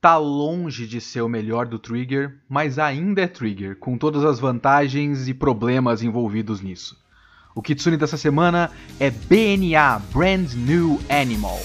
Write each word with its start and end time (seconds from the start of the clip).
tá 0.00 0.16
longe 0.16 0.86
de 0.86 1.00
ser 1.00 1.20
o 1.20 1.28
melhor 1.28 1.66
do 1.66 1.78
Trigger, 1.78 2.38
mas 2.48 2.78
ainda 2.78 3.22
é 3.22 3.28
Trigger, 3.28 3.76
com 3.76 3.98
todas 3.98 4.24
as 4.24 4.40
vantagens 4.40 5.28
e 5.28 5.34
problemas 5.34 6.02
envolvidos 6.02 6.60
nisso. 6.60 6.98
O 7.54 7.60
Kitsune 7.60 7.96
dessa 7.96 8.16
semana 8.16 8.70
é 8.98 9.10
BNA 9.10 9.98
Brand 10.12 10.52
New 10.54 11.00
Animal. 11.08 11.60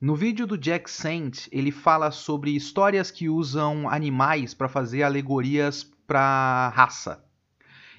No 0.00 0.16
vídeo 0.16 0.48
do 0.48 0.58
Jack 0.58 0.90
Saint, 0.90 1.46
ele 1.52 1.70
fala 1.70 2.10
sobre 2.10 2.56
histórias 2.56 3.08
que 3.08 3.28
usam 3.28 3.88
animais 3.88 4.52
para 4.52 4.68
fazer 4.68 5.04
alegorias 5.04 5.88
para 6.10 6.70
raça. 6.70 7.24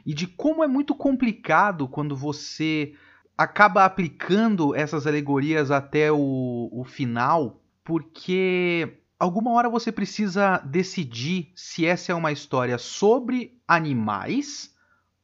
E 0.05 0.13
de 0.13 0.27
como 0.27 0.65
é 0.65 0.67
muito 0.67 0.93
complicado 0.93 1.87
quando 1.87 2.13
você 2.13 2.93
acaba 3.37 3.85
aplicando 3.85 4.75
essas 4.75 5.07
alegorias 5.07 5.71
até 5.71 6.11
o, 6.11 6.67
o 6.73 6.83
final, 6.83 7.61
porque 7.85 8.97
alguma 9.17 9.51
hora 9.51 9.69
você 9.69 9.93
precisa 9.93 10.57
decidir 10.57 11.53
se 11.55 11.85
essa 11.85 12.11
é 12.11 12.15
uma 12.15 12.33
história 12.33 12.77
sobre 12.77 13.57
animais 13.65 14.75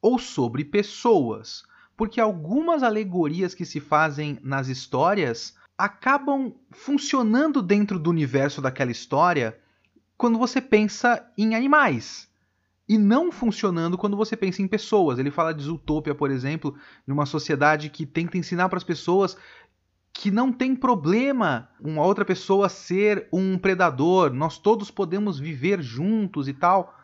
ou 0.02 0.17
sobre 0.17 0.63
pessoas. 0.63 1.63
Porque 1.97 2.21
algumas 2.21 2.83
alegorias 2.83 3.53
que 3.53 3.65
se 3.65 3.81
fazem 3.81 4.39
nas 4.41 4.69
histórias 4.69 5.58
acabam 5.77 6.55
funcionando 6.71 7.61
dentro 7.61 7.99
do 7.99 8.09
universo 8.09 8.61
daquela 8.61 8.91
história 8.91 9.59
quando 10.17 10.39
você 10.39 10.61
pensa 10.61 11.30
em 11.38 11.53
animais 11.53 12.27
e 12.88 12.97
não 12.97 13.31
funcionando 13.31 13.97
quando 13.97 14.16
você 14.16 14.35
pensa 14.38 14.61
em 14.61 14.67
pessoas. 14.67 15.19
Ele 15.19 15.31
fala 15.31 15.53
de 15.53 15.63
Zootopia, 15.63 16.16
por 16.16 16.31
exemplo, 16.31 16.75
de 17.05 17.11
uma 17.11 17.25
sociedade 17.25 17.89
que 17.89 18.05
tenta 18.05 18.38
ensinar 18.38 18.69
para 18.69 18.77
as 18.77 18.83
pessoas 18.83 19.38
que 20.13 20.31
não 20.31 20.52
tem 20.52 20.75
problema 20.75 21.70
uma 21.80 22.03
outra 22.03 22.25
pessoa 22.25 22.70
ser 22.70 23.27
um 23.31 23.55
predador, 23.58 24.33
nós 24.33 24.58
todos 24.58 24.89
podemos 24.89 25.37
viver 25.37 25.80
juntos 25.80 26.48
e 26.48 26.53
tal, 26.53 26.98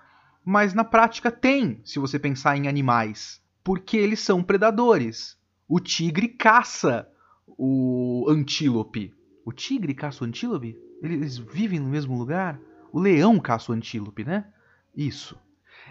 mas 0.44 0.74
na 0.74 0.84
prática 0.84 1.30
tem, 1.30 1.80
se 1.84 2.00
você 2.00 2.18
pensar 2.18 2.58
em 2.58 2.68
animais, 2.68 3.40
porque 3.64 3.98
eles 3.98 4.20
são 4.20 4.42
predadores. 4.42 5.38
O 5.68 5.80
tigre 5.80 6.28
caça 6.28 7.08
o 7.48 8.26
antílope. 8.30 9.14
O 9.46 9.52
tigre 9.52 9.94
caça 9.94 10.24
o 10.24 10.28
antílope? 10.28 10.76
Eles 11.02 11.38
vivem 11.38 11.80
no 11.80 11.90
mesmo 11.90 12.18
lugar? 12.18 12.60
O 12.92 13.00
leão 13.00 13.40
caça 13.40 13.72
o 13.72 13.76
antílope, 13.76 14.24
né? 14.24 14.46
Isso. 14.96 15.38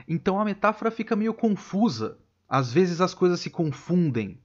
Então 0.06 0.41
a 0.41 0.44
metáfora 0.44 0.91
fica 0.91 1.16
meio 1.16 1.34
confusa. 1.34 2.19
Às 2.48 2.72
vezes 2.72 3.00
as 3.00 3.14
coisas 3.14 3.41
se 3.41 3.50
confundem. 3.50 4.38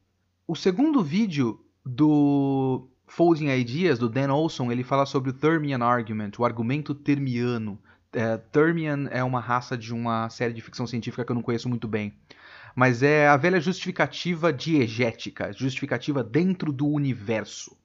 O 0.47 0.55
segundo 0.55 1.03
vídeo 1.03 1.59
do 1.85 2.87
Folding 3.05 3.49
Ideas, 3.49 3.99
do 3.99 4.09
Dan 4.09 4.33
Olson, 4.33 4.71
ele 4.71 4.83
fala 4.83 5.05
sobre 5.05 5.29
o 5.29 5.33
Thermian 5.33 5.83
Argument, 5.83 6.31
o 6.37 6.45
argumento 6.45 6.95
termiano. 6.95 7.79
É, 8.13 8.37
Thermian 8.37 9.07
é 9.11 9.23
uma 9.23 9.39
raça 9.39 9.77
de 9.77 9.93
uma 9.93 10.29
série 10.29 10.53
de 10.53 10.61
ficção 10.61 10.87
científica 10.87 11.25
que 11.25 11.31
eu 11.31 11.35
não 11.35 11.41
conheço 11.41 11.67
muito 11.67 11.87
bem. 11.87 12.13
Mas 12.75 13.03
é 13.03 13.27
a 13.27 13.35
velha 13.35 13.59
justificativa 13.59 14.53
diegética, 14.53 15.51
justificativa 15.51 16.23
dentro 16.23 16.71
do 16.71 16.87
universo 16.87 17.75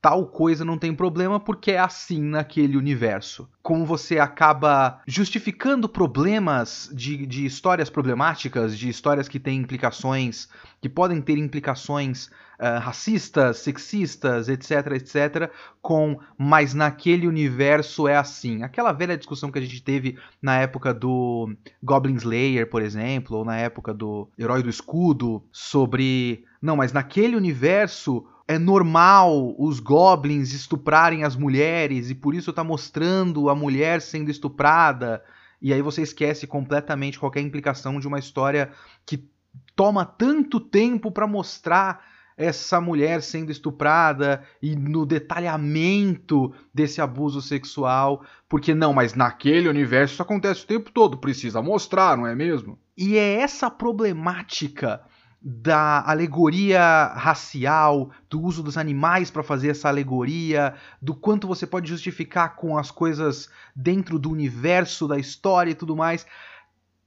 tal 0.00 0.26
coisa 0.26 0.64
não 0.64 0.78
tem 0.78 0.94
problema 0.94 1.40
porque 1.40 1.72
é 1.72 1.78
assim 1.78 2.22
naquele 2.22 2.76
universo. 2.76 3.48
Como 3.62 3.84
você 3.84 4.18
acaba 4.18 5.00
justificando 5.06 5.88
problemas 5.88 6.88
de, 6.92 7.26
de 7.26 7.44
histórias 7.44 7.90
problemáticas, 7.90 8.78
de 8.78 8.88
histórias 8.88 9.28
que 9.28 9.40
têm 9.40 9.58
implicações, 9.58 10.48
que 10.80 10.88
podem 10.88 11.20
ter 11.20 11.36
implicações 11.38 12.26
uh, 12.60 12.78
racistas, 12.80 13.58
sexistas, 13.58 14.48
etc, 14.48 14.92
etc, 14.92 15.50
com 15.82 16.18
mas 16.38 16.74
naquele 16.74 17.26
universo 17.26 18.06
é 18.06 18.16
assim. 18.16 18.62
Aquela 18.62 18.92
velha 18.92 19.16
discussão 19.16 19.50
que 19.50 19.58
a 19.58 19.62
gente 19.62 19.82
teve 19.82 20.18
na 20.40 20.58
época 20.58 20.94
do 20.94 21.52
Goblin 21.82 22.14
Slayer, 22.16 22.68
por 22.68 22.82
exemplo, 22.82 23.38
ou 23.38 23.44
na 23.44 23.56
época 23.56 23.92
do 23.92 24.28
Herói 24.38 24.62
do 24.62 24.70
Escudo, 24.70 25.42
sobre 25.50 26.44
não, 26.60 26.76
mas 26.76 26.92
naquele 26.92 27.36
universo 27.36 28.26
é 28.48 28.58
normal 28.58 29.54
os 29.58 29.80
goblins 29.80 30.52
estuprarem 30.52 31.24
as 31.24 31.34
mulheres 31.34 32.10
e 32.10 32.14
por 32.14 32.34
isso 32.34 32.52
tá 32.52 32.62
mostrando 32.62 33.48
a 33.48 33.54
mulher 33.54 34.00
sendo 34.00 34.30
estuprada. 34.30 35.22
E 35.60 35.72
aí 35.72 35.82
você 35.82 36.02
esquece 36.02 36.46
completamente 36.46 37.18
qualquer 37.18 37.40
implicação 37.40 37.98
de 37.98 38.06
uma 38.06 38.18
história 38.18 38.70
que 39.04 39.28
toma 39.74 40.04
tanto 40.04 40.60
tempo 40.60 41.10
para 41.10 41.26
mostrar 41.26 42.04
essa 42.36 42.80
mulher 42.80 43.22
sendo 43.22 43.50
estuprada 43.50 44.44
e 44.62 44.76
no 44.76 45.06
detalhamento 45.06 46.52
desse 46.72 47.00
abuso 47.00 47.40
sexual, 47.40 48.22
porque 48.48 48.74
não, 48.74 48.92
mas 48.92 49.14
naquele 49.14 49.68
universo 49.68 50.14
isso 50.14 50.22
acontece 50.22 50.64
o 50.64 50.66
tempo 50.66 50.92
todo, 50.92 51.16
precisa 51.16 51.62
mostrar, 51.62 52.16
não 52.16 52.26
é 52.26 52.34
mesmo? 52.34 52.78
E 52.96 53.16
é 53.16 53.40
essa 53.40 53.70
problemática 53.70 55.00
da 55.48 56.02
alegoria 56.04 57.12
racial, 57.14 58.10
do 58.28 58.42
uso 58.42 58.64
dos 58.64 58.76
animais 58.76 59.30
para 59.30 59.44
fazer 59.44 59.68
essa 59.68 59.88
alegoria, 59.88 60.74
do 61.00 61.14
quanto 61.14 61.46
você 61.46 61.64
pode 61.64 61.88
justificar 61.88 62.56
com 62.56 62.76
as 62.76 62.90
coisas 62.90 63.48
dentro 63.74 64.18
do 64.18 64.28
universo 64.28 65.06
da 65.06 65.16
história 65.16 65.70
e 65.70 65.74
tudo 65.76 65.94
mais. 65.94 66.26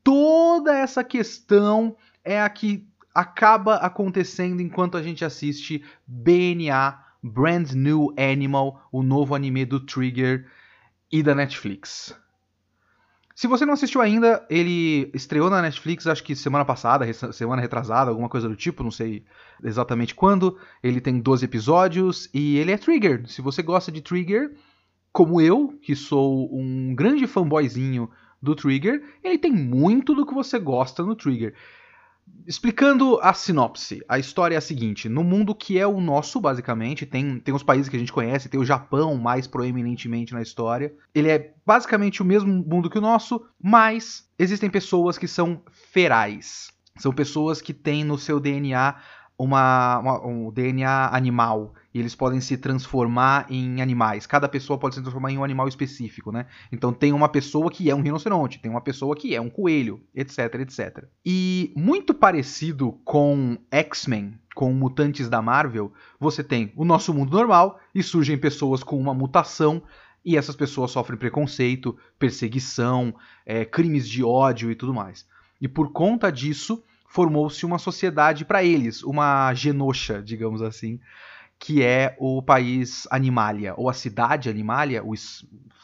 Toda 0.01 0.73
essa 0.73 1.03
questão 1.03 1.97
é 2.23 2.41
a 2.41 2.47
que 2.47 2.87
acaba 3.13 3.75
acontecendo 3.75 4.61
enquanto 4.61 4.95
a 4.95 5.03
gente 5.03 5.25
assiste 5.25 5.83
BNA 6.07 6.97
Brand 7.21 7.73
New 7.73 8.13
Animal, 8.17 8.87
o 8.89 9.03
novo 9.03 9.35
anime 9.35 9.65
do 9.65 9.81
Trigger 9.81 10.49
e 11.11 11.21
da 11.21 11.35
Netflix. 11.35 12.15
Se 13.39 13.47
você 13.47 13.65
não 13.65 13.73
assistiu 13.73 14.01
ainda, 14.01 14.45
ele 14.49 15.09
estreou 15.13 15.49
na 15.49 15.61
Netflix, 15.61 16.05
acho 16.05 16.21
que 16.21 16.35
semana 16.35 16.65
passada, 16.65 17.05
semana 17.31 17.61
retrasada, 17.61 18.09
alguma 18.11 18.27
coisa 18.27 18.49
do 18.49 18.55
tipo, 18.57 18.83
não 18.83 18.91
sei 18.91 19.23
exatamente 19.63 20.13
quando. 20.13 20.57
Ele 20.83 20.99
tem 20.99 21.21
12 21.21 21.45
episódios 21.45 22.29
e 22.33 22.57
ele 22.57 22.73
é 22.73 22.77
Trigger. 22.77 23.25
Se 23.29 23.41
você 23.41 23.63
gosta 23.63 23.93
de 23.93 24.01
Trigger, 24.01 24.53
como 25.13 25.39
eu, 25.39 25.73
que 25.81 25.95
sou 25.95 26.53
um 26.53 26.93
grande 26.93 27.25
fanboyzinho 27.27 28.11
do 28.41 28.53
Trigger, 28.53 29.01
ele 29.23 29.37
tem 29.37 29.53
muito 29.53 30.13
do 30.13 30.25
que 30.25 30.33
você 30.33 30.59
gosta 30.59 31.01
no 31.01 31.15
Trigger. 31.15 31.55
Explicando 32.45 33.19
a 33.21 33.31
sinopse, 33.31 34.03
a 34.09 34.17
história 34.17 34.55
é 34.55 34.57
a 34.57 34.61
seguinte: 34.61 35.07
no 35.07 35.23
mundo 35.23 35.53
que 35.53 35.77
é 35.77 35.85
o 35.85 36.01
nosso, 36.01 36.41
basicamente, 36.41 37.05
tem, 37.05 37.39
tem 37.39 37.53
os 37.53 37.61
países 37.61 37.87
que 37.87 37.95
a 37.95 37.99
gente 37.99 38.11
conhece, 38.11 38.49
tem 38.49 38.59
o 38.59 38.65
Japão 38.65 39.15
mais 39.15 39.45
proeminentemente 39.45 40.33
na 40.33 40.41
história. 40.41 40.93
Ele 41.13 41.29
é 41.29 41.53
basicamente 41.65 42.21
o 42.21 42.25
mesmo 42.25 42.51
mundo 42.51 42.89
que 42.89 42.97
o 42.97 43.01
nosso, 43.01 43.45
mas 43.61 44.27
existem 44.37 44.69
pessoas 44.69 45.17
que 45.17 45.27
são 45.27 45.61
ferais. 45.71 46.71
São 46.97 47.13
pessoas 47.13 47.61
que 47.61 47.73
têm 47.73 48.03
no 48.03 48.17
seu 48.17 48.39
DNA 48.39 48.95
uma, 49.37 49.99
uma, 49.99 50.27
um 50.27 50.51
DNA 50.51 51.15
animal 51.15 51.73
e 51.93 51.99
eles 51.99 52.15
podem 52.15 52.39
se 52.39 52.57
transformar 52.57 53.47
em 53.49 53.81
animais. 53.81 54.25
Cada 54.25 54.47
pessoa 54.47 54.77
pode 54.77 54.95
se 54.95 55.01
transformar 55.01 55.31
em 55.31 55.37
um 55.37 55.43
animal 55.43 55.67
específico, 55.67 56.31
né? 56.31 56.45
Então 56.71 56.93
tem 56.93 57.13
uma 57.13 57.29
pessoa 57.29 57.71
que 57.71 57.89
é 57.89 57.95
um 57.95 58.01
rinoceronte, 58.01 58.59
tem 58.59 58.69
uma 58.69 58.81
pessoa 58.81 59.15
que 59.15 59.33
é 59.33 59.41
um 59.41 59.49
coelho, 59.49 60.01
etc, 60.13 60.55
etc. 60.55 61.05
E 61.25 61.73
muito 61.75 62.13
parecido 62.13 62.93
com 63.03 63.57
X-Men, 63.71 64.39
com 64.53 64.71
mutantes 64.73 65.29
da 65.29 65.41
Marvel, 65.41 65.91
você 66.19 66.43
tem 66.43 66.71
o 66.75 66.85
nosso 66.85 67.13
mundo 67.13 67.31
normal 67.31 67.79
e 67.93 68.03
surgem 68.03 68.37
pessoas 68.37 68.83
com 68.83 68.99
uma 68.99 69.13
mutação 69.13 69.81
e 70.23 70.37
essas 70.37 70.55
pessoas 70.55 70.91
sofrem 70.91 71.17
preconceito, 71.17 71.97
perseguição, 72.19 73.15
é, 73.45 73.65
crimes 73.65 74.07
de 74.07 74.23
ódio 74.23 74.69
e 74.69 74.75
tudo 74.75 74.93
mais. 74.93 75.25
E 75.61 75.67
por 75.67 75.91
conta 75.91 76.31
disso, 76.31 76.83
formou-se 77.07 77.65
uma 77.65 77.79
sociedade 77.79 78.45
para 78.45 78.63
eles, 78.63 79.03
uma 79.03 79.53
genoxa, 79.53 80.21
digamos 80.21 80.61
assim, 80.61 80.99
que 81.59 81.83
é 81.83 82.15
o 82.17 82.41
país 82.41 83.05
Animalia, 83.11 83.73
ou 83.75 83.89
a 83.89 83.93
cidade 83.93 84.49
Animalia, 84.49 85.03
o 85.03 85.13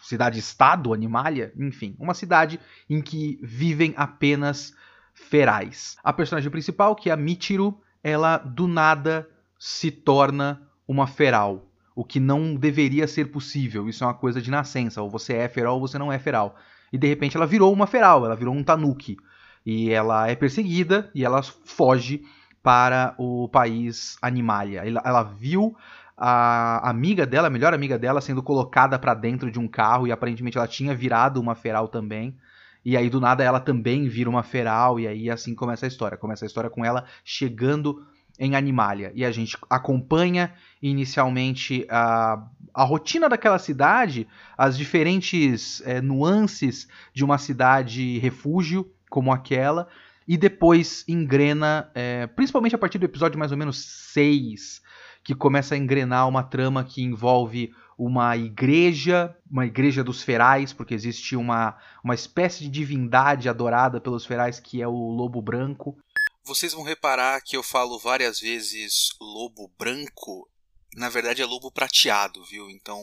cidade-estado 0.01 0.94
Animalia, 0.94 1.54
enfim, 1.57 1.95
uma 2.00 2.13
cidade 2.13 2.60
em 2.89 3.01
que 3.01 3.38
vivem 3.44 3.94
apenas 3.98 4.74
ferais. 5.13 5.98
A 6.01 6.13
personagem 6.13 6.50
principal, 6.50 6.95
que 6.95 7.10
é 7.10 7.13
a 7.13 7.18
Michiru, 7.18 7.77
ela 8.01 8.38
do 8.38 8.68
nada 8.68 9.30
se 9.60 9.92
torna 9.92 10.62
uma 10.88 11.07
feral, 11.07 11.68
o 11.95 12.06
que 12.06 12.19
não 12.19 12.56
deveria 12.56 13.07
ser 13.07 13.31
possível. 13.31 13.89
Isso 13.89 14.04
é 14.04 14.07
uma 14.07 14.13
coisa 14.13 14.42
de 14.42 14.51
nascença, 14.51 15.01
ou 15.01 15.10
você 15.10 15.33
é 15.33 15.50
feral 15.50 15.75
ou 15.75 15.81
você 15.81 15.98
não 15.98 16.12
é 16.12 16.19
feral. 16.19 16.56
E 16.94 16.98
de 16.98 17.07
repente 17.07 17.36
ela 17.36 17.48
virou 17.48 17.74
uma 17.74 17.88
feral, 17.88 18.25
ela 18.25 18.36
virou 18.36 18.54
um 18.54 18.63
tanuki. 18.63 19.18
E 19.66 19.89
ela 19.89 20.30
é 20.30 20.36
perseguida 20.36 21.10
e 21.16 21.25
ela 21.25 21.42
foge 21.42 22.24
para 22.65 23.13
o 23.19 23.47
país 23.47 24.17
Animalia. 24.19 24.81
Ela, 25.03 25.21
viu 25.21 25.77
a 26.17 26.89
amiga 26.89 27.23
dela, 27.23 27.45
a 27.45 27.50
melhor 27.51 27.75
amiga 27.75 27.95
dela, 27.95 28.19
sendo 28.19 28.41
colocada 28.41 28.97
para 28.97 29.13
dentro 29.13 29.51
de 29.51 29.59
um 29.59 29.67
carro 29.67 30.07
e 30.07 30.12
aparentemente 30.12 30.57
ela 30.57 30.67
tinha 30.67 30.95
virado 30.95 31.39
uma 31.39 31.53
feral 31.53 31.88
também. 31.88 32.35
E 32.83 32.97
aí 32.97 33.07
do 33.07 33.21
nada 33.21 33.44
ela 33.44 33.59
também 33.59 34.07
vira 34.07 34.27
uma 34.27 34.41
feral 34.41 35.00
e 35.00 35.07
aí 35.07 35.29
assim 35.29 35.53
começa 35.53 35.85
a 35.85 35.88
história. 35.88 36.17
Começa 36.17 36.44
a 36.44 36.47
história 36.47 36.67
com 36.67 36.83
ela 36.83 37.06
chegando 37.23 38.03
em 38.39 38.56
Animalia. 38.56 39.11
E 39.13 39.23
a 39.23 39.31
gente 39.31 39.56
acompanha 39.69 40.51
inicialmente 40.81 41.85
a, 41.88 42.47
a 42.73 42.83
rotina 42.83 43.29
daquela 43.29 43.59
cidade, 43.59 44.27
as 44.57 44.75
diferentes 44.75 45.83
é, 45.85 46.01
nuances 46.01 46.88
de 47.13 47.23
uma 47.23 47.38
cidade 47.38 48.18
refúgio 48.18 48.91
como 49.07 49.31
aquela, 49.31 49.88
e 50.27 50.38
depois 50.38 51.04
engrena, 51.07 51.89
é, 51.94 52.27
principalmente 52.27 52.75
a 52.75 52.77
partir 52.77 52.98
do 52.98 53.06
episódio 53.06 53.38
mais 53.38 53.51
ou 53.51 53.57
menos 53.57 53.77
6, 54.13 54.81
que 55.24 55.36
começa 55.36 55.75
a 55.75 55.77
engrenar 55.77 56.27
uma 56.27 56.44
trama 56.44 56.83
que 56.83 57.01
envolve 57.01 57.74
uma 57.98 58.36
igreja, 58.36 59.36
uma 59.50 59.66
igreja 59.66 60.04
dos 60.04 60.22
ferais, 60.22 60.74
porque 60.74 60.94
existe 60.94 61.36
uma, 61.36 61.77
uma 62.04 62.13
espécie 62.13 62.63
de 62.63 62.69
divindade 62.69 63.48
adorada 63.48 64.01
pelos 64.01 64.25
ferais 64.25 64.60
que 64.60 64.81
é 64.81 64.88
o 64.88 65.10
lobo 65.10 65.42
branco. 65.42 65.98
Vocês 66.44 66.74
vão 66.74 66.83
reparar 66.83 67.42
que 67.42 67.56
eu 67.56 67.63
falo 67.63 67.98
várias 67.98 68.39
vezes 68.39 69.10
lobo 69.19 69.71
branco, 69.80 70.48
na 70.95 71.10
verdade 71.10 71.42
é 71.42 71.45
lobo 71.45 71.71
prateado, 71.71 72.44
viu? 72.44 72.69
Então 72.69 73.01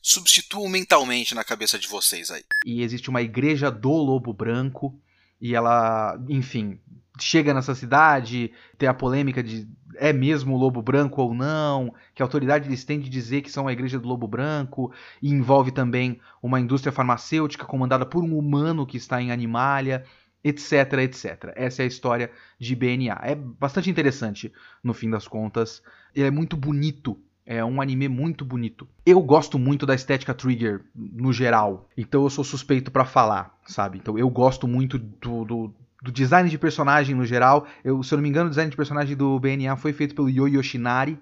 substituam 0.00 0.68
mentalmente 0.68 1.34
na 1.34 1.42
cabeça 1.42 1.78
de 1.78 1.88
vocês 1.88 2.30
aí. 2.30 2.44
E 2.64 2.82
existe 2.82 3.10
uma 3.10 3.22
igreja 3.22 3.70
do 3.70 3.90
lobo 3.90 4.32
branco 4.32 4.96
e 5.40 5.54
ela, 5.54 6.18
enfim, 6.28 6.78
chega 7.18 7.54
nessa 7.54 7.74
cidade, 7.74 8.52
tem 8.78 8.88
a 8.88 8.94
polêmica 8.94 9.42
de 9.42 9.68
é 9.96 10.12
mesmo 10.12 10.54
o 10.54 10.58
Lobo 10.58 10.82
Branco 10.82 11.22
ou 11.22 11.32
não, 11.32 11.94
que 12.14 12.22
a 12.22 12.26
autoridade 12.26 12.68
eles 12.68 12.84
têm 12.84 12.98
de 12.98 13.08
dizer 13.08 13.42
que 13.42 13.50
são 13.50 13.68
a 13.68 13.72
igreja 13.72 13.98
do 13.98 14.08
Lobo 14.08 14.26
Branco, 14.26 14.92
e 15.22 15.30
envolve 15.30 15.70
também 15.70 16.20
uma 16.42 16.60
indústria 16.60 16.92
farmacêutica 16.92 17.64
comandada 17.64 18.04
por 18.04 18.24
um 18.24 18.36
humano 18.36 18.86
que 18.86 18.96
está 18.96 19.22
em 19.22 19.30
Animalia, 19.30 20.04
etc, 20.42 20.94
etc. 20.94 21.52
Essa 21.54 21.82
é 21.82 21.84
a 21.84 21.88
história 21.88 22.30
de 22.58 22.74
BNA. 22.74 23.20
É 23.22 23.34
bastante 23.34 23.88
interessante, 23.88 24.52
no 24.82 24.92
fim 24.92 25.08
das 25.08 25.26
contas. 25.26 25.82
Ele 26.14 26.26
é 26.26 26.30
muito 26.30 26.56
bonito 26.56 27.20
é 27.46 27.64
um 27.64 27.80
anime 27.80 28.08
muito 28.08 28.44
bonito. 28.44 28.88
Eu 29.04 29.20
gosto 29.20 29.58
muito 29.58 29.84
da 29.84 29.94
estética 29.94 30.32
Trigger 30.32 30.82
no 30.94 31.32
geral, 31.32 31.88
então 31.96 32.22
eu 32.22 32.30
sou 32.30 32.44
suspeito 32.44 32.90
para 32.90 33.04
falar, 33.04 33.54
sabe? 33.66 33.98
Então 33.98 34.18
eu 34.18 34.28
gosto 34.30 34.66
muito 34.66 34.98
do, 34.98 35.44
do, 35.44 35.74
do, 36.02 36.12
design 36.12 36.48
de 36.48 36.58
personagem 36.58 37.14
no 37.14 37.24
geral. 37.24 37.66
Eu, 37.84 38.02
se 38.02 38.14
eu 38.14 38.16
não 38.16 38.22
me 38.22 38.28
engano, 38.28 38.46
o 38.46 38.50
design 38.50 38.70
de 38.70 38.76
personagem 38.76 39.16
do 39.16 39.38
BNA 39.38 39.76
foi 39.76 39.92
feito 39.92 40.14
pelo 40.14 40.30
Yo 40.30 40.48
Yoshinari. 40.48 41.18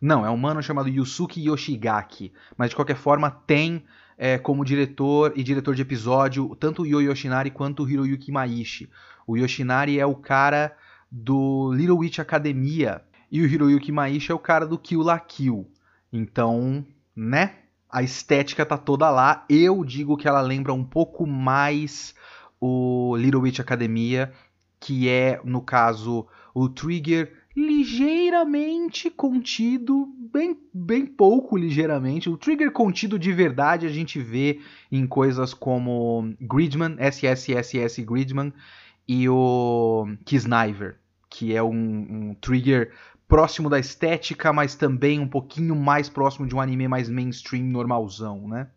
Não, 0.00 0.26
é 0.26 0.30
um 0.30 0.36
mano 0.36 0.62
chamado 0.62 0.88
Yusuke 0.88 1.40
Yoshigaki. 1.40 2.32
Mas 2.56 2.70
de 2.70 2.76
qualquer 2.76 2.96
forma, 2.96 3.30
tem 3.30 3.84
é, 4.18 4.38
como 4.38 4.64
diretor 4.64 5.32
e 5.36 5.42
diretor 5.42 5.74
de 5.74 5.82
episódio 5.82 6.54
tanto 6.56 6.82
o 6.82 6.86
Yo 6.86 7.00
Yoshinari 7.00 7.50
quanto 7.50 7.84
o 7.84 7.88
Hiroyuki 7.88 8.32
Maishi. 8.32 8.88
O 9.26 9.36
Yoshinari 9.36 9.98
é 9.98 10.06
o 10.06 10.14
cara 10.14 10.76
do 11.10 11.72
Little 11.72 11.98
Witch 11.98 12.18
Academia, 12.18 13.02
e 13.34 13.42
o 13.42 13.46
Hiroyuki 13.46 13.90
Maishi 13.90 14.30
é 14.30 14.34
o 14.34 14.38
cara 14.38 14.64
do 14.64 14.78
Kill 14.78 15.02
la 15.02 15.18
Kill. 15.18 15.66
Então, 16.12 16.86
né? 17.16 17.56
A 17.90 18.00
estética 18.00 18.64
tá 18.64 18.78
toda 18.78 19.10
lá. 19.10 19.44
Eu 19.48 19.84
digo 19.84 20.16
que 20.16 20.28
ela 20.28 20.40
lembra 20.40 20.72
um 20.72 20.84
pouco 20.84 21.26
mais 21.26 22.14
o 22.60 23.16
Little 23.16 23.40
Witch 23.40 23.58
Academia, 23.58 24.32
que 24.78 25.08
é, 25.08 25.40
no 25.44 25.60
caso, 25.60 26.28
o 26.54 26.68
Trigger 26.68 27.32
ligeiramente 27.56 29.10
contido, 29.10 30.08
bem, 30.32 30.56
bem 30.72 31.04
pouco 31.04 31.56
ligeiramente. 31.56 32.30
O 32.30 32.36
trigger 32.36 32.70
contido 32.70 33.18
de 33.18 33.32
verdade 33.32 33.84
a 33.84 33.90
gente 33.90 34.20
vê 34.20 34.60
em 34.92 35.08
coisas 35.08 35.52
como 35.52 36.32
Gridman, 36.40 36.96
SSSS 37.00 38.00
Gridman 38.04 38.52
e 39.08 39.28
o 39.28 40.06
Kisniver, 40.24 40.98
que 41.28 41.54
é 41.54 41.62
um, 41.62 41.70
um 42.30 42.36
trigger 42.40 42.92
próximo 43.34 43.68
da 43.68 43.80
estética, 43.80 44.52
mas 44.52 44.76
também 44.76 45.18
um 45.18 45.26
pouquinho 45.26 45.74
mais 45.74 46.08
próximo 46.08 46.46
de 46.46 46.54
um 46.54 46.60
anime 46.60 46.86
mais 46.86 47.08
mainstream 47.08 47.64
normalzão, 47.64 48.46
né? 48.46 48.68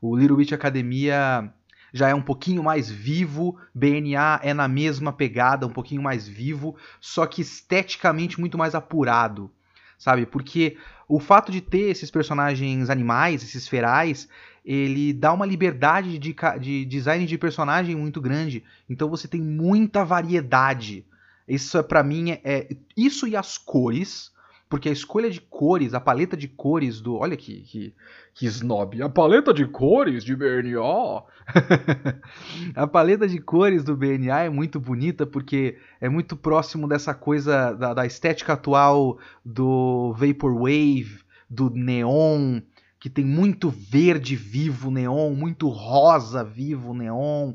O 0.00 0.16
Little 0.16 0.36
Witch 0.36 0.52
Academia 0.52 1.52
já 1.92 2.08
é 2.08 2.14
um 2.14 2.22
pouquinho 2.22 2.62
mais 2.62 2.88
vivo, 2.88 3.58
BNA 3.74 4.38
é 4.44 4.54
na 4.54 4.68
mesma 4.68 5.12
pegada, 5.12 5.66
um 5.66 5.72
pouquinho 5.72 6.00
mais 6.00 6.28
vivo, 6.28 6.76
só 7.00 7.26
que 7.26 7.42
esteticamente 7.42 8.38
muito 8.38 8.56
mais 8.56 8.76
apurado, 8.76 9.50
sabe? 9.98 10.24
Porque 10.24 10.76
o 11.08 11.18
fato 11.18 11.50
de 11.50 11.60
ter 11.60 11.90
esses 11.90 12.08
personagens 12.08 12.88
animais, 12.88 13.42
esses 13.42 13.66
ferais, 13.66 14.28
ele 14.64 15.12
dá 15.12 15.32
uma 15.32 15.44
liberdade 15.44 16.16
de, 16.16 16.32
de 16.60 16.84
design 16.84 17.26
de 17.26 17.36
personagem 17.36 17.96
muito 17.96 18.20
grande, 18.20 18.62
então 18.88 19.10
você 19.10 19.26
tem 19.26 19.42
muita 19.42 20.04
variedade 20.04 21.04
isso 21.46 21.78
é 21.78 21.82
para 21.82 22.02
mim 22.02 22.30
é, 22.42 22.68
isso 22.96 23.26
e 23.26 23.36
as 23.36 23.56
cores, 23.56 24.32
porque 24.68 24.88
a 24.88 24.92
escolha 24.92 25.30
de 25.30 25.40
cores, 25.40 25.94
a 25.94 26.00
paleta 26.00 26.36
de 26.36 26.48
cores 26.48 27.00
do, 27.00 27.16
olha 27.16 27.36
que 27.36 27.62
que, 27.62 27.94
que 28.34 28.46
snob, 28.46 29.00
a 29.00 29.08
paleta 29.08 29.54
de 29.54 29.64
cores 29.64 30.24
de 30.24 30.34
BNA. 30.34 31.22
a 32.74 32.86
paleta 32.86 33.28
de 33.28 33.38
cores 33.38 33.84
do 33.84 33.96
BNA 33.96 34.40
é 34.40 34.50
muito 34.50 34.80
bonita 34.80 35.24
porque 35.24 35.78
é 36.00 36.08
muito 36.08 36.36
próximo 36.36 36.88
dessa 36.88 37.14
coisa 37.14 37.72
da, 37.74 37.94
da 37.94 38.06
estética 38.06 38.54
atual 38.54 39.18
do 39.44 40.12
vaporwave, 40.14 41.20
do 41.48 41.70
neon, 41.70 42.60
que 42.98 43.08
tem 43.08 43.24
muito 43.24 43.70
verde 43.70 44.34
vivo 44.34 44.90
neon, 44.90 45.32
muito 45.32 45.68
rosa 45.68 46.42
vivo 46.42 46.92
neon 46.92 47.54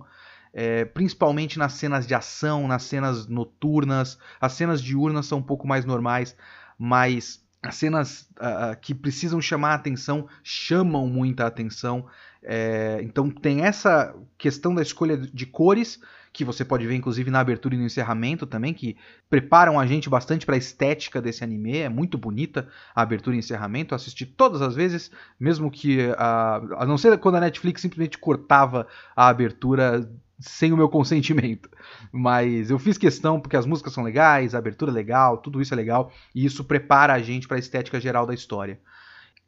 é, 0.54 0.86
principalmente 0.86 1.58
nas 1.58 1.74
cenas 1.74 2.06
de 2.06 2.14
ação, 2.14 2.68
nas 2.68 2.84
cenas 2.84 3.28
noturnas. 3.28 4.18
As 4.40 4.54
cenas 4.54 4.82
diurnas 4.82 5.26
são 5.26 5.40
um 5.40 5.44
pouco 5.44 5.68
mais 5.68 5.86
normais, 5.86 6.36
mas 6.78 7.42
as 7.64 7.76
cenas 7.76 8.28
uh, 8.38 8.76
que 8.82 8.94
precisam 8.94 9.40
chamar 9.40 9.72
a 9.72 9.76
atenção 9.76 10.28
chamam 10.44 11.08
muita 11.08 11.46
atenção. 11.46 12.06
É, 12.44 13.00
então 13.04 13.30
tem 13.30 13.62
essa 13.62 14.16
questão 14.38 14.74
da 14.74 14.82
escolha 14.82 15.16
de 15.16 15.46
cores, 15.46 16.00
que 16.34 16.46
você 16.46 16.66
pode 16.66 16.88
ver 16.88 16.96
inclusive 16.96 17.30
na 17.30 17.40
abertura 17.40 17.76
e 17.76 17.78
no 17.78 17.86
encerramento 17.86 18.48
também, 18.48 18.74
que 18.74 18.98
preparam 19.30 19.80
a 19.80 19.86
gente 19.86 20.10
bastante 20.10 20.46
para 20.46 20.56
a 20.56 20.58
estética 20.58 21.22
desse 21.22 21.44
anime. 21.44 21.78
É 21.78 21.90
muito 21.90 22.18
bonita 22.18 22.68
a 22.96 23.02
abertura 23.04 23.36
e 23.36 23.40
encerramento. 23.40 23.94
Eu 23.94 23.98
assisti 23.98 24.26
todas 24.26 24.62
as 24.62 24.74
vezes, 24.74 25.12
mesmo 25.40 25.70
que. 25.70 26.08
Uh, 26.08 26.76
a 26.78 26.86
não 26.88 26.98
ser 26.98 27.16
quando 27.20 27.36
a 27.36 27.42
Netflix 27.42 27.82
simplesmente 27.82 28.18
cortava 28.18 28.88
a 29.16 29.28
abertura 29.28 30.10
sem 30.42 30.74
o 30.74 30.78
meu 30.78 30.90
consentimento. 30.90 31.70
Mas 32.12 32.70
eu 32.70 32.80
fiz 32.80 32.98
questão 32.98 33.40
porque 33.40 33.56
as 33.56 33.66
músicas 33.66 33.94
são 33.94 34.04
legais, 34.04 34.54
a 34.54 34.58
abertura 34.58 34.92
é 34.92 34.94
legal, 34.94 35.38
tudo 35.38 35.62
isso 35.62 35.74
é 35.74 35.78
legal 35.78 36.12
e 36.36 36.44
isso 36.44 36.64
prepara 36.64 37.14
a 37.14 37.20
gente 37.20 37.48
para 37.48 37.58
a 37.58 37.60
estética 37.60 38.00
geral 38.00 38.26
da 38.26 38.34
história. 38.34 38.80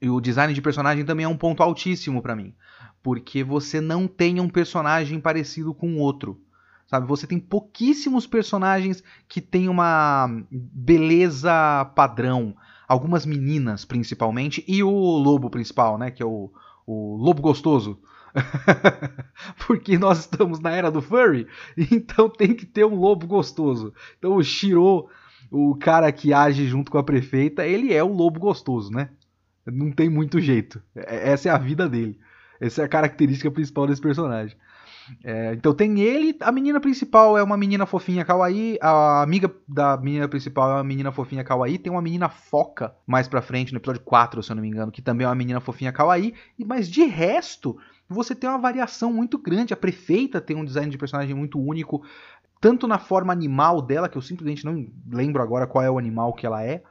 E 0.01 0.09
o 0.09 0.21
design 0.21 0.53
de 0.53 0.61
personagem 0.61 1.03
também 1.05 1.25
é 1.25 1.29
um 1.29 1.37
ponto 1.37 1.63
altíssimo 1.63 2.21
para 2.21 2.35
mim, 2.35 2.53
porque 3.01 3.43
você 3.43 3.81
não 3.81 4.07
tem 4.07 4.39
um 4.39 4.49
personagem 4.49 5.19
parecido 5.19 5.73
com 5.73 5.97
outro. 5.97 6.39
sabe? 6.87 7.07
Você 7.07 7.25
tem 7.25 7.39
pouquíssimos 7.39 8.27
personagens 8.27 9.03
que 9.27 9.41
têm 9.41 9.69
uma 9.69 10.29
beleza 10.51 11.85
padrão. 11.95 12.55
Algumas 12.87 13.25
meninas, 13.25 13.85
principalmente, 13.85 14.63
e 14.67 14.83
o 14.83 14.91
lobo 14.91 15.49
principal, 15.49 15.97
né? 15.97 16.11
Que 16.11 16.21
é 16.21 16.25
o, 16.25 16.51
o 16.85 17.15
lobo 17.15 17.41
gostoso. 17.41 17.97
Porque 19.67 19.97
nós 19.97 20.19
estamos 20.19 20.59
na 20.59 20.71
era 20.71 20.89
do 20.91 21.01
furry, 21.01 21.47
então 21.91 22.29
tem 22.29 22.53
que 22.53 22.65
ter 22.65 22.85
um 22.85 22.95
lobo 22.95 23.27
gostoso. 23.27 23.93
Então 24.17 24.35
o 24.35 24.43
Shiro, 24.43 25.07
o 25.51 25.75
cara 25.75 26.11
que 26.11 26.33
age 26.33 26.67
junto 26.67 26.91
com 26.91 26.97
a 26.97 27.03
prefeita, 27.03 27.65
ele 27.65 27.93
é 27.93 28.03
o 28.03 28.13
lobo 28.13 28.39
gostoso, 28.39 28.91
né? 28.91 29.09
Não 29.65 29.91
tem 29.91 30.09
muito 30.09 30.39
jeito. 30.39 30.81
É, 30.95 31.31
essa 31.31 31.49
é 31.49 31.51
a 31.51 31.57
vida 31.57 31.87
dele. 31.87 32.19
Essa 32.59 32.81
é 32.81 32.85
a 32.85 32.89
característica 32.89 33.51
principal 33.51 33.87
desse 33.87 34.01
personagem. 34.01 34.57
É, 35.23 35.53
então 35.53 35.73
tem 35.73 35.99
ele, 35.99 36.35
a 36.39 36.51
menina 36.51 36.79
principal 36.79 37.37
é 37.37 37.43
uma 37.43 37.57
menina 37.57 37.85
fofinha 37.85 38.23
kawaii, 38.23 38.77
a 38.81 39.21
amiga 39.21 39.53
da 39.67 39.97
menina 39.97 40.27
principal 40.27 40.69
é 40.69 40.73
uma 40.75 40.83
menina 40.83 41.11
fofinha 41.11 41.43
kawaii, 41.43 41.77
tem 41.77 41.91
uma 41.91 42.01
menina 42.01 42.29
foca 42.29 42.95
mais 43.05 43.27
pra 43.27 43.41
frente, 43.41 43.73
no 43.73 43.79
episódio 43.79 44.01
4, 44.01 44.41
se 44.41 44.51
eu 44.51 44.55
não 44.55 44.61
me 44.61 44.69
engano, 44.69 44.91
que 44.91 45.01
também 45.01 45.25
é 45.25 45.27
uma 45.27 45.35
menina 45.35 45.59
fofinha 45.59 45.91
kawaii, 45.91 46.33
mas 46.65 46.89
de 46.89 47.03
resto, 47.03 47.77
você 48.09 48.35
tem 48.35 48.49
uma 48.49 48.59
variação 48.59 49.11
muito 49.13 49.37
grande. 49.37 49.73
A 49.73 49.77
prefeita 49.77 50.41
tem 50.41 50.55
um 50.55 50.65
design 50.65 50.89
de 50.89 50.97
personagem 50.97 51.35
muito 51.35 51.59
único, 51.59 52.03
tanto 52.59 52.87
na 52.87 52.99
forma 52.99 53.33
animal 53.33 53.81
dela, 53.81 54.07
que 54.07 54.17
eu 54.17 54.21
simplesmente 54.21 54.65
não 54.65 54.87
lembro 55.09 55.41
agora 55.41 55.67
qual 55.67 55.83
é 55.83 55.89
o 55.89 55.97
animal 55.97 56.33
que 56.33 56.45
ela 56.45 56.63
é, 56.63 56.83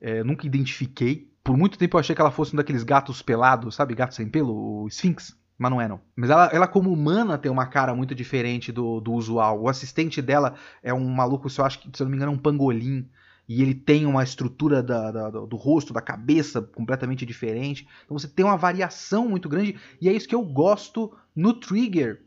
é 0.00 0.24
nunca 0.24 0.46
identifiquei. 0.46 1.30
Por 1.44 1.56
muito 1.56 1.78
tempo 1.78 1.96
eu 1.96 2.00
achei 2.00 2.14
que 2.14 2.20
ela 2.20 2.30
fosse 2.30 2.54
um 2.54 2.56
daqueles 2.56 2.82
gatos 2.82 3.22
pelados, 3.22 3.74
sabe? 3.74 3.94
Gato 3.94 4.14
sem 4.14 4.28
pelo, 4.28 4.82
o 4.82 4.88
Sphinx. 4.88 5.36
Mas 5.58 5.70
não 5.70 5.80
é, 5.80 5.88
não. 5.88 6.00
Mas 6.14 6.28
ela, 6.28 6.50
ela, 6.52 6.66
como 6.66 6.92
humana, 6.92 7.38
tem 7.38 7.50
uma 7.50 7.66
cara 7.66 7.94
muito 7.94 8.14
diferente 8.14 8.70
do, 8.70 9.00
do 9.00 9.12
usual. 9.12 9.62
O 9.62 9.68
assistente 9.68 10.20
dela 10.20 10.54
é 10.82 10.92
um 10.92 11.08
maluco, 11.08 11.48
se 11.48 11.60
eu 11.60 11.64
acho 11.64 11.78
que, 11.78 11.90
se 11.96 12.02
eu 12.02 12.04
não 12.04 12.10
me 12.10 12.16
engano, 12.16 12.32
é 12.32 12.34
um 12.34 12.38
pangolim. 12.38 13.08
E 13.48 13.62
ele 13.62 13.74
tem 13.74 14.06
uma 14.06 14.24
estrutura 14.24 14.82
da, 14.82 15.10
da, 15.10 15.30
do 15.30 15.56
rosto, 15.56 15.92
da 15.92 16.00
cabeça, 16.00 16.60
completamente 16.60 17.24
diferente. 17.24 17.86
Então 18.04 18.18
você 18.18 18.26
tem 18.26 18.44
uma 18.44 18.56
variação 18.56 19.28
muito 19.28 19.48
grande. 19.48 19.78
E 20.00 20.08
é 20.08 20.12
isso 20.12 20.28
que 20.28 20.34
eu 20.34 20.42
gosto 20.42 21.16
no 21.34 21.52
Trigger, 21.54 22.22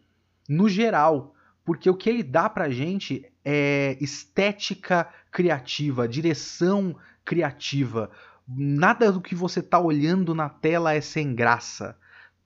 no 0.47 0.69
geral. 0.69 1.35
Porque 1.65 1.89
o 1.89 1.95
que 1.95 2.09
ele 2.09 2.23
dá 2.23 2.49
pra 2.49 2.69
gente 2.69 3.25
é 3.43 3.97
estética 3.99 5.09
criativa, 5.31 6.07
direção 6.07 6.95
criativa. 7.25 8.09
Nada 8.47 9.11
do 9.11 9.21
que 9.21 9.35
você 9.35 9.61
tá 9.61 9.79
olhando 9.79 10.33
na 10.33 10.49
tela 10.49 10.93
é 10.93 11.01
sem 11.01 11.35
graça 11.35 11.95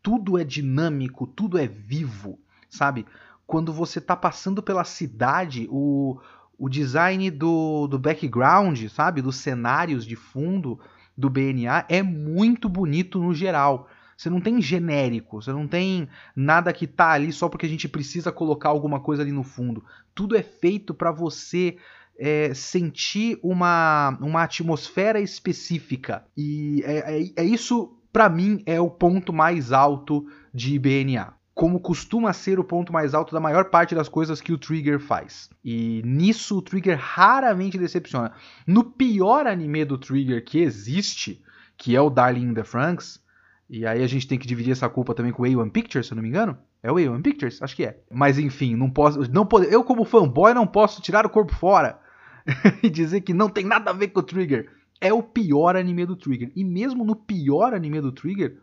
tudo 0.03 0.37
é 0.37 0.43
dinâmico, 0.43 1.25
tudo 1.25 1.57
é 1.57 1.65
vivo, 1.65 2.37
sabe? 2.69 3.05
Quando 3.47 3.71
você 3.71 4.01
tá 4.01 4.15
passando 4.15 4.61
pela 4.61 4.83
cidade, 4.83 5.65
o, 5.71 6.19
o 6.57 6.69
design 6.69 7.29
do, 7.31 7.87
do 7.87 7.99
background, 7.99 8.87
sabe? 8.87 9.21
Dos 9.21 9.37
cenários 9.37 10.05
de 10.05 10.15
fundo 10.15 10.79
do 11.17 11.29
BNA 11.29 11.85
é 11.89 12.01
muito 12.01 12.67
bonito 12.67 13.19
no 13.19 13.33
geral. 13.33 13.89
Você 14.15 14.29
não 14.29 14.39
tem 14.39 14.61
genérico, 14.61 15.41
você 15.41 15.51
não 15.51 15.67
tem 15.67 16.07
nada 16.35 16.71
que 16.71 16.87
tá 16.87 17.11
ali 17.11 17.31
só 17.31 17.49
porque 17.49 17.65
a 17.65 17.69
gente 17.69 17.89
precisa 17.89 18.31
colocar 18.31 18.69
alguma 18.69 18.99
coisa 18.99 19.21
ali 19.21 19.31
no 19.31 19.43
fundo. 19.43 19.83
Tudo 20.13 20.35
é 20.35 20.43
feito 20.43 20.93
para 20.93 21.11
você 21.11 21.77
é, 22.17 22.53
sentir 22.53 23.39
uma, 23.41 24.17
uma 24.21 24.43
atmosfera 24.43 25.19
específica. 25.19 26.25
E 26.37 26.81
é, 26.85 27.21
é, 27.21 27.33
é 27.37 27.43
isso 27.43 27.97
para 28.11 28.29
mim 28.29 28.61
é 28.65 28.79
o 28.79 28.89
ponto 28.89 29.33
mais 29.33 29.71
alto 29.71 30.25
de 30.53 30.77
BNA. 30.77 31.33
Como 31.53 31.79
costuma 31.79 32.33
ser 32.33 32.59
o 32.59 32.63
ponto 32.63 32.91
mais 32.91 33.13
alto 33.13 33.33
da 33.33 33.39
maior 33.39 33.65
parte 33.65 33.93
das 33.93 34.09
coisas 34.09 34.41
que 34.41 34.51
o 34.51 34.57
Trigger 34.57 34.99
faz. 34.99 35.49
E 35.63 36.01
nisso 36.03 36.57
o 36.57 36.61
Trigger 36.61 36.97
raramente 36.99 37.77
decepciona. 37.77 38.31
No 38.65 38.83
pior 38.83 39.45
anime 39.45 39.85
do 39.85 39.97
Trigger 39.97 40.43
que 40.43 40.59
existe, 40.59 41.43
que 41.77 41.95
é 41.95 42.01
o 42.01 42.09
Darling 42.09 42.49
in 42.49 42.53
the 42.53 42.63
Franks, 42.63 43.21
e 43.69 43.85
aí 43.85 44.03
a 44.03 44.07
gente 44.07 44.27
tem 44.27 44.37
que 44.37 44.47
dividir 44.47 44.71
essa 44.71 44.89
culpa 44.89 45.13
também 45.13 45.31
com 45.31 45.43
o 45.43 45.45
A1 45.45 45.71
Pictures, 45.71 46.07
se 46.07 46.13
eu 46.13 46.15
não 46.15 46.23
me 46.23 46.29
engano. 46.29 46.57
É 46.81 46.91
o 46.91 46.95
A1 46.95 47.21
Pictures? 47.21 47.61
Acho 47.61 47.75
que 47.75 47.85
é. 47.85 47.99
Mas 48.11 48.39
enfim, 48.39 48.75
não 48.75 48.89
posso, 48.89 49.31
não 49.31 49.45
pode, 49.45 49.71
eu 49.71 49.83
como 49.83 50.05
fanboy 50.05 50.53
não 50.53 50.67
posso 50.67 51.01
tirar 51.01 51.25
o 51.25 51.29
corpo 51.29 51.53
fora 51.55 51.99
e 52.83 52.89
dizer 52.89 53.21
que 53.21 53.33
não 53.33 53.49
tem 53.49 53.65
nada 53.65 53.91
a 53.91 53.93
ver 53.93 54.09
com 54.09 54.19
o 54.19 54.23
Trigger 54.23 54.69
é 55.03 55.11
o 55.11 55.21
pior 55.21 55.75
anime 55.75 56.05
do 56.05 56.15
Trigger. 56.15 56.51
E 56.55 56.63
mesmo 56.63 57.03
no 57.03 57.15
pior 57.15 57.73
anime 57.73 57.99
do 57.99 58.11
Trigger, 58.11 58.57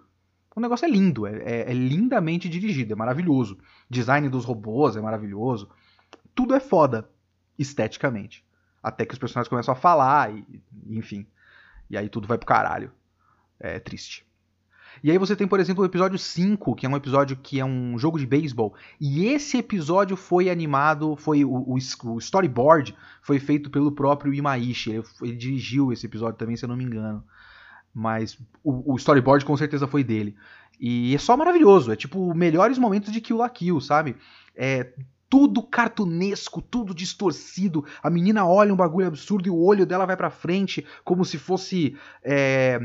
o 0.56 0.60
negócio 0.60 0.84
é 0.84 0.88
lindo, 0.90 1.26
é, 1.26 1.36
é, 1.38 1.70
é 1.70 1.72
lindamente 1.72 2.48
dirigido, 2.48 2.92
é 2.92 2.96
maravilhoso. 2.96 3.58
Design 3.88 4.28
dos 4.28 4.44
robôs 4.44 4.96
é 4.96 5.00
maravilhoso. 5.00 5.68
Tudo 6.34 6.54
é 6.54 6.60
foda, 6.60 7.08
esteticamente. 7.58 8.44
Até 8.82 9.04
que 9.04 9.12
os 9.12 9.18
personagens 9.18 9.48
começam 9.48 9.72
a 9.72 9.76
falar, 9.76 10.32
e, 10.32 10.44
enfim. 10.88 11.26
E 11.88 11.96
aí 11.96 12.08
tudo 12.08 12.26
vai 12.26 12.38
pro 12.38 12.46
caralho. 12.46 12.90
É 13.58 13.78
triste. 13.78 14.26
E 15.02 15.10
aí 15.10 15.18
você 15.18 15.36
tem, 15.36 15.46
por 15.46 15.60
exemplo, 15.60 15.82
o 15.82 15.86
episódio 15.86 16.18
5, 16.18 16.74
que 16.74 16.84
é 16.84 16.88
um 16.88 16.96
episódio 16.96 17.36
que 17.36 17.60
é 17.60 17.64
um 17.64 17.96
jogo 17.98 18.18
de 18.18 18.26
beisebol. 18.26 18.74
E 19.00 19.26
esse 19.26 19.56
episódio 19.56 20.16
foi 20.16 20.50
animado, 20.50 21.16
foi 21.16 21.44
o, 21.44 21.64
o, 21.68 22.18
storyboard 22.18 22.94
foi 23.22 23.38
feito 23.38 23.70
pelo 23.70 23.92
próprio 23.92 24.34
Imaishi. 24.34 24.90
Ele, 24.90 25.04
ele, 25.22 25.36
dirigiu 25.36 25.92
esse 25.92 26.06
episódio 26.06 26.38
também, 26.38 26.56
se 26.56 26.64
eu 26.64 26.68
não 26.68 26.76
me 26.76 26.84
engano. 26.84 27.24
Mas 27.94 28.38
o, 28.62 28.92
o, 28.92 28.96
storyboard 28.96 29.44
com 29.44 29.56
certeza 29.56 29.86
foi 29.86 30.04
dele. 30.04 30.36
E 30.78 31.14
é 31.14 31.18
só 31.18 31.36
maravilhoso. 31.36 31.92
É 31.92 31.96
tipo 31.96 32.34
melhores 32.34 32.78
momentos 32.78 33.12
de 33.12 33.20
Kill 33.20 33.36
la 33.36 33.48
Kill, 33.48 33.80
sabe? 33.80 34.16
É 34.54 34.92
tudo 35.30 35.62
cartunesco, 35.62 36.60
tudo 36.60 36.92
distorcido. 36.92 37.84
A 38.02 38.10
menina 38.10 38.44
olha 38.44 38.74
um 38.74 38.76
bagulho 38.76 39.06
absurdo 39.06 39.46
e 39.46 39.50
o 39.50 39.62
olho 39.62 39.86
dela 39.86 40.04
vai 40.04 40.16
para 40.16 40.28
frente, 40.28 40.84
como 41.04 41.24
se 41.24 41.38
fosse 41.38 41.96
é, 42.24 42.80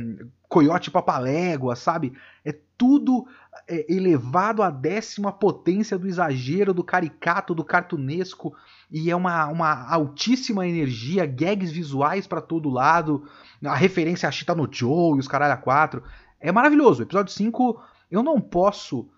coiote 0.48 0.92
papalégua, 0.92 1.76
sabe? 1.76 2.14
É 2.46 2.56
tudo 2.78 3.28
é, 3.68 3.86
elevado 3.92 4.62
à 4.62 4.70
décima 4.70 5.32
potência 5.32 5.98
do 5.98 6.08
exagero, 6.08 6.74
do 6.74 6.84
caricato, 6.84 7.56
do 7.56 7.64
cartunesco. 7.64 8.56
E 8.92 9.10
é 9.10 9.16
uma, 9.16 9.48
uma 9.48 9.92
altíssima 9.92 10.68
energia, 10.68 11.26
gags 11.26 11.72
visuais 11.72 12.28
para 12.28 12.42
todo 12.42 12.70
lado, 12.70 13.28
a 13.64 13.76
referência 13.76 14.30
a 14.30 14.32
Chita 14.32 14.54
no 14.54 14.68
Joe 14.72 15.18
e 15.18 15.20
os 15.20 15.28
caralho 15.28 15.54
a 15.54 15.58
quatro. 15.58 16.04
É 16.40 16.52
maravilhoso. 16.52 17.04
Episódio 17.04 17.34
5, 17.34 17.82
eu 18.12 18.22
não 18.22 18.40
posso 18.40 19.10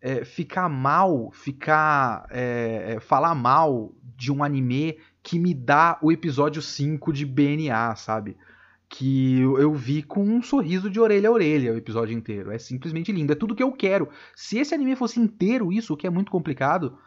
é, 0.00 0.24
ficar 0.24 0.68
mal, 0.68 1.30
ficar. 1.32 2.26
É, 2.30 2.94
é, 2.94 3.00
falar 3.00 3.34
mal 3.34 3.94
de 4.16 4.32
um 4.32 4.42
anime 4.42 4.98
que 5.22 5.38
me 5.38 5.54
dá 5.54 5.98
o 6.02 6.10
episódio 6.10 6.60
5 6.60 7.12
de 7.12 7.24
BNA, 7.24 7.94
sabe? 7.94 8.36
Que 8.94 9.40
eu 9.40 9.72
vi 9.72 10.02
com 10.02 10.22
um 10.22 10.42
sorriso 10.42 10.90
de 10.90 11.00
orelha 11.00 11.30
a 11.30 11.32
orelha 11.32 11.72
o 11.72 11.78
episódio 11.78 12.14
inteiro. 12.14 12.50
É 12.52 12.58
simplesmente 12.58 13.10
lindo. 13.10 13.32
É 13.32 13.34
tudo 13.34 13.54
que 13.54 13.62
eu 13.62 13.72
quero. 13.72 14.10
Se 14.36 14.58
esse 14.58 14.74
anime 14.74 14.94
fosse 14.94 15.18
inteiro 15.18 15.72
isso, 15.72 15.94
o 15.94 15.96
que 15.96 16.06
é 16.06 16.10
muito 16.10 16.30
complicado, 16.30 16.98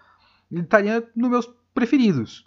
ele 0.51 0.61
estaria 0.61 1.07
nos 1.15 1.29
meus 1.29 1.49
preferidos. 1.75 2.43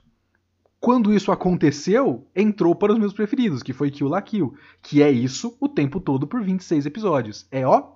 Quando 0.81 1.15
isso 1.15 1.31
aconteceu, 1.31 2.27
entrou 2.35 2.75
para 2.75 2.93
os 2.93 2.99
meus 2.99 3.13
preferidos, 3.13 3.63
que 3.63 3.73
foi 3.73 3.93
Kill 3.93 4.09
la 4.09 4.21
Kill. 4.21 4.55
Que 4.83 5.03
é 5.03 5.11
isso 5.11 5.57
o 5.61 5.69
tempo 5.69 6.01
todo 6.01 6.27
por 6.27 6.43
26 6.43 6.87
episódios. 6.87 7.47
É 7.51 7.65
ó, 7.65 7.93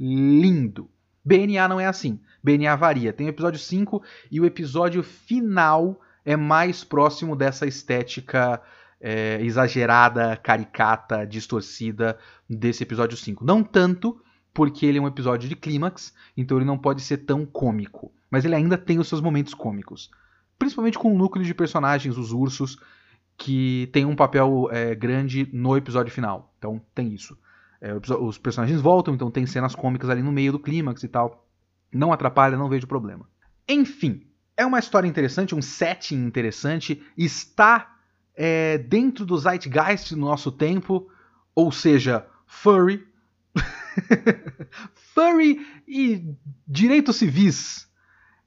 lindo. 0.00 0.88
BNA 1.22 1.68
não 1.68 1.80
é 1.80 1.86
assim. 1.86 2.18
BNA 2.42 2.76
varia. 2.76 3.12
Tem 3.12 3.26
o 3.26 3.30
episódio 3.30 3.58
5 3.58 4.02
e 4.30 4.40
o 4.40 4.46
episódio 4.46 5.02
final 5.02 6.00
é 6.24 6.34
mais 6.34 6.82
próximo 6.82 7.36
dessa 7.36 7.66
estética 7.66 8.62
é, 9.00 9.40
exagerada, 9.42 10.36
caricata, 10.36 11.26
distorcida 11.26 12.18
desse 12.48 12.82
episódio 12.82 13.16
5. 13.16 13.44
Não 13.44 13.62
tanto, 13.62 14.20
porque 14.52 14.86
ele 14.86 14.98
é 14.98 15.00
um 15.00 15.06
episódio 15.06 15.48
de 15.48 15.56
clímax, 15.56 16.14
então 16.36 16.56
ele 16.58 16.64
não 16.64 16.78
pode 16.78 17.02
ser 17.02 17.18
tão 17.18 17.44
cômico. 17.44 18.12
Mas 18.30 18.44
ele 18.44 18.54
ainda 18.54 18.76
tem 18.78 18.98
os 18.98 19.08
seus 19.08 19.20
momentos 19.20 19.54
cômicos. 19.54 20.10
Principalmente 20.58 20.98
com 20.98 21.14
o 21.14 21.18
núcleo 21.18 21.44
de 21.44 21.54
personagens, 21.54 22.16
os 22.16 22.32
ursos, 22.32 22.78
que 23.36 23.88
tem 23.92 24.04
um 24.04 24.16
papel 24.16 24.68
é, 24.72 24.94
grande 24.94 25.48
no 25.52 25.76
episódio 25.76 26.12
final. 26.12 26.54
Então 26.58 26.80
tem 26.94 27.12
isso. 27.14 27.36
É, 27.80 27.92
os 27.94 28.38
personagens 28.38 28.80
voltam, 28.80 29.14
então 29.14 29.30
tem 29.30 29.46
cenas 29.46 29.74
cômicas 29.74 30.08
ali 30.08 30.22
no 30.22 30.32
meio 30.32 30.52
do 30.52 30.58
clímax 30.58 31.02
e 31.02 31.08
tal. 31.08 31.46
Não 31.92 32.12
atrapalha, 32.12 32.56
não 32.56 32.68
vejo 32.68 32.86
problema. 32.86 33.28
Enfim, 33.68 34.26
é 34.56 34.64
uma 34.64 34.78
história 34.78 35.06
interessante, 35.06 35.54
um 35.54 35.60
setting 35.60 36.24
interessante, 36.24 37.02
está 37.16 37.95
é, 38.36 38.76
dentro 38.78 39.24
do 39.24 39.38
zeitgeist 39.38 40.14
do 40.14 40.20
nosso 40.20 40.52
tempo, 40.52 41.08
ou 41.54 41.72
seja, 41.72 42.26
furry. 42.46 43.04
furry 45.14 45.66
e 45.88 46.34
direitos 46.68 47.16
civis. 47.16 47.86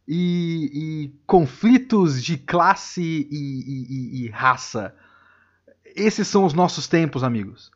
E, 0.07 0.71
e 0.73 1.19
conflitos 1.27 2.23
de 2.23 2.35
classe 2.35 3.01
e, 3.01 3.27
e, 3.31 4.25
e 4.25 4.29
raça. 4.29 4.95
Esses 5.95 6.27
são 6.27 6.45
os 6.45 6.53
nossos 6.53 6.87
tempos, 6.87 7.23
amigos. 7.23 7.69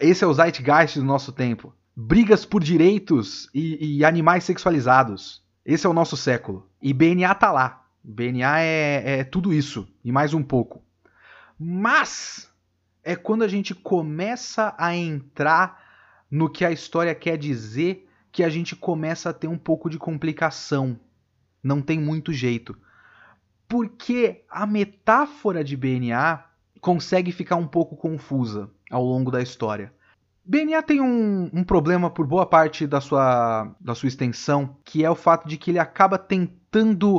Esse 0.00 0.24
é 0.24 0.26
o 0.26 0.34
zeitgeist 0.34 0.98
do 0.98 1.04
nosso 1.04 1.32
tempo. 1.32 1.72
Brigas 1.94 2.44
por 2.44 2.62
direitos 2.62 3.48
e, 3.54 4.04
animais 4.04 4.44
sexualizados. 4.44 5.44
Esse 5.64 5.86
é 5.86 5.90
o 5.90 5.92
nosso 5.92 6.16
século. 6.16 6.68
E 6.82 6.92
BNA 6.92 7.34
tá 7.36 7.52
lá. 7.52 7.84
BNA 8.02 8.60
é, 8.60 9.20
é 9.20 9.24
tudo 9.24 9.52
isso 9.52 9.86
e 10.04 10.10
mais 10.10 10.34
um 10.34 10.42
pouco. 10.42 10.82
Mas 11.62 12.50
é 13.04 13.14
quando 13.14 13.42
a 13.42 13.48
gente 13.48 13.74
começa 13.74 14.74
a 14.78 14.96
entrar 14.96 15.78
no 16.30 16.48
que 16.48 16.64
a 16.64 16.72
história 16.72 17.14
quer 17.14 17.36
dizer 17.36 18.08
que 18.32 18.42
a 18.42 18.48
gente 18.48 18.74
começa 18.74 19.28
a 19.28 19.32
ter 19.34 19.46
um 19.46 19.58
pouco 19.58 19.90
de 19.90 19.98
complicação. 19.98 20.98
Não 21.62 21.82
tem 21.82 22.00
muito 22.00 22.32
jeito. 22.32 22.74
Porque 23.68 24.42
a 24.48 24.66
metáfora 24.66 25.62
de 25.62 25.76
BNA 25.76 26.42
consegue 26.80 27.30
ficar 27.30 27.56
um 27.56 27.66
pouco 27.66 27.94
confusa 27.94 28.70
ao 28.90 29.04
longo 29.04 29.30
da 29.30 29.42
história. 29.42 29.92
BNA 30.42 30.82
tem 30.82 31.02
um, 31.02 31.50
um, 31.52 31.62
problema 31.62 32.08
por 32.08 32.26
boa 32.26 32.46
parte 32.46 32.86
da 32.86 33.02
sua, 33.02 33.70
da 33.78 33.94
sua 33.94 34.08
extensão, 34.08 34.78
que 34.82 35.04
é 35.04 35.10
o 35.10 35.14
fato 35.14 35.46
de 35.46 35.58
que 35.58 35.70
ele 35.70 35.78
acaba 35.78 36.16
tentando 36.16 36.59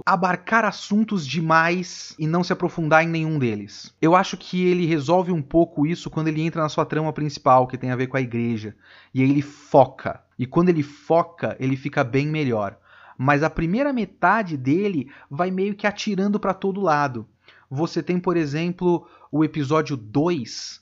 abarcar 0.06 0.64
assuntos 0.64 1.28
demais 1.28 2.16
e 2.18 2.26
não 2.26 2.44
se 2.44 2.54
aprofundar 2.54 3.04
em 3.04 3.08
nenhum 3.08 3.38
deles. 3.38 3.94
Eu 4.02 4.16
acho 4.16 4.38
que 4.38 4.66
ele 4.66 4.86
resolve 4.86 5.32
um 5.32 5.42
pouco 5.42 5.86
isso 5.86 6.10
quando 6.10 6.30
ele 6.30 6.42
entra 6.42 6.62
na 6.62 6.70
sua 6.70 6.86
trama 6.86 7.12
principal, 7.12 7.68
que 7.68 7.78
tem 7.78 7.92
a 7.92 7.96
ver 7.96 8.08
com 8.08 8.16
a 8.16 8.22
igreja. 8.22 8.76
E 9.14 9.22
aí 9.22 9.30
ele 9.30 9.42
foca. 9.42 10.24
E 10.40 10.46
quando 10.46 10.70
ele 10.70 10.84
foca, 10.84 11.58
ele 11.60 11.76
fica 11.76 12.04
bem 12.04 12.28
melhor. 12.28 12.78
Mas 13.18 13.44
a 13.44 13.50
primeira 13.50 13.92
metade 13.92 14.56
dele 14.56 15.12
vai 15.30 15.52
meio 15.52 15.76
que 15.76 15.86
atirando 15.86 16.40
para 16.40 16.54
todo 16.54 16.82
lado. 16.82 17.28
Você 17.70 18.02
tem, 18.02 18.20
por 18.20 18.38
exemplo, 18.38 19.08
o 19.32 19.44
episódio 19.44 19.96
2, 19.96 20.82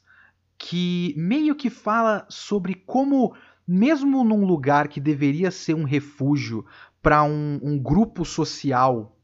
que 0.57 1.13
meio 1.17 1.55
que 1.55 1.69
fala 1.69 2.25
sobre 2.29 2.75
como, 2.75 3.35
mesmo 3.67 4.23
num 4.23 4.45
lugar 4.45 4.87
que 4.87 4.99
deveria 4.99 5.51
ser 5.51 5.73
um 5.73 5.83
refúgio 5.83 6.65
para 7.01 7.23
um, 7.23 7.59
um 7.61 7.77
grupo 7.77 8.25
social 8.25 9.15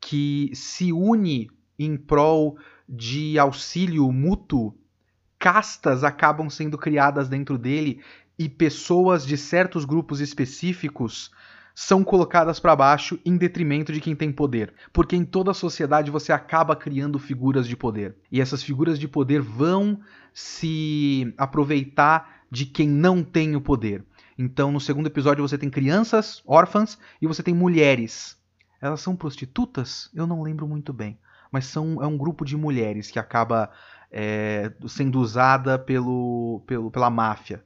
que 0.00 0.50
se 0.54 0.92
une 0.92 1.50
em 1.78 1.96
prol 1.96 2.58
de 2.88 3.38
auxílio 3.38 4.10
mútuo, 4.10 4.74
castas 5.38 6.04
acabam 6.04 6.50
sendo 6.50 6.76
criadas 6.76 7.28
dentro 7.28 7.56
dele 7.56 8.00
e 8.38 8.48
pessoas 8.48 9.26
de 9.26 9.36
certos 9.36 9.84
grupos 9.84 10.20
específicos 10.20 11.30
são 11.74 12.04
colocadas 12.04 12.60
para 12.60 12.76
baixo 12.76 13.18
em 13.24 13.36
detrimento 13.36 13.92
de 13.92 14.00
quem 14.00 14.14
tem 14.14 14.30
poder. 14.30 14.74
Porque 14.92 15.16
em 15.16 15.24
toda 15.24 15.52
a 15.52 15.54
sociedade 15.54 16.10
você 16.10 16.32
acaba 16.32 16.76
criando 16.76 17.18
figuras 17.18 17.66
de 17.66 17.76
poder. 17.76 18.14
E 18.30 18.40
essas 18.40 18.62
figuras 18.62 18.98
de 18.98 19.08
poder 19.08 19.40
vão 19.40 19.98
se 20.34 21.32
aproveitar 21.38 22.42
de 22.50 22.66
quem 22.66 22.88
não 22.88 23.22
tem 23.22 23.56
o 23.56 23.60
poder. 23.60 24.04
Então, 24.44 24.72
no 24.72 24.80
segundo 24.80 25.06
episódio, 25.06 25.46
você 25.46 25.56
tem 25.56 25.70
crianças, 25.70 26.42
órfãs, 26.46 26.98
e 27.20 27.26
você 27.26 27.42
tem 27.42 27.54
mulheres. 27.54 28.36
Elas 28.80 29.00
são 29.00 29.14
prostitutas? 29.14 30.10
Eu 30.14 30.26
não 30.26 30.42
lembro 30.42 30.66
muito 30.66 30.92
bem. 30.92 31.18
Mas 31.50 31.66
são, 31.66 32.02
é 32.02 32.06
um 32.06 32.16
grupo 32.16 32.44
de 32.44 32.56
mulheres 32.56 33.10
que 33.10 33.18
acaba 33.18 33.70
é, 34.10 34.72
sendo 34.88 35.20
usada 35.20 35.78
pelo, 35.78 36.62
pelo, 36.66 36.90
pela 36.90 37.10
máfia 37.10 37.62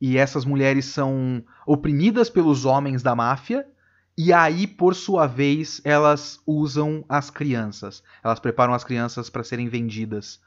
e 0.00 0.16
essas 0.16 0.44
mulheres 0.44 0.86
são 0.86 1.44
oprimidas 1.66 2.30
pelos 2.30 2.64
homens 2.64 3.02
da 3.02 3.14
máfia, 3.14 3.66
e 4.16 4.32
aí, 4.32 4.66
por 4.66 4.94
sua 4.94 5.26
vez, 5.26 5.80
elas 5.84 6.40
usam 6.46 7.04
as 7.08 7.30
crianças. 7.30 8.02
Elas 8.22 8.40
preparam 8.40 8.74
as 8.74 8.84
crianças 8.84 9.30
para 9.30 9.44
serem 9.44 9.68
vendidas 9.68 10.40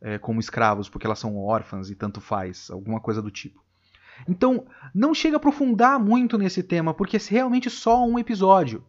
é, 0.00 0.18
como 0.18 0.40
escravos, 0.40 0.88
porque 0.88 1.06
elas 1.06 1.18
são 1.18 1.36
órfãs 1.36 1.90
e 1.90 1.94
tanto 1.94 2.20
faz, 2.20 2.70
alguma 2.70 3.00
coisa 3.00 3.20
do 3.20 3.30
tipo. 3.30 3.62
Então, 4.28 4.64
não 4.94 5.14
chega 5.14 5.36
a 5.36 5.38
aprofundar 5.38 5.98
muito 5.98 6.38
nesse 6.38 6.62
tema, 6.62 6.94
porque 6.94 7.16
é 7.16 7.20
realmente 7.28 7.68
só 7.70 8.04
um 8.04 8.18
episódio. 8.18 8.84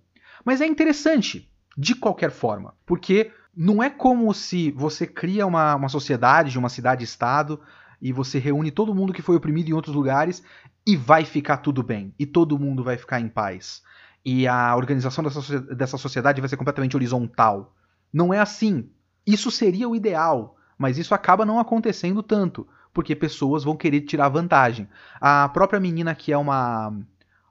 Mas 0.45 0.61
é 0.61 0.67
interessante, 0.67 1.49
de 1.77 1.95
qualquer 1.95 2.31
forma, 2.31 2.73
porque 2.85 3.31
não 3.55 3.81
é 3.81 3.89
como 3.89 4.33
se 4.33 4.71
você 4.71 5.05
cria 5.05 5.45
uma, 5.45 5.75
uma 5.75 5.89
sociedade, 5.89 6.57
uma 6.57 6.69
cidade-estado, 6.69 7.59
e 8.01 8.11
você 8.11 8.37
reúne 8.37 8.69
todo 8.69 8.93
mundo 8.93 9.13
que 9.13 9.21
foi 9.21 9.35
oprimido 9.35 9.69
em 9.69 9.73
outros 9.73 9.95
lugares 9.95 10.43
e 10.85 10.97
vai 10.97 11.23
ficar 11.23 11.57
tudo 11.57 11.81
bem. 11.81 12.13
E 12.19 12.25
todo 12.25 12.59
mundo 12.59 12.83
vai 12.83 12.97
ficar 12.97 13.21
em 13.21 13.29
paz. 13.29 13.81
E 14.25 14.45
a 14.45 14.75
organização 14.75 15.23
dessa, 15.23 15.61
dessa 15.61 15.97
sociedade 15.97 16.41
vai 16.41 16.49
ser 16.49 16.57
completamente 16.57 16.97
horizontal. 16.97 17.73
Não 18.11 18.33
é 18.33 18.39
assim. 18.39 18.89
Isso 19.25 19.49
seria 19.49 19.87
o 19.87 19.95
ideal, 19.95 20.57
mas 20.77 20.97
isso 20.97 21.15
acaba 21.15 21.45
não 21.45 21.59
acontecendo 21.59 22.21
tanto, 22.21 22.67
porque 22.93 23.15
pessoas 23.15 23.63
vão 23.63 23.75
querer 23.75 24.01
tirar 24.01 24.29
vantagem. 24.29 24.87
A 25.19 25.49
própria 25.49 25.79
menina 25.79 26.13
que 26.13 26.31
é 26.31 26.37
uma 26.37 26.93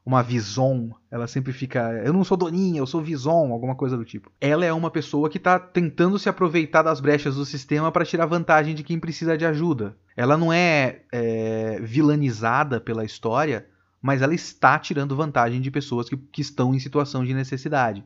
uma 0.04 0.22
Vison, 0.22 0.90
ela 1.10 1.28
sempre 1.28 1.52
fica, 1.52 1.92
eu 2.04 2.12
não 2.12 2.24
sou 2.24 2.36
doninha, 2.36 2.80
eu 2.80 2.86
sou 2.86 3.00
Vison, 3.00 3.52
alguma 3.52 3.76
coisa 3.76 3.96
do 3.96 4.04
tipo. 4.04 4.32
Ela 4.40 4.64
é 4.64 4.72
uma 4.72 4.90
pessoa 4.90 5.30
que 5.30 5.38
está 5.38 5.60
tentando 5.60 6.18
se 6.18 6.28
aproveitar 6.28 6.82
das 6.82 6.98
brechas 6.98 7.36
do 7.36 7.44
sistema 7.44 7.92
para 7.92 8.04
tirar 8.04 8.26
vantagem 8.26 8.74
de 8.74 8.82
quem 8.82 8.98
precisa 8.98 9.38
de 9.38 9.46
ajuda. 9.46 9.96
Ela 10.16 10.36
não 10.36 10.52
é, 10.52 11.02
é, 11.12 11.78
vilanizada 11.80 12.80
pela 12.80 13.04
história, 13.04 13.66
mas 14.00 14.22
ela 14.22 14.34
está 14.34 14.76
tirando 14.76 15.14
vantagem 15.14 15.60
de 15.60 15.70
pessoas 15.70 16.08
que, 16.08 16.16
que 16.16 16.42
estão 16.42 16.74
em 16.74 16.80
situação 16.80 17.24
de 17.24 17.32
necessidade. 17.32 18.04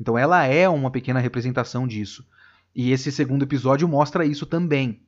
Então 0.00 0.18
ela 0.18 0.44
é 0.44 0.68
uma 0.68 0.90
pequena 0.90 1.20
representação 1.20 1.86
disso. 1.86 2.26
E 2.74 2.90
esse 2.90 3.12
segundo 3.12 3.44
episódio 3.44 3.86
mostra 3.86 4.26
isso 4.26 4.44
também. 4.44 5.00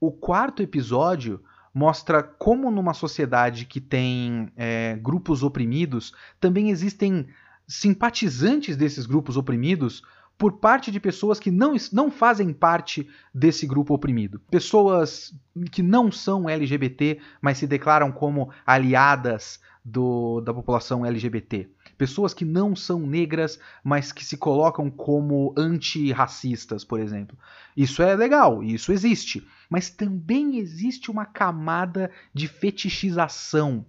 O 0.00 0.10
quarto 0.10 0.62
episódio 0.62 1.40
mostra 1.74 2.22
como 2.22 2.70
numa 2.70 2.94
sociedade 2.94 3.64
que 3.64 3.80
tem 3.80 4.50
é, 4.56 4.96
grupos 4.96 5.42
oprimidos, 5.42 6.12
também 6.40 6.70
existem 6.70 7.28
simpatizantes 7.66 8.76
desses 8.76 9.06
grupos 9.06 9.36
oprimidos 9.36 10.02
por 10.38 10.52
parte 10.52 10.92
de 10.92 11.00
pessoas 11.00 11.40
que 11.40 11.50
não, 11.50 11.74
não 11.92 12.10
fazem 12.10 12.52
parte 12.52 13.08
desse 13.34 13.66
grupo 13.66 13.92
oprimido. 13.92 14.40
Pessoas 14.50 15.34
que 15.72 15.82
não 15.82 16.12
são 16.12 16.48
LGBT, 16.48 17.18
mas 17.40 17.58
se 17.58 17.66
declaram 17.66 18.12
como 18.12 18.50
aliadas 18.64 19.60
do, 19.84 20.40
da 20.40 20.54
população 20.54 21.04
LGBT. 21.04 21.68
Pessoas 21.98 22.32
que 22.32 22.44
não 22.44 22.76
são 22.76 23.00
negras, 23.00 23.58
mas 23.82 24.12
que 24.12 24.24
se 24.24 24.36
colocam 24.36 24.88
como 24.88 25.52
antirracistas, 25.56 26.84
por 26.84 27.00
exemplo. 27.00 27.36
Isso 27.76 28.02
é 28.02 28.14
legal, 28.14 28.62
isso 28.62 28.92
existe. 28.92 29.46
Mas 29.68 29.90
também 29.90 30.58
existe 30.58 31.10
uma 31.10 31.26
camada 31.26 32.10
de 32.32 32.46
fetichização. 32.46 33.84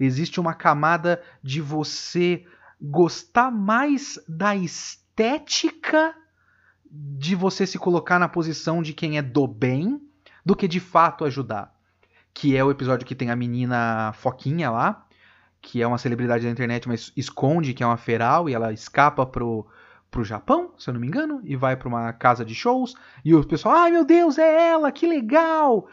Existe 0.00 0.40
uma 0.40 0.54
camada 0.54 1.22
de 1.42 1.60
você 1.60 2.44
gostar 2.80 3.50
mais 3.50 4.18
da 4.26 4.56
estética 4.56 6.14
de 6.90 7.34
você 7.34 7.66
se 7.66 7.78
colocar 7.78 8.18
na 8.18 8.28
posição 8.28 8.82
de 8.82 8.92
quem 8.92 9.18
é 9.18 9.22
do 9.22 9.46
bem 9.46 10.00
do 10.44 10.54
que 10.54 10.68
de 10.68 10.80
fato 10.80 11.24
ajudar. 11.24 11.74
Que 12.32 12.56
é 12.56 12.64
o 12.64 12.70
episódio 12.70 13.06
que 13.06 13.14
tem 13.14 13.30
a 13.30 13.36
menina 13.36 14.12
Foquinha 14.14 14.70
lá, 14.70 15.03
que 15.64 15.80
é 15.80 15.86
uma 15.86 15.96
celebridade 15.96 16.44
da 16.44 16.50
internet, 16.50 16.86
mas 16.86 17.10
esconde 17.16 17.72
que 17.72 17.82
é 17.82 17.86
uma 17.86 17.96
feral 17.96 18.50
e 18.50 18.54
ela 18.54 18.70
escapa 18.70 19.24
pro, 19.24 19.66
pro 20.10 20.22
Japão, 20.22 20.74
se 20.76 20.90
eu 20.90 20.94
não 20.94 21.00
me 21.00 21.06
engano, 21.06 21.40
e 21.42 21.56
vai 21.56 21.74
para 21.74 21.88
uma 21.88 22.12
casa 22.12 22.44
de 22.44 22.54
shows, 22.54 22.94
e 23.24 23.34
o 23.34 23.42
pessoal, 23.42 23.74
ai 23.74 23.90
meu 23.90 24.04
Deus, 24.04 24.36
é 24.36 24.68
ela, 24.68 24.92
que 24.92 25.06
legal! 25.06 25.88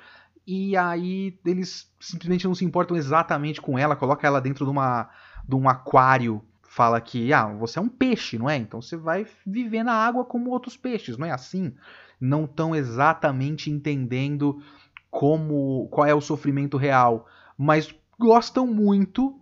E 0.45 0.75
aí 0.75 1.39
eles 1.45 1.89
simplesmente 2.01 2.45
não 2.45 2.53
se 2.53 2.65
importam 2.65 2.97
exatamente 2.97 3.62
com 3.62 3.79
ela, 3.79 3.95
coloca 3.95 4.27
ela 4.27 4.41
dentro 4.41 4.65
de, 4.65 4.71
uma, 4.71 5.10
de 5.47 5.55
um 5.55 5.69
aquário, 5.69 6.43
fala 6.63 6.99
que, 6.99 7.31
ah, 7.31 7.47
você 7.47 7.79
é 7.79 7.81
um 7.81 7.88
peixe, 7.88 8.38
não 8.38 8.49
é? 8.49 8.57
Então 8.57 8.81
você 8.81 8.97
vai 8.97 9.25
viver 9.45 9.84
na 9.84 9.93
água 9.93 10.25
como 10.25 10.49
outros 10.49 10.75
peixes, 10.75 11.17
não 11.17 11.25
é 11.25 11.31
assim? 11.31 11.73
Não 12.19 12.43
estão 12.43 12.75
exatamente 12.75 13.71
entendendo 13.71 14.62
como 15.10 15.88
qual 15.89 16.05
é 16.05 16.13
o 16.13 16.21
sofrimento 16.21 16.75
real, 16.75 17.25
mas 17.57 17.93
gostam 18.19 18.67
muito 18.67 19.40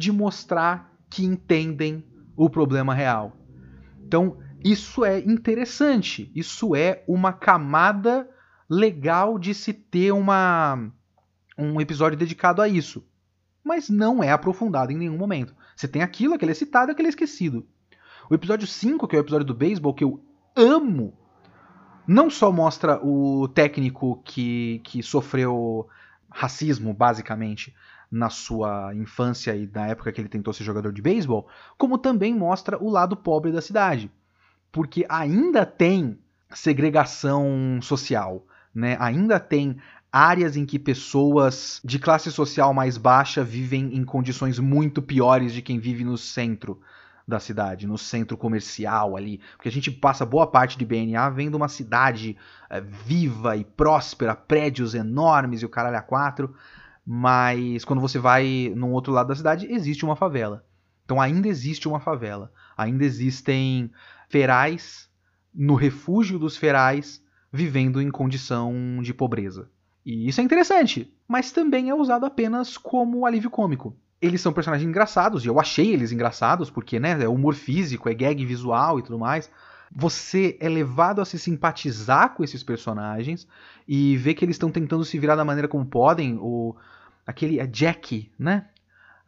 de 0.00 0.10
mostrar 0.10 0.96
que 1.10 1.24
entendem 1.24 2.02
o 2.34 2.48
problema 2.48 2.94
real. 2.94 3.36
Então, 4.02 4.38
isso 4.64 5.04
é 5.04 5.20
interessante, 5.20 6.32
isso 6.34 6.74
é 6.74 7.04
uma 7.06 7.34
camada 7.34 8.26
legal 8.68 9.38
de 9.38 9.52
se 9.52 9.74
ter 9.74 10.12
uma, 10.12 10.90
um 11.58 11.78
episódio 11.80 12.18
dedicado 12.18 12.62
a 12.62 12.68
isso. 12.68 13.06
Mas 13.62 13.90
não 13.90 14.22
é 14.22 14.32
aprofundado 14.32 14.90
em 14.90 14.96
nenhum 14.96 15.18
momento. 15.18 15.54
Você 15.76 15.86
tem 15.86 16.00
aquilo, 16.00 16.34
aquele 16.34 16.52
é 16.52 16.54
citado, 16.54 16.90
aquele 16.90 17.08
é 17.08 17.10
esquecido. 17.10 17.66
O 18.30 18.34
episódio 18.34 18.66
5, 18.66 19.06
que 19.06 19.16
é 19.16 19.18
o 19.18 19.20
episódio 19.20 19.46
do 19.46 19.54
beisebol, 19.54 19.92
que 19.92 20.04
eu 20.04 20.24
amo, 20.56 21.12
não 22.06 22.30
só 22.30 22.50
mostra 22.50 22.98
o 23.04 23.48
técnico 23.48 24.22
que, 24.24 24.80
que 24.82 25.02
sofreu 25.02 25.86
racismo, 26.30 26.94
basicamente, 26.94 27.74
na 28.10 28.28
sua 28.28 28.94
infância 28.94 29.54
e 29.54 29.70
na 29.72 29.86
época 29.86 30.10
que 30.10 30.20
ele 30.20 30.28
tentou 30.28 30.52
ser 30.52 30.64
jogador 30.64 30.92
de 30.92 31.00
beisebol, 31.00 31.46
como 31.78 31.96
também 31.96 32.34
mostra 32.34 32.82
o 32.82 32.90
lado 32.90 33.16
pobre 33.16 33.52
da 33.52 33.60
cidade. 33.60 34.10
Porque 34.72 35.06
ainda 35.08 35.64
tem 35.64 36.18
segregação 36.50 37.78
social, 37.80 38.44
né? 38.74 38.96
Ainda 38.98 39.38
tem 39.38 39.76
áreas 40.12 40.56
em 40.56 40.66
que 40.66 40.78
pessoas 40.78 41.80
de 41.84 41.98
classe 41.98 42.32
social 42.32 42.74
mais 42.74 42.96
baixa 42.96 43.44
vivem 43.44 43.94
em 43.94 44.04
condições 44.04 44.58
muito 44.58 45.00
piores 45.00 45.52
de 45.52 45.62
quem 45.62 45.78
vive 45.78 46.04
no 46.04 46.18
centro 46.18 46.80
da 47.28 47.38
cidade, 47.38 47.86
no 47.86 47.96
centro 47.96 48.36
comercial 48.36 49.16
ali, 49.16 49.40
porque 49.54 49.68
a 49.68 49.72
gente 49.72 49.90
passa 49.90 50.26
boa 50.26 50.48
parte 50.48 50.76
de 50.76 50.84
BNA 50.84 51.30
vendo 51.30 51.54
uma 51.54 51.68
cidade 51.68 52.36
é, 52.68 52.80
viva 52.80 53.56
e 53.56 53.64
próspera, 53.64 54.34
prédios 54.34 54.94
enormes 54.94 55.62
e 55.62 55.66
o 55.66 55.68
caralho 55.68 55.96
a 55.96 56.02
quatro, 56.02 56.52
mas 57.06 57.84
quando 57.84 58.00
você 58.00 58.18
vai 58.18 58.72
no 58.74 58.90
outro 58.90 59.12
lado 59.12 59.28
da 59.28 59.34
cidade, 59.34 59.66
existe 59.70 60.04
uma 60.04 60.16
favela. 60.16 60.64
Então 61.04 61.20
ainda 61.20 61.48
existe 61.48 61.88
uma 61.88 62.00
favela, 62.00 62.52
ainda 62.76 63.04
existem 63.04 63.90
ferais 64.28 65.10
no 65.52 65.74
refúgio 65.74 66.38
dos 66.38 66.56
ferais 66.56 67.22
vivendo 67.52 68.00
em 68.00 68.10
condição 68.10 69.00
de 69.02 69.12
pobreza. 69.12 69.68
E 70.04 70.28
isso 70.28 70.40
é 70.40 70.44
interessante, 70.44 71.12
mas 71.26 71.50
também 71.52 71.90
é 71.90 71.94
usado 71.94 72.24
apenas 72.24 72.78
como 72.78 73.26
alívio 73.26 73.50
cômico. 73.50 73.96
Eles 74.20 74.40
são 74.40 74.52
personagens 74.52 74.88
engraçados, 74.88 75.44
e 75.44 75.48
eu 75.48 75.58
achei 75.58 75.92
eles 75.92 76.12
engraçados, 76.12 76.70
porque 76.70 77.00
né, 77.00 77.22
é 77.22 77.28
humor 77.28 77.54
físico, 77.54 78.08
é 78.08 78.14
gag 78.14 78.44
visual 78.44 78.98
e 78.98 79.02
tudo 79.02 79.18
mais. 79.18 79.50
Você 79.90 80.56
é 80.60 80.68
levado 80.68 81.20
a 81.20 81.24
se 81.24 81.38
simpatizar 81.38 82.34
com 82.34 82.44
esses 82.44 82.62
personagens 82.62 83.46
e 83.86 84.16
ver 84.16 84.34
que 84.34 84.44
eles 84.44 84.54
estão 84.54 84.70
tentando 84.70 85.04
se 85.04 85.18
virar 85.18 85.36
da 85.36 85.44
maneira 85.44 85.66
como 85.66 85.84
podem. 85.84 86.38
O, 86.40 86.76
aquele 87.26 87.58
é 87.58 87.66
Jack, 87.66 88.30
né? 88.38 88.69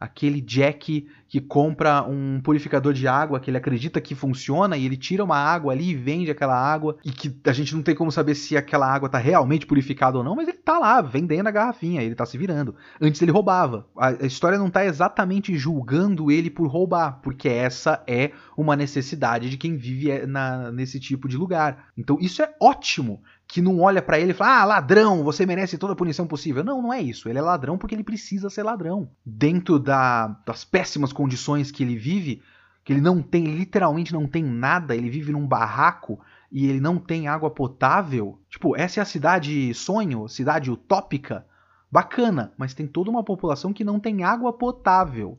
Aquele 0.03 0.41
Jack 0.41 1.07
que 1.29 1.39
compra 1.39 2.03
um 2.03 2.41
purificador 2.41 2.91
de 2.91 3.07
água 3.07 3.39
que 3.39 3.49
ele 3.49 3.55
acredita 3.55 4.01
que 4.01 4.13
funciona 4.13 4.75
e 4.75 4.85
ele 4.85 4.97
tira 4.97 5.23
uma 5.23 5.37
água 5.37 5.71
ali 5.71 5.91
e 5.91 5.95
vende 5.95 6.29
aquela 6.29 6.53
água 6.53 6.97
e 7.05 7.09
que 7.09 7.33
a 7.45 7.53
gente 7.53 7.73
não 7.73 7.81
tem 7.81 7.95
como 7.95 8.11
saber 8.11 8.35
se 8.35 8.57
aquela 8.57 8.85
água 8.85 9.07
tá 9.07 9.17
realmente 9.17 9.65
purificada 9.65 10.17
ou 10.17 10.23
não, 10.23 10.35
mas 10.35 10.49
ele 10.49 10.57
tá 10.57 10.77
lá 10.77 11.01
vendendo 11.01 11.47
a 11.47 11.51
garrafinha, 11.51 12.03
ele 12.03 12.15
tá 12.15 12.25
se 12.25 12.37
virando. 12.37 12.75
Antes 12.99 13.21
ele 13.21 13.31
roubava. 13.31 13.87
A, 13.97 14.11
história 14.25 14.57
não 14.57 14.69
tá 14.69 14.83
exatamente 14.83 15.57
julgando 15.57 16.29
ele 16.29 16.49
por 16.49 16.67
roubar, 16.67 17.21
porque 17.23 17.47
essa 17.47 18.03
é 18.05 18.31
uma 18.57 18.75
necessidade 18.75 19.49
de 19.49 19.55
quem 19.55 19.77
vive 19.77 20.11
é, 20.11 20.27
na, 20.27 20.69
nesse 20.69 20.99
tipo 20.99 21.29
de 21.29 21.37
lugar. 21.37 21.85
Então 21.97 22.17
isso 22.19 22.43
é 22.43 22.53
ótimo 22.61 23.21
que 23.53 23.61
não 23.61 23.81
olha 23.81 24.01
para 24.01 24.19
ele 24.19 24.31
e 24.31 24.33
fala: 24.33 24.61
"Ah, 24.61 24.65
ladrão, 24.65 25.23
você 25.23 25.45
merece 25.45 25.77
toda 25.77 25.93
a 25.93 25.95
punição 25.95 26.25
possível". 26.25 26.63
Não, 26.63 26.81
não 26.81 26.91
é 26.91 26.99
isso. 26.99 27.29
Ele 27.29 27.37
é 27.37 27.41
ladrão 27.41 27.77
porque 27.77 27.93
ele 27.93 28.03
precisa 28.03 28.49
ser 28.49 28.63
ladrão. 28.63 29.11
Dentro 29.23 29.77
da, 29.77 30.29
das 30.43 30.65
péssimas 30.65 31.13
condições 31.13 31.69
que 31.69 31.83
ele 31.83 31.95
vive, 31.95 32.41
que 32.83 32.91
ele 32.91 32.99
não 32.99 33.21
tem, 33.21 33.43
literalmente 33.55 34.11
não 34.11 34.25
tem 34.27 34.43
nada, 34.43 34.95
ele 34.95 35.07
vive 35.07 35.31
num 35.31 35.45
barraco 35.45 36.19
e 36.51 36.65
ele 36.65 36.79
não 36.79 36.97
tem 36.97 37.27
água 37.27 37.51
potável. 37.51 38.39
Tipo, 38.49 38.75
essa 38.75 38.99
é 38.99 39.03
a 39.03 39.05
cidade 39.05 39.71
sonho, 39.75 40.27
cidade 40.27 40.71
utópica. 40.71 41.45
Bacana, 41.91 42.53
mas 42.57 42.73
tem 42.73 42.87
toda 42.87 43.11
uma 43.11 43.23
população 43.23 43.71
que 43.71 43.83
não 43.83 43.99
tem 43.99 44.23
água 44.23 44.51
potável. 44.51 45.37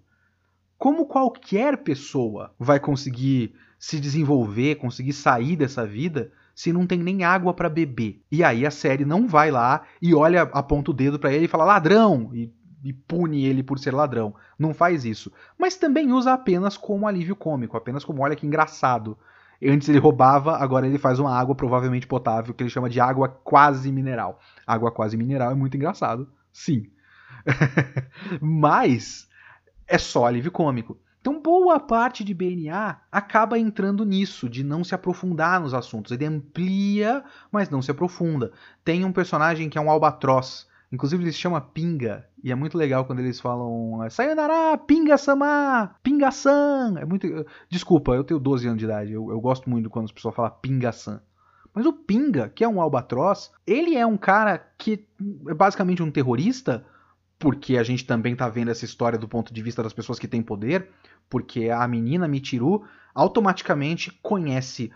Como 0.78 1.06
qualquer 1.06 1.78
pessoa 1.78 2.54
vai 2.60 2.78
conseguir 2.78 3.56
se 3.76 3.98
desenvolver, 3.98 4.76
conseguir 4.76 5.14
sair 5.14 5.56
dessa 5.56 5.84
vida 5.84 6.30
se 6.54 6.72
não 6.72 6.86
tem 6.86 6.98
nem 6.98 7.24
água 7.24 7.52
para 7.52 7.68
beber? 7.68 8.22
E 8.30 8.44
aí 8.44 8.64
a 8.64 8.70
série 8.70 9.04
não 9.04 9.26
vai 9.26 9.50
lá 9.50 9.82
e 10.00 10.14
olha, 10.14 10.42
aponta 10.42 10.90
o 10.90 10.94
dedo 10.94 11.18
para 11.18 11.32
ele 11.32 11.46
e 11.46 11.48
fala 11.48 11.64
ladrão 11.64 12.30
e, 12.32 12.52
e, 12.82 12.92
pune 12.92 13.44
ele 13.44 13.62
por 13.62 13.78
ser 13.78 13.92
ladrão. 13.92 14.34
Não 14.58 14.72
faz 14.72 15.04
isso. 15.04 15.32
Mas 15.58 15.76
também 15.76 16.12
usa 16.12 16.32
apenas 16.32 16.76
como 16.76 17.06
alívio 17.06 17.34
cômico, 17.34 17.76
apenas 17.76 18.04
como 18.04 18.22
olha 18.22 18.36
que 18.36 18.46
engraçado. 18.46 19.18
Antes 19.62 19.88
ele 19.88 19.98
roubava, 19.98 20.56
agora 20.56 20.86
ele 20.86 20.98
faz 20.98 21.18
uma 21.18 21.34
água 21.34 21.54
provavelmente 21.54 22.06
potável 22.06 22.52
que 22.52 22.62
ele 22.62 22.70
chama 22.70 22.90
de 22.90 23.00
água 23.00 23.28
quase 23.28 23.90
mineral. 23.90 24.38
Água 24.66 24.90
quase 24.90 25.16
mineral 25.16 25.52
é 25.52 25.54
muito 25.54 25.76
engraçado, 25.76 26.28
sim. 26.52 26.90
Mas 28.40 29.28
é 29.86 29.98
só 29.98 30.26
alívio 30.26 30.50
cômico. 30.50 30.98
Então, 31.24 31.40
boa 31.40 31.80
parte 31.80 32.22
de 32.22 32.34
BNA 32.34 33.00
acaba 33.10 33.58
entrando 33.58 34.04
nisso, 34.04 34.46
de 34.46 34.62
não 34.62 34.84
se 34.84 34.94
aprofundar 34.94 35.58
nos 35.58 35.72
assuntos. 35.72 36.12
Ele 36.12 36.26
amplia, 36.26 37.24
mas 37.50 37.70
não 37.70 37.80
se 37.80 37.90
aprofunda. 37.90 38.52
Tem 38.84 39.06
um 39.06 39.10
personagem 39.10 39.70
que 39.70 39.78
é 39.78 39.80
um 39.80 39.90
albatroz. 39.90 40.66
Inclusive, 40.92 41.24
ele 41.24 41.32
se 41.32 41.38
chama 41.38 41.62
Pinga. 41.62 42.28
E 42.42 42.52
é 42.52 42.54
muito 42.54 42.76
legal 42.76 43.06
quando 43.06 43.20
eles 43.20 43.40
falam 43.40 44.06
Sayonara, 44.10 44.76
Pinga-sama, 44.76 45.96
Pinga-san. 46.02 46.96
É 46.98 47.06
muito... 47.06 47.26
Desculpa, 47.70 48.12
eu 48.12 48.22
tenho 48.22 48.38
12 48.38 48.66
anos 48.66 48.78
de 48.78 48.84
idade. 48.84 49.12
Eu, 49.14 49.30
eu 49.30 49.40
gosto 49.40 49.70
muito 49.70 49.88
quando 49.88 50.04
as 50.04 50.12
pessoas 50.12 50.34
falam 50.34 50.52
Pinga-san. 50.60 51.22
Mas 51.72 51.86
o 51.86 51.92
Pinga, 51.94 52.50
que 52.50 52.62
é 52.62 52.68
um 52.68 52.82
albatroz, 52.82 53.50
ele 53.66 53.96
é 53.96 54.04
um 54.04 54.18
cara 54.18 54.58
que 54.76 55.08
é 55.48 55.54
basicamente 55.54 56.02
um 56.02 56.10
terrorista, 56.10 56.84
porque 57.38 57.76
a 57.76 57.82
gente 57.82 58.06
também 58.06 58.36
tá 58.36 58.48
vendo 58.48 58.70
essa 58.70 58.84
história 58.84 59.18
do 59.18 59.28
ponto 59.28 59.52
de 59.52 59.62
vista 59.62 59.82
das 59.82 59.92
pessoas 59.92 60.18
que 60.18 60.28
têm 60.28 60.42
poder, 60.42 60.88
porque 61.34 61.68
a 61.68 61.88
menina 61.88 62.28
Michiru 62.28 62.84
automaticamente 63.12 64.12
conhece 64.22 64.92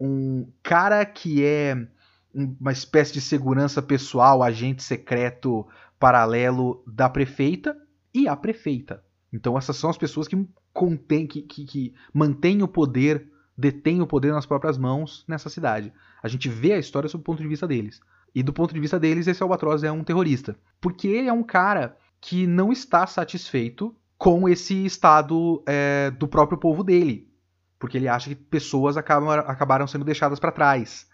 um 0.00 0.50
cara 0.62 1.04
que 1.04 1.44
é 1.44 1.86
uma 2.34 2.72
espécie 2.72 3.12
de 3.12 3.20
segurança 3.20 3.82
pessoal, 3.82 4.42
agente 4.42 4.82
secreto 4.82 5.66
paralelo 5.98 6.82
da 6.86 7.10
prefeita 7.10 7.76
e 8.14 8.26
a 8.26 8.34
prefeita. 8.34 9.04
Então 9.30 9.58
essas 9.58 9.76
são 9.76 9.90
as 9.90 9.98
pessoas 9.98 10.26
que 10.26 10.48
contém, 10.72 11.26
que, 11.26 11.42
que, 11.42 11.66
que 11.66 11.94
mantêm 12.10 12.62
o 12.62 12.68
poder, 12.68 13.30
detêm 13.54 14.00
o 14.00 14.06
poder 14.06 14.32
nas 14.32 14.46
próprias 14.46 14.78
mãos 14.78 15.26
nessa 15.28 15.50
cidade. 15.50 15.92
A 16.22 16.28
gente 16.28 16.48
vê 16.48 16.72
a 16.72 16.78
história 16.78 17.06
sob 17.06 17.20
o 17.20 17.24
ponto 17.24 17.42
de 17.42 17.48
vista 17.48 17.68
deles. 17.68 18.00
E 18.34 18.42
do 18.42 18.54
ponto 18.54 18.72
de 18.72 18.80
vista 18.80 18.98
deles, 18.98 19.26
esse 19.26 19.42
Albatroz 19.42 19.84
é 19.84 19.92
um 19.92 20.02
terrorista. 20.02 20.56
Porque 20.80 21.06
ele 21.06 21.28
é 21.28 21.32
um 21.34 21.42
cara 21.42 21.98
que 22.18 22.46
não 22.46 22.72
está 22.72 23.06
satisfeito 23.06 23.94
com 24.22 24.48
esse 24.48 24.84
estado 24.84 25.64
é, 25.66 26.12
do 26.12 26.28
próprio 26.28 26.56
povo 26.56 26.84
dele. 26.84 27.28
Porque 27.76 27.96
ele 27.96 28.06
acha 28.06 28.28
que 28.28 28.36
pessoas 28.36 28.96
acabam, 28.96 29.30
acabaram 29.30 29.84
sendo 29.88 30.04
deixadas 30.04 30.38
para 30.38 30.52
trás. 30.52 31.08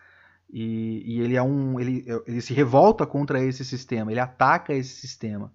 E, 0.50 1.02
e, 1.06 1.20
ele 1.22 1.34
é 1.34 1.42
um. 1.42 1.80
Ele, 1.80 2.04
ele 2.26 2.42
se 2.42 2.52
revolta 2.52 3.06
contra 3.06 3.42
esse 3.42 3.64
sistema, 3.64 4.10
ele 4.10 4.20
ataca 4.20 4.74
esse 4.74 5.00
sistema. 5.00 5.50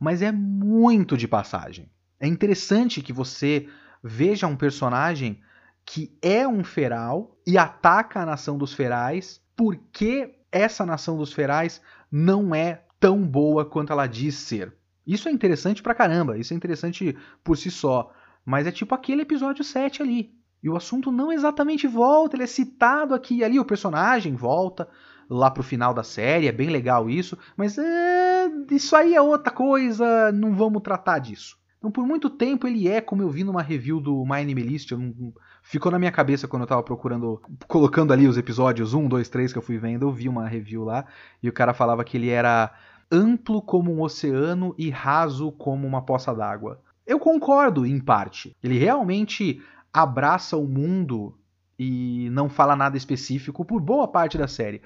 Mas 0.00 0.20
é 0.20 0.32
muito 0.32 1.16
de 1.16 1.28
passagem. 1.28 1.88
É 2.18 2.26
interessante 2.26 3.00
que 3.00 3.12
você 3.12 3.68
veja 4.02 4.48
um 4.48 4.56
personagem 4.56 5.40
que 5.86 6.18
é 6.20 6.46
um 6.48 6.64
feral 6.64 7.38
e 7.46 7.56
ataca 7.56 8.20
a 8.20 8.26
nação 8.26 8.58
dos 8.58 8.74
ferais 8.74 9.40
porque 9.56 10.34
essa 10.50 10.84
nação 10.84 11.16
dos 11.16 11.32
ferais 11.32 11.80
não 12.10 12.52
é 12.52 12.82
tão 12.98 13.24
boa 13.24 13.64
quanto 13.64 13.92
ela 13.92 14.08
diz 14.08 14.34
ser. 14.34 14.79
Isso 15.12 15.28
é 15.28 15.32
interessante 15.32 15.82
pra 15.82 15.94
caramba, 15.94 16.38
isso 16.38 16.54
é 16.54 16.56
interessante 16.56 17.16
por 17.42 17.56
si 17.56 17.70
só. 17.70 18.12
Mas 18.44 18.66
é 18.66 18.70
tipo 18.70 18.94
aquele 18.94 19.22
episódio 19.22 19.64
7 19.64 20.02
ali. 20.02 20.32
E 20.62 20.70
o 20.70 20.76
assunto 20.76 21.10
não 21.10 21.32
exatamente 21.32 21.86
volta, 21.88 22.36
ele 22.36 22.44
é 22.44 22.46
citado 22.46 23.12
aqui 23.12 23.38
e 23.38 23.44
ali, 23.44 23.58
o 23.58 23.64
personagem 23.64 24.36
volta 24.36 24.88
lá 25.28 25.50
pro 25.50 25.62
final 25.62 25.92
da 25.92 26.04
série, 26.04 26.46
é 26.46 26.52
bem 26.52 26.70
legal 26.70 27.08
isso, 27.08 27.36
mas 27.56 27.78
é, 27.78 28.48
isso 28.70 28.94
aí 28.94 29.14
é 29.14 29.20
outra 29.20 29.52
coisa, 29.52 30.30
não 30.32 30.54
vamos 30.54 30.82
tratar 30.82 31.18
disso. 31.18 31.56
Então, 31.78 31.90
por 31.90 32.06
muito 32.06 32.28
tempo 32.28 32.66
ele 32.66 32.86
é, 32.86 33.00
como 33.00 33.22
eu 33.22 33.30
vi 33.30 33.42
numa 33.42 33.62
review 33.62 34.00
do 34.00 34.24
My 34.26 34.42
Anime 34.42 34.62
List, 34.62 34.90
não, 34.92 35.32
ficou 35.62 35.90
na 35.90 35.98
minha 35.98 36.12
cabeça 36.12 36.46
quando 36.46 36.62
eu 36.62 36.68
tava 36.68 36.82
procurando, 36.82 37.40
colocando 37.66 38.12
ali 38.12 38.28
os 38.28 38.36
episódios 38.36 38.92
1, 38.92 39.08
2, 39.08 39.28
3 39.28 39.52
que 39.52 39.58
eu 39.58 39.62
fui 39.62 39.78
vendo, 39.78 40.06
eu 40.06 40.12
vi 40.12 40.28
uma 40.28 40.46
review 40.46 40.84
lá, 40.84 41.06
e 41.42 41.48
o 41.48 41.52
cara 41.52 41.72
falava 41.72 42.04
que 42.04 42.18
ele 42.18 42.28
era 42.28 42.70
amplo 43.10 43.60
como 43.60 43.92
um 43.92 44.00
oceano 44.02 44.74
e 44.78 44.90
raso 44.90 45.50
como 45.52 45.86
uma 45.86 46.02
poça 46.02 46.34
d'água. 46.34 46.80
Eu 47.06 47.18
concordo, 47.18 47.84
em 47.84 47.98
parte. 47.98 48.56
Ele 48.62 48.78
realmente 48.78 49.60
abraça 49.92 50.56
o 50.56 50.68
mundo 50.68 51.36
e 51.78 52.28
não 52.30 52.48
fala 52.48 52.76
nada 52.76 52.96
específico 52.96 53.64
por 53.64 53.80
boa 53.80 54.06
parte 54.06 54.38
da 54.38 54.46
série. 54.46 54.82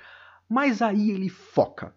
Mas 0.49 0.81
aí 0.81 1.11
ele 1.11 1.29
foca. 1.29 1.95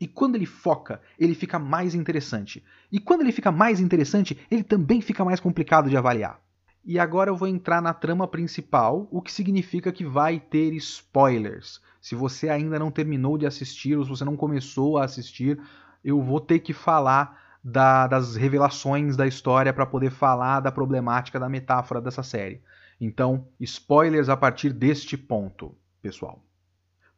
E 0.00 0.06
quando 0.06 0.34
ele 0.34 0.46
foca, 0.46 1.00
ele 1.18 1.34
fica 1.34 1.58
mais 1.58 1.94
interessante. 1.94 2.64
E 2.90 2.98
quando 2.98 3.20
ele 3.20 3.32
fica 3.32 3.50
mais 3.50 3.80
interessante, 3.80 4.38
ele 4.50 4.62
também 4.62 5.00
fica 5.00 5.24
mais 5.24 5.40
complicado 5.40 5.90
de 5.90 5.96
avaliar. 5.96 6.40
E 6.84 6.98
agora 6.98 7.30
eu 7.30 7.36
vou 7.36 7.46
entrar 7.46 7.82
na 7.82 7.92
trama 7.92 8.26
principal, 8.26 9.06
o 9.10 9.20
que 9.20 9.32
significa 9.32 9.92
que 9.92 10.04
vai 10.04 10.40
ter 10.40 10.72
spoilers. 10.74 11.80
Se 12.00 12.14
você 12.14 12.48
ainda 12.48 12.78
não 12.78 12.90
terminou 12.90 13.36
de 13.36 13.46
assistir 13.46 13.96
ou 13.96 14.04
se 14.04 14.10
você 14.10 14.24
não 14.24 14.36
começou 14.36 14.96
a 14.96 15.04
assistir, 15.04 15.60
eu 16.02 16.22
vou 16.22 16.40
ter 16.40 16.60
que 16.60 16.72
falar 16.72 17.38
da, 17.62 18.06
das 18.06 18.36
revelações 18.36 19.16
da 19.16 19.26
história 19.26 19.72
para 19.72 19.84
poder 19.84 20.10
falar 20.10 20.60
da 20.60 20.72
problemática 20.72 21.38
da 21.38 21.48
metáfora 21.48 22.00
dessa 22.00 22.22
série. 22.22 22.62
Então, 22.98 23.46
spoilers 23.58 24.28
a 24.28 24.36
partir 24.36 24.72
deste 24.72 25.16
ponto, 25.16 25.74
pessoal. 26.00 26.42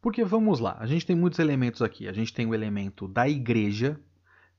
Porque 0.00 0.24
vamos 0.24 0.58
lá, 0.58 0.76
a 0.80 0.86
gente 0.86 1.06
tem 1.06 1.14
muitos 1.14 1.38
elementos 1.38 1.80
aqui. 1.80 2.08
A 2.08 2.12
gente 2.12 2.34
tem 2.34 2.44
o 2.46 2.54
elemento 2.54 3.06
da 3.06 3.28
igreja, 3.28 4.00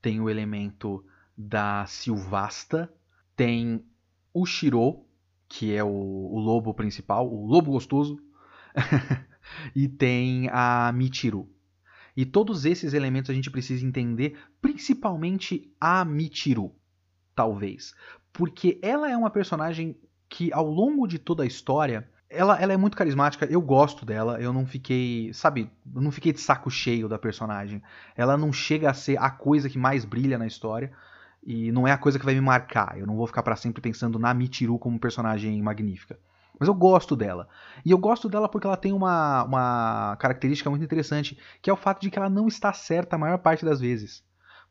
tem 0.00 0.20
o 0.20 0.30
elemento 0.30 1.04
da 1.36 1.84
Silvasta, 1.86 2.90
tem 3.36 3.84
o 4.34 4.44
Shiro, 4.44 5.06
que 5.48 5.72
é 5.72 5.84
o, 5.84 5.88
o 5.88 6.38
lobo 6.40 6.74
principal, 6.74 7.32
o 7.32 7.46
lobo 7.46 7.70
gostoso, 7.70 8.18
e 9.74 9.86
tem 9.86 10.50
a 10.50 10.92
Michiru. 10.92 11.48
E 12.16 12.26
todos 12.26 12.64
esses 12.64 12.92
elementos 12.94 13.30
a 13.30 13.34
gente 13.34 13.50
precisa 13.50 13.86
entender, 13.86 14.36
principalmente 14.60 15.72
a 15.80 16.04
Michiru, 16.04 16.74
talvez. 17.34 17.94
Porque 18.32 18.78
ela 18.82 19.08
é 19.08 19.16
uma 19.16 19.30
personagem 19.30 19.96
que 20.28 20.52
ao 20.52 20.68
longo 20.68 21.06
de 21.06 21.18
toda 21.18 21.44
a 21.44 21.46
história, 21.46 22.08
ela, 22.28 22.60
ela 22.60 22.72
é 22.72 22.76
muito 22.76 22.96
carismática, 22.96 23.46
eu 23.46 23.60
gosto 23.60 24.04
dela, 24.04 24.40
eu 24.40 24.52
não 24.52 24.66
fiquei, 24.66 25.32
sabe, 25.32 25.70
eu 25.94 26.00
não 26.00 26.10
fiquei 26.10 26.32
de 26.32 26.40
saco 26.40 26.70
cheio 26.70 27.08
da 27.08 27.18
personagem. 27.18 27.80
Ela 28.16 28.36
não 28.36 28.52
chega 28.52 28.90
a 28.90 28.94
ser 28.94 29.16
a 29.18 29.30
coisa 29.30 29.68
que 29.68 29.78
mais 29.78 30.04
brilha 30.04 30.38
na 30.38 30.46
história 30.46 30.92
e 31.46 31.70
não 31.70 31.86
é 31.86 31.92
a 31.92 31.98
coisa 31.98 32.18
que 32.18 32.24
vai 32.24 32.34
me 32.34 32.40
marcar. 32.40 32.98
Eu 32.98 33.06
não 33.06 33.16
vou 33.16 33.26
ficar 33.26 33.42
para 33.42 33.56
sempre 33.56 33.82
pensando 33.82 34.18
na 34.18 34.32
Michiru 34.32 34.78
como 34.78 34.98
personagem 34.98 35.60
magnífica. 35.62 36.18
Mas 36.58 36.68
eu 36.68 36.74
gosto 36.74 37.16
dela. 37.16 37.48
E 37.84 37.90
eu 37.90 37.98
gosto 37.98 38.28
dela 38.28 38.48
porque 38.48 38.66
ela 38.66 38.76
tem 38.76 38.92
uma, 38.92 39.44
uma 39.44 40.16
característica 40.18 40.70
muito 40.70 40.84
interessante, 40.84 41.38
que 41.60 41.68
é 41.68 41.72
o 41.72 41.76
fato 41.76 42.00
de 42.00 42.10
que 42.10 42.18
ela 42.18 42.30
não 42.30 42.46
está 42.46 42.72
certa 42.72 43.16
a 43.16 43.18
maior 43.18 43.38
parte 43.38 43.64
das 43.64 43.80
vezes. 43.80 44.22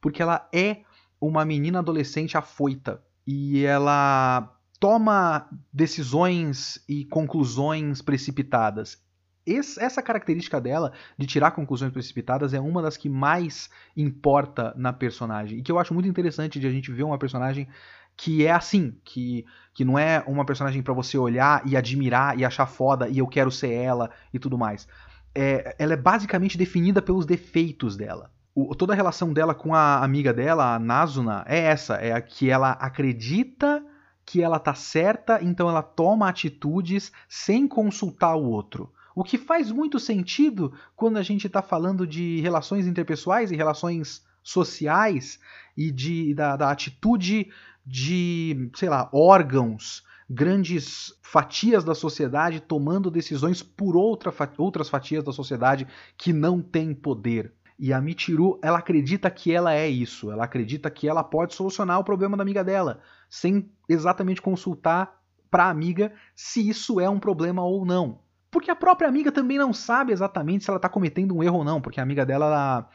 Porque 0.01 0.21
ela 0.21 0.47
é 0.51 0.81
uma 1.19 1.45
menina 1.45 1.79
adolescente 1.79 2.37
afoita. 2.37 3.01
E 3.27 3.65
ela 3.65 4.53
toma 4.79 5.47
decisões 5.71 6.83
e 6.89 7.05
conclusões 7.05 8.01
precipitadas. 8.01 9.01
Essa 9.45 10.01
característica 10.01 10.59
dela 10.59 10.93
de 11.17 11.27
tirar 11.27 11.51
conclusões 11.51 11.91
precipitadas 11.91 12.53
é 12.53 12.59
uma 12.59 12.81
das 12.81 12.95
que 12.95 13.09
mais 13.09 13.69
importa 13.95 14.73
na 14.77 14.93
personagem. 14.93 15.59
E 15.59 15.61
que 15.61 15.71
eu 15.71 15.79
acho 15.79 15.93
muito 15.93 16.07
interessante 16.07 16.59
de 16.59 16.67
a 16.67 16.71
gente 16.71 16.91
ver 16.91 17.03
uma 17.03 17.17
personagem 17.17 17.67
que 18.15 18.45
é 18.45 18.51
assim, 18.51 18.95
que, 19.03 19.45
que 19.73 19.83
não 19.83 19.97
é 19.97 20.23
uma 20.27 20.45
personagem 20.45 20.81
para 20.81 20.93
você 20.93 21.17
olhar 21.17 21.61
e 21.65 21.75
admirar 21.75 22.37
e 22.37 22.45
achar 22.45 22.65
foda 22.65 23.09
e 23.09 23.17
eu 23.17 23.27
quero 23.27 23.51
ser 23.51 23.71
ela 23.71 24.11
e 24.33 24.39
tudo 24.39 24.57
mais. 24.57 24.87
É, 25.35 25.75
ela 25.79 25.93
é 25.93 25.97
basicamente 25.97 26.57
definida 26.57 27.01
pelos 27.01 27.25
defeitos 27.25 27.97
dela. 27.97 28.31
O, 28.55 28.75
toda 28.75 28.93
a 28.93 28.95
relação 28.95 29.33
dela 29.33 29.55
com 29.55 29.73
a 29.73 30.03
amiga 30.03 30.31
dela, 30.31 30.75
a 30.75 30.79
Nazuna, 30.79 31.43
é 31.47 31.57
essa: 31.57 31.95
é 31.95 32.13
a 32.13 32.21
que 32.21 32.49
ela 32.49 32.71
acredita 32.73 33.83
que 34.25 34.41
ela 34.41 34.59
tá 34.59 34.73
certa, 34.73 35.43
então 35.43 35.67
ela 35.67 35.81
toma 35.81 36.29
atitudes 36.29 37.11
sem 37.27 37.67
consultar 37.67 38.35
o 38.35 38.45
outro. 38.45 38.91
O 39.15 39.23
que 39.23 39.37
faz 39.37 39.71
muito 39.71 39.99
sentido 39.99 40.73
quando 40.95 41.17
a 41.17 41.23
gente 41.23 41.47
está 41.47 41.61
falando 41.61 42.07
de 42.07 42.39
relações 42.41 42.87
interpessoais 42.87 43.51
e 43.51 43.55
relações 43.55 44.25
sociais 44.41 45.39
e 45.77 45.91
de, 45.91 46.33
da, 46.33 46.55
da 46.55 46.71
atitude 46.71 47.51
de, 47.85 48.69
sei 48.75 48.89
lá, 48.89 49.09
órgãos, 49.13 50.03
grandes 50.29 51.13
fatias 51.21 51.83
da 51.83 51.93
sociedade 51.93 52.59
tomando 52.59 53.11
decisões 53.11 53.61
por 53.61 53.95
outra, 53.95 54.33
outras 54.57 54.89
fatias 54.89 55.23
da 55.23 55.31
sociedade 55.31 55.87
que 56.17 56.33
não 56.33 56.61
têm 56.61 56.93
poder. 56.93 57.53
E 57.77 57.91
a 57.91 57.99
Michiru, 57.99 58.59
ela 58.61 58.79
acredita 58.79 59.29
que 59.29 59.51
ela 59.51 59.73
é 59.73 59.89
isso, 59.89 60.31
ela 60.31 60.45
acredita 60.45 60.89
que 60.89 61.07
ela 61.07 61.23
pode 61.23 61.53
solucionar 61.53 61.99
o 61.99 62.03
problema 62.03 62.37
da 62.37 62.43
amiga 62.43 62.63
dela, 62.63 63.01
sem 63.29 63.69
exatamente 63.89 64.41
consultar 64.41 65.19
para 65.49 65.65
a 65.65 65.69
amiga 65.69 66.13
se 66.35 66.67
isso 66.67 66.99
é 66.99 67.09
um 67.09 67.19
problema 67.19 67.63
ou 67.63 67.85
não. 67.85 68.22
Porque 68.53 68.69
a 68.69 68.75
própria 68.75 69.09
amiga 69.09 69.31
também 69.31 69.57
não 69.57 69.73
sabe 69.73 70.13
exatamente 70.13 70.63
se 70.63 70.69
ela 70.69 70.77
está 70.77 70.87
cometendo 70.87 71.35
um 71.35 71.41
erro 71.41 71.57
ou 71.57 71.63
não, 71.63 71.81
porque 71.81 71.99
a 71.99 72.03
amiga 72.03 72.23
dela, 72.23 72.45
ela, 72.45 72.89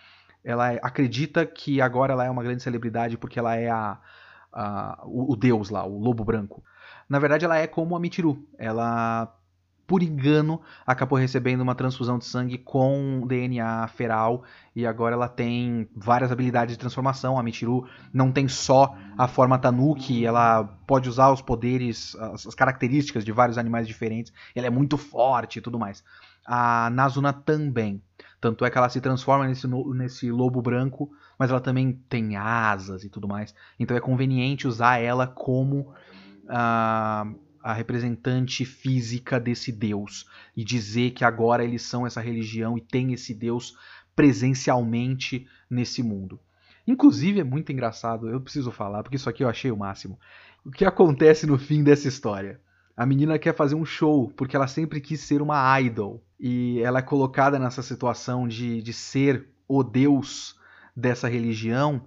ela 0.45 0.71
acredita 0.81 1.45
que 1.45 1.81
agora 1.81 2.13
ela 2.13 2.25
é 2.25 2.31
uma 2.31 2.45
grande 2.45 2.63
celebridade 2.63 3.19
porque 3.19 3.41
ela 3.41 3.57
é 3.57 3.69
a, 3.69 3.99
a, 4.53 5.03
o, 5.05 5.33
o, 5.33 5.37
deus 5.37 5.69
lá, 5.69 5.85
o 5.85 5.99
lobo 5.99 6.25
branco. 6.25 6.63
Na 7.09 7.19
verdade, 7.19 7.45
ela 7.45 7.59
é 7.59 7.67
como 7.67 7.97
a 7.97 8.01
Michiru. 8.01 8.47
Ela, 8.57 9.35
por 9.89 10.03
engano, 10.03 10.61
acabou 10.87 11.19
recebendo 11.19 11.63
uma 11.63 11.75
transfusão 11.75 12.19
de 12.19 12.27
sangue 12.27 12.59
com 12.59 13.25
DNA 13.27 13.89
feral 13.89 14.45
e 14.77 14.87
agora 14.87 15.15
ela 15.15 15.31
tem 15.31 15.89
várias 15.97 16.31
habilidades 16.31 16.75
de 16.75 16.79
transformação. 16.79 17.39
A 17.39 17.43
Michiru 17.43 17.89
não 18.13 18.31
tem 18.31 18.47
só 18.47 18.95
a 19.17 19.27
forma 19.27 19.59
Tanuki, 19.59 20.27
ela 20.27 20.65
pode 20.87 21.09
usar 21.09 21.31
os 21.31 21.41
poderes, 21.41 22.15
as, 22.17 22.47
as 22.47 22.55
características 22.55 23.25
de 23.25 23.33
vários 23.33 23.57
animais 23.57 23.89
diferentes. 23.89 24.31
Ela 24.55 24.67
é 24.67 24.71
muito 24.71 24.99
forte 24.99 25.59
e 25.59 25.63
tudo 25.63 25.79
mais. 25.79 26.05
A 26.47 26.91
Nazuna 26.91 27.33
também. 27.33 28.03
Tanto 28.39 28.67
é 28.67 28.71
que 28.71 28.77
ela 28.77 28.91
se 28.91 29.01
transforma 29.01 29.47
nesse, 29.49 29.67
nesse 29.67 30.31
lobo 30.31 30.61
branco, 30.61 31.11
mas 31.39 31.49
ela 31.49 31.63
também 31.63 31.93
tem 32.11 32.37
asas 32.37 33.05
e 33.05 33.09
tudo 33.09 33.27
mais. 33.27 33.55
Então 33.81 33.97
é 33.97 34.01
conveniente 34.01 34.69
usar 34.69 34.99
ela 34.99 35.27
como 35.27 35.95
a, 36.47 37.27
a 37.69 37.75
representante 37.75 38.65
física 38.65 39.39
desse 39.39 39.71
deus 39.71 40.27
e 40.57 40.65
dizer 40.65 41.11
que 41.11 41.23
agora 41.23 41.63
eles 41.63 41.83
são 41.83 42.07
essa 42.07 42.19
religião 42.19 42.79
e 42.79 42.81
tem 42.81 43.13
esse 43.13 43.35
deus 43.35 43.77
presencialmente 44.17 45.47
nesse 45.69 46.03
mundo. 46.03 46.41
Inclusive 46.87 47.41
é 47.41 47.45
muito 47.45 47.71
engraçado, 47.71 48.31
eu 48.31 48.41
preciso 48.41 48.73
falar, 48.73 49.03
porque 49.03 49.17
isso 49.17 49.29
aqui 49.29 49.45
eu 49.45 49.51
achei 49.51 49.71
o 49.71 49.77
máximo. 49.77 50.19
O 50.65 50.71
que 50.71 50.83
acontece 50.83 51.47
no 51.47 51.59
fim 51.59 51.85
dessa 51.85 52.09
história? 52.09 52.59
A 52.97 53.05
menina 53.05 53.39
quer 53.39 53.55
fazer 53.55 53.75
um 53.75 53.85
show, 53.85 54.33
porque 54.35 54.57
ela 54.57 54.67
sempre 54.67 54.99
quis 54.99 55.21
ser 55.21 55.43
uma 55.43 55.79
idol. 55.79 56.25
E 56.41 56.81
ela 56.81 57.01
é 57.01 57.03
colocada 57.03 57.59
nessa 57.59 57.83
situação 57.83 58.49
de, 58.49 58.81
de 58.81 58.95
ser 58.95 59.47
o 59.69 59.83
deus 59.83 60.57
dessa 60.97 61.29
religião. 61.29 62.01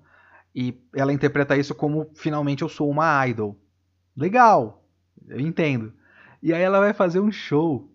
E 0.56 0.82
ela 0.96 1.14
interpreta 1.14 1.56
isso 1.56 1.76
como 1.76 2.10
finalmente 2.16 2.64
eu 2.64 2.68
sou 2.68 2.90
uma 2.90 3.28
idol. 3.28 3.56
Legal, 4.18 4.81
eu 5.32 5.40
entendo. 5.40 5.94
E 6.42 6.54
aí 6.54 6.62
ela 6.62 6.80
vai 6.80 6.94
fazer 6.94 7.20
um 7.20 7.32
show. 7.32 7.90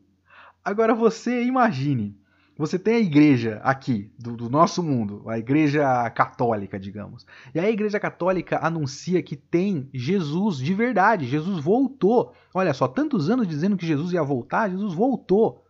Agora 0.64 0.94
você 0.94 1.44
imagine 1.44 2.18
você 2.59 2.79
tem 2.79 2.94
a 2.94 3.01
igreja 3.01 3.61
aqui, 3.62 4.11
do, 4.18 4.35
do, 4.35 4.49
nosso 4.49 4.83
mundo, 4.83 5.29
a 5.29 5.38
igreja 5.38 6.09
católica, 6.11 6.81
digamos. 6.81 7.27
E 7.55 7.61
a 7.61 7.70
igreja 7.70 8.01
católica 8.01 8.59
anuncia 8.62 9.22
que 9.22 9.37
tem 9.37 9.90
Jesus 9.92 10.57
de 10.57 10.72
verdade. 10.72 11.27
Jesus 11.27 11.62
voltou. 11.62 12.33
Olha 12.55 12.72
só, 12.72 12.88
tantos 12.88 13.29
anos 13.29 13.46
dizendo 13.46 13.77
que 13.77 13.87
Jesus 13.87 14.12
ia 14.12 14.22
voltar, 14.22 14.70
Jesus 14.70 14.94
voltou. 14.94 15.66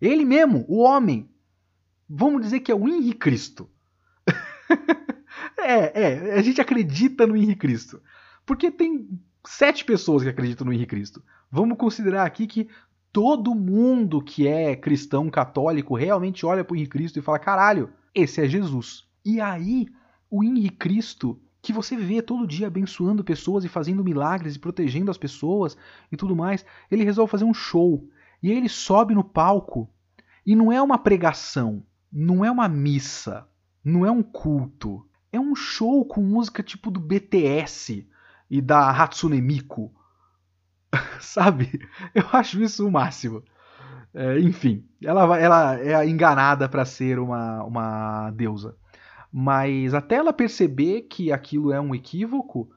Ele 0.00 0.24
mesmo, 0.24 0.64
o 0.68 0.78
homem. 0.78 1.28
Vamos 2.08 2.42
dizer 2.42 2.60
que 2.60 2.70
é 2.70 2.74
o 2.74 2.88
Henri 2.88 3.12
Cristo. 3.12 3.68
é, 5.58 6.02
é, 6.02 6.34
a 6.34 6.42
gente 6.42 6.60
acredita 6.60 7.26
no 7.26 7.36
Henri 7.36 7.56
Cristo. 7.56 8.00
Porque 8.44 8.70
tem 8.70 9.08
sete 9.46 9.84
pessoas 9.84 10.22
que 10.22 10.28
acreditam 10.28 10.66
no 10.66 10.72
Henri 10.72 10.86
Cristo. 10.86 11.22
Vamos 11.50 11.78
considerar 11.78 12.26
aqui 12.26 12.46
que 12.46 12.68
todo 13.12 13.54
mundo 13.54 14.20
que 14.20 14.46
é 14.46 14.76
cristão 14.76 15.30
católico 15.30 15.94
realmente 15.94 16.44
olha 16.44 16.64
para 16.64 16.74
o 16.74 16.76
Henrique 16.76 16.92
Cristo 16.92 17.18
e 17.18 17.22
fala: 17.22 17.38
caralho, 17.38 17.90
esse 18.14 18.42
é 18.42 18.48
Jesus. 18.48 19.06
E 19.24 19.40
aí, 19.40 19.86
o 20.30 20.42
Henrique 20.42 20.76
Cristo, 20.76 21.40
que 21.62 21.72
você 21.72 21.96
vê 21.96 22.20
todo 22.20 22.46
dia 22.46 22.66
abençoando 22.66 23.24
pessoas 23.24 23.64
e 23.64 23.68
fazendo 23.68 24.04
milagres 24.04 24.56
e 24.56 24.58
protegendo 24.58 25.10
as 25.10 25.18
pessoas 25.18 25.76
e 26.10 26.16
tudo 26.16 26.36
mais, 26.36 26.64
ele 26.90 27.04
resolve 27.04 27.30
fazer 27.30 27.44
um 27.44 27.54
show. 27.54 28.08
E 28.42 28.50
aí 28.50 28.56
ele 28.56 28.68
sobe 28.68 29.14
no 29.14 29.24
palco 29.24 29.88
e 30.44 30.54
não 30.54 30.70
é 30.70 30.80
uma 30.80 30.98
pregação, 30.98 31.82
não 32.12 32.44
é 32.44 32.50
uma 32.50 32.68
missa, 32.68 33.48
não 33.82 34.04
é 34.04 34.10
um 34.10 34.22
culto. 34.22 35.06
É 35.32 35.40
um 35.40 35.54
show 35.54 36.04
com 36.04 36.20
música 36.22 36.62
tipo 36.62 36.90
do 36.90 37.00
BTS 37.00 38.06
e 38.50 38.60
da 38.60 38.90
Hatsune 38.90 39.40
Miku 39.40 39.92
sabe? 41.20 41.80
Eu 42.14 42.24
acho 42.32 42.62
isso 42.62 42.86
o 42.86 42.90
máximo. 42.90 43.42
É, 44.14 44.38
enfim, 44.40 44.84
ela, 45.02 45.38
ela 45.38 45.80
é 45.80 46.08
enganada 46.08 46.68
para 46.68 46.84
ser 46.84 47.18
uma, 47.18 47.62
uma 47.64 48.30
deusa. 48.30 48.76
Mas 49.32 49.92
até 49.92 50.16
ela 50.16 50.32
perceber 50.32 51.02
que 51.02 51.30
aquilo 51.30 51.72
é 51.72 51.80
um 51.80 51.94
equívoco, 51.94 52.70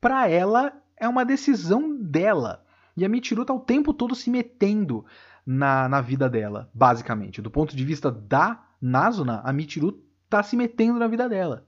para 0.00 0.28
ela 0.28 0.72
é 0.96 1.08
uma 1.08 1.24
decisão 1.24 1.96
dela. 1.96 2.64
E 2.96 3.04
a 3.04 3.08
Michiru 3.08 3.44
tá 3.44 3.54
o 3.54 3.60
tempo 3.60 3.94
todo 3.94 4.14
se 4.14 4.28
metendo 4.28 5.06
na, 5.46 5.88
na 5.88 6.00
vida 6.00 6.28
dela, 6.28 6.68
basicamente. 6.74 7.40
Do 7.40 7.50
ponto 7.50 7.74
de 7.74 7.84
vista 7.84 8.10
da 8.10 8.62
Nazuna, 8.80 9.40
a 9.44 9.52
Michiru 9.52 10.04
tá 10.28 10.42
se 10.42 10.56
metendo 10.56 10.98
na 10.98 11.06
vida 11.06 11.28
dela 11.28 11.67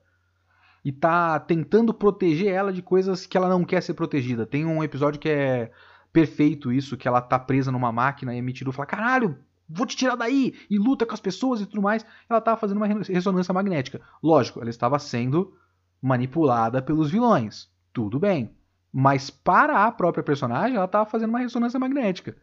e 0.85 0.91
tá 0.91 1.39
tentando 1.39 1.93
proteger 1.93 2.53
ela 2.53 2.73
de 2.73 2.83
coisas 2.83 3.27
que 3.27 3.37
ela 3.37 3.49
não 3.49 3.65
quer 3.65 3.83
ser 3.83 3.95
protegida. 3.95 4.47
Tem 4.47 4.65
um 4.65 4.83
episódio 4.83 5.21
que 5.21 5.29
é 5.29 5.71
perfeito 6.13 6.73
isso, 6.73 6.97
que 6.97 7.07
ela 7.07 7.21
tá 7.21 7.39
presa 7.39 7.71
numa 7.71 7.93
máquina 7.93 8.35
e 8.35 8.39
a 8.39 8.43
Michiru 8.43 8.73
fala, 8.73 8.87
caralho, 8.87 9.39
vou 9.69 9.87
te 9.87 9.97
tirar 9.97 10.17
daí, 10.17 10.55
e 10.69 10.79
luta 10.79 11.07
com 11.07 11.15
as 11.15 11.21
pessoas 11.21 11.61
e 11.61 11.67
tudo 11.67 11.83
mais. 11.83 12.05
Ela 12.29 12.41
tava 12.41 12.57
fazendo 12.57 12.79
uma 12.79 12.87
ressonância 12.87 13.55
magnética. 13.55 14.01
Lógico, 14.23 14.61
ela 14.61 14.71
estava 14.71 14.99
sendo 14.99 15.55
manipulada 16.03 16.83
pelos 16.83 17.11
vilões. 17.11 17.69
Tudo 17.93 18.19
bem. 18.19 18.55
Mas 18.93 19.31
para 19.31 19.85
a 19.85 19.93
própria 19.93 20.25
personagem, 20.25 20.77
ela 20.77 20.89
tava 20.89 21.09
fazendo 21.09 21.31
uma 21.31 21.39
ressonância 21.39 21.79
magnética. 21.79 22.37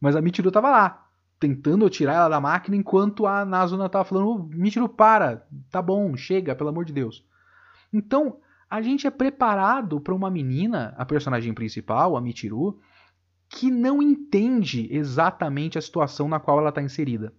Mas 0.00 0.14
a 0.14 0.20
Michiru 0.20 0.52
tava 0.52 0.70
lá, 0.70 1.08
tentando 1.40 1.90
tirar 1.90 2.14
ela 2.14 2.28
da 2.28 2.40
máquina, 2.40 2.76
enquanto 2.76 3.26
a 3.26 3.44
Nazuna 3.44 3.88
tava 3.88 4.04
falando, 4.04 4.48
Michiru, 4.52 4.88
para, 4.88 5.46
tá 5.70 5.82
bom, 5.82 6.16
chega, 6.16 6.54
pelo 6.54 6.70
amor 6.70 6.84
de 6.84 6.92
Deus. 6.92 7.24
Então, 7.94 8.40
a 8.68 8.82
gente 8.82 9.06
é 9.06 9.10
preparado 9.10 10.00
para 10.00 10.12
uma 10.12 10.28
menina, 10.28 10.92
a 10.98 11.04
personagem 11.06 11.54
principal, 11.54 12.16
a 12.16 12.20
Michiru, 12.20 12.80
que 13.48 13.70
não 13.70 14.02
entende 14.02 14.88
exatamente 14.90 15.78
a 15.78 15.80
situação 15.80 16.26
na 16.26 16.40
qual 16.40 16.58
ela 16.58 16.70
está 16.70 16.82
inserida. 16.82 17.32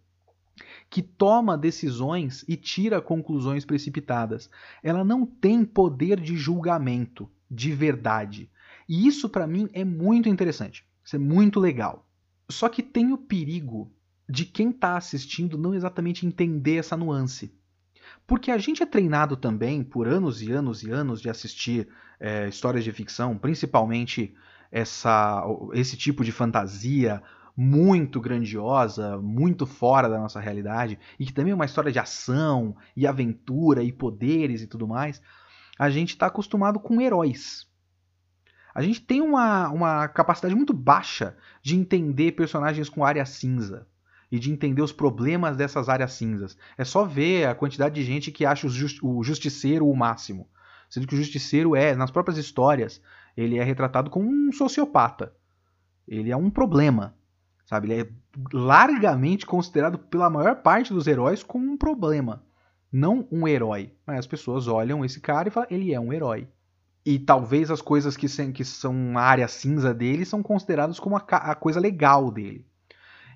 Que 0.90 1.02
toma 1.02 1.58
decisões 1.58 2.46
e 2.48 2.56
tira 2.56 3.02
conclusões 3.02 3.66
precipitadas. 3.66 4.50
Ela 4.82 5.04
não 5.04 5.26
tem 5.26 5.66
poder 5.66 6.22
de 6.22 6.38
julgamento, 6.38 7.30
de 7.52 7.74
verdade. 7.74 8.50
E 8.88 9.06
isso 9.06 9.28
para 9.28 9.46
mim 9.46 9.70
é 9.74 9.84
muito 9.84 10.30
interessante. 10.30 10.88
Isso 11.04 11.18
é 11.18 11.20
muito 11.20 11.60
legal. 11.60 12.08
Só 12.50 12.70
que 12.70 12.82
tem 12.82 13.12
o 13.12 13.18
perigo 13.18 13.92
de 14.30 14.46
quem 14.46 14.70
está 14.70 14.96
assistindo 14.96 15.58
não 15.58 15.74
exatamente 15.74 16.26
entender 16.26 16.78
essa 16.78 16.96
nuance. 16.96 17.54
Porque 18.28 18.50
a 18.50 18.58
gente 18.58 18.82
é 18.82 18.86
treinado 18.86 19.38
também 19.38 19.84
por 19.84 20.08
anos 20.08 20.42
e 20.42 20.52
anos 20.52 20.84
e 20.84 20.90
anos 20.90 21.22
de 21.22 21.30
assistir 21.30 21.88
é, 22.20 22.48
histórias 22.48 22.84
de 22.84 22.92
ficção, 22.92 23.38
principalmente 23.38 24.36
essa, 24.72 25.44
esse 25.74 25.96
tipo 25.96 26.24
de 26.24 26.32
fantasia 26.32 27.22
muito 27.56 28.20
grandiosa, 28.20 29.18
muito 29.18 29.66
fora 29.66 30.10
da 30.10 30.18
nossa 30.18 30.40
realidade, 30.40 31.00
e 31.20 31.26
que 31.26 31.34
também 31.34 31.52
é 31.52 31.56
uma 31.56 31.66
história 31.66 31.92
de 31.92 32.00
ação 32.00 32.76
e 32.96 33.08
aventura 33.08 33.84
e 33.84 33.92
poderes 33.92 34.62
e 34.62 34.68
tudo 34.68 34.88
mais, 34.88 35.22
a 35.78 35.90
gente 35.90 36.10
está 36.10 36.26
acostumado 36.26 36.80
com 36.80 37.00
heróis. 37.00 37.68
A 38.74 38.82
gente 38.82 39.02
tem 39.02 39.22
uma, 39.22 39.70
uma 39.70 40.08
capacidade 40.08 40.54
muito 40.54 40.74
baixa 40.74 41.38
de 41.62 41.78
entender 41.78 42.34
personagens 42.34 42.90
com 42.90 43.06
área 43.06 43.26
cinza 43.26 43.88
e 44.32 44.40
de 44.40 44.52
entender 44.52 44.82
os 44.82 44.92
problemas 44.92 45.56
dessas 45.56 45.90
áreas 45.90 46.14
cinzas. 46.14 46.58
É 46.78 46.84
só 46.84 47.06
ver 47.06 47.48
a 47.48 47.56
quantidade 47.56 47.96
de 47.96 48.04
gente 48.04 48.32
que 48.32 48.46
acha 48.46 48.68
o 48.68 49.24
justiceiro 49.24 49.88
o 49.88 49.96
máximo. 49.96 50.50
Sendo 50.90 51.08
que 51.08 51.16
o 51.16 51.18
justiceiro 51.18 51.76
é, 51.76 51.96
nas 51.96 52.12
próprias 52.12 52.38
histórias, 52.38 53.02
ele 53.36 53.58
é 53.58 53.64
retratado 53.64 54.10
como 54.10 54.30
um 54.30 54.52
sociopata. 54.52 55.34
Ele 56.08 56.32
é 56.32 56.38
um 56.38 56.50
problema. 56.50 57.16
Sabe? 57.66 57.92
Ele 57.92 58.02
é 58.02 58.10
largamente 58.54 59.46
considerado 59.46 59.98
pela 59.98 60.30
maior 60.30 60.62
parte 60.62 60.94
dos 60.94 61.08
heróis 61.08 61.44
como 61.44 61.72
um 61.72 61.78
problema. 61.78 62.44
Não 62.92 63.28
um 63.32 63.48
herói. 63.48 63.94
Mas 64.06 64.20
as 64.20 64.28
pessoas 64.28 64.68
olham 64.68 65.04
esse 65.04 65.20
cara 65.20 65.48
e 65.48 65.52
falam, 65.52 65.70
ele 65.72 65.94
é 65.94 66.00
um 66.00 66.14
herói. 66.14 66.48
E 67.06 67.20
talvez 67.20 67.70
as 67.70 67.82
coisas 67.82 68.16
que, 68.16 68.28
que 68.52 68.66
são 68.66 69.18
a 69.18 69.22
área 69.22 69.48
cinza 69.48 69.94
dele 69.94 70.26
são 70.26 70.42
consideradas 70.42 71.00
como 71.00 71.18
a, 71.18 71.20
a 71.20 71.56
coisa 71.56 71.80
legal 71.80 72.32
dele. 72.32 72.66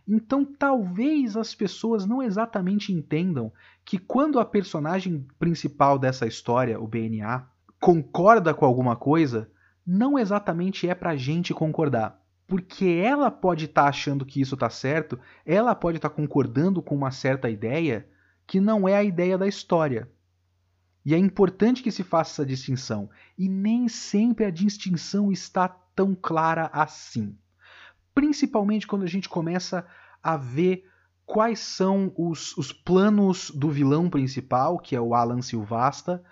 Então 0.09 0.43
talvez 0.43 1.37
as 1.37 1.53
pessoas 1.53 2.05
não 2.05 2.21
exatamente 2.21 2.91
entendam 2.91 3.53
que 3.85 3.97
quando 3.97 4.39
a 4.39 4.45
personagem 4.45 5.25
principal 5.37 5.99
dessa 5.99 6.25
história, 6.25 6.79
o 6.79 6.87
BNA, 6.87 7.47
concorda 7.79 8.53
com 8.53 8.65
alguma 8.65 8.95
coisa, 8.95 9.49
não 9.85 10.17
exatamente 10.17 10.89
é 10.89 10.95
pra 10.95 11.15
gente 11.15 11.53
concordar 11.53 12.19
porque 12.49 12.85
ela 12.85 13.29
pode 13.29 13.65
estar 13.65 13.83
tá 13.83 13.89
achando 13.89 14.25
que 14.25 14.41
isso 14.41 14.55
está 14.55 14.71
certo, 14.71 15.19
ela 15.45 15.75
pode 15.75 15.99
estar 15.99 16.09
tá 16.09 16.15
concordando 16.15 16.81
com 16.81 16.95
uma 16.95 17.11
certa 17.11 17.47
ideia 17.47 18.09
que 18.47 18.59
não 18.59 18.89
é 18.89 18.95
a 18.95 19.03
ideia 19.03 19.37
da 19.37 19.47
história. 19.47 20.09
E 21.05 21.13
é 21.13 21.17
importante 21.17 21.83
que 21.83 21.91
se 21.91 22.03
faça 22.03 22.31
essa 22.31 22.45
distinção, 22.45 23.07
e 23.37 23.47
nem 23.47 23.87
sempre 23.87 24.45
a 24.45 24.49
distinção 24.49 25.31
está 25.31 25.67
tão 25.67 26.15
clara 26.15 26.71
assim. 26.73 27.37
Principalmente 28.15 28.87
quando 28.87 29.03
a 29.03 29.07
gente 29.07 29.29
começa 29.29 29.85
a 30.21 30.37
ver 30.37 30.85
quais 31.25 31.59
são 31.59 32.11
os, 32.17 32.57
os 32.57 32.73
planos 32.73 33.51
do 33.51 33.69
vilão 33.69 34.09
principal, 34.09 34.79
que 34.79 34.95
é 34.95 35.01
o 35.01 35.13
Alan 35.13 35.41
Silvasta, 35.41 36.23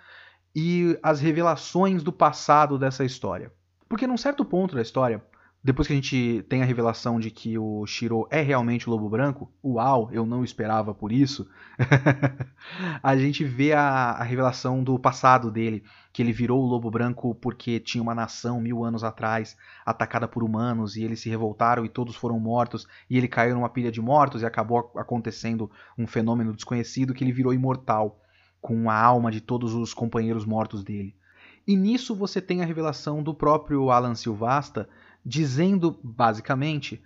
e 0.54 0.98
as 1.02 1.20
revelações 1.20 2.02
do 2.02 2.12
passado 2.12 2.78
dessa 2.78 3.04
história. 3.04 3.52
Porque 3.88 4.06
num 4.06 4.16
certo 4.16 4.44
ponto 4.44 4.74
da 4.74 4.82
história, 4.82 5.24
depois 5.68 5.86
que 5.86 5.92
a 5.92 5.96
gente 5.96 6.42
tem 6.48 6.62
a 6.62 6.64
revelação 6.64 7.20
de 7.20 7.30
que 7.30 7.58
o 7.58 7.84
Shiro 7.84 8.26
é 8.30 8.40
realmente 8.40 8.88
o 8.88 8.90
Lobo 8.90 9.06
Branco, 9.06 9.52
uau, 9.62 10.08
eu 10.10 10.24
não 10.24 10.42
esperava 10.42 10.94
por 10.94 11.12
isso, 11.12 11.46
a 13.02 13.14
gente 13.18 13.44
vê 13.44 13.74
a, 13.74 14.12
a, 14.12 14.22
revelação 14.22 14.82
do 14.82 14.98
passado 14.98 15.50
dele, 15.50 15.84
que 16.10 16.22
ele 16.22 16.32
virou 16.32 16.62
o 16.62 16.66
Lobo 16.66 16.90
Branco 16.90 17.34
porque 17.34 17.78
tinha 17.78 18.00
uma 18.00 18.14
nação 18.14 18.58
mil 18.62 18.82
anos 18.82 19.04
atrás 19.04 19.58
atacada 19.84 20.26
por 20.26 20.42
humanos 20.42 20.96
e 20.96 21.04
eles 21.04 21.20
se 21.20 21.28
revoltaram 21.28 21.84
e 21.84 21.90
todos 21.90 22.16
foram 22.16 22.40
mortos 22.40 22.88
e 23.10 23.18
ele 23.18 23.28
caiu 23.28 23.54
numa 23.54 23.68
pilha 23.68 23.92
de 23.92 24.00
mortos 24.00 24.40
e 24.40 24.46
acabou 24.46 24.90
acontecendo 24.96 25.70
um 25.98 26.06
fenômeno 26.06 26.54
desconhecido 26.54 27.12
que 27.12 27.22
ele 27.22 27.30
virou 27.30 27.52
imortal 27.52 28.18
com 28.58 28.88
a 28.88 28.98
alma 28.98 29.30
de 29.30 29.42
todos 29.42 29.74
os 29.74 29.92
companheiros 29.92 30.46
mortos 30.46 30.82
dele. 30.82 31.14
E 31.68 31.76
nisso 31.76 32.14
você 32.14 32.40
tem 32.40 32.62
a 32.62 32.64
revelação 32.64 33.22
do 33.22 33.34
próprio 33.34 33.90
Alan 33.90 34.14
Silvasta, 34.14 34.88
dizendo 35.28 36.00
basicamente 36.02 37.02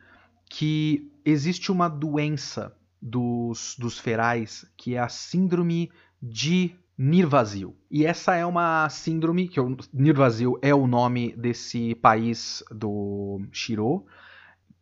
que 0.48 1.10
existe 1.24 1.72
uma 1.72 1.88
doença 1.88 2.72
dos, 3.00 3.74
dos 3.76 3.98
ferais 3.98 4.64
que 4.76 4.94
é 4.94 5.00
a 5.00 5.08
síndrome 5.08 5.90
de 6.22 6.72
Nirvazil. 6.96 7.76
E 7.90 8.06
essa 8.06 8.36
é 8.36 8.46
uma 8.46 8.88
síndrome, 8.88 9.48
que 9.48 9.58
o 9.58 9.76
Nirvazil 9.92 10.56
é 10.62 10.72
o 10.72 10.86
nome 10.86 11.34
desse 11.36 11.96
país 11.96 12.62
do 12.70 13.40
Shiro, 13.50 14.06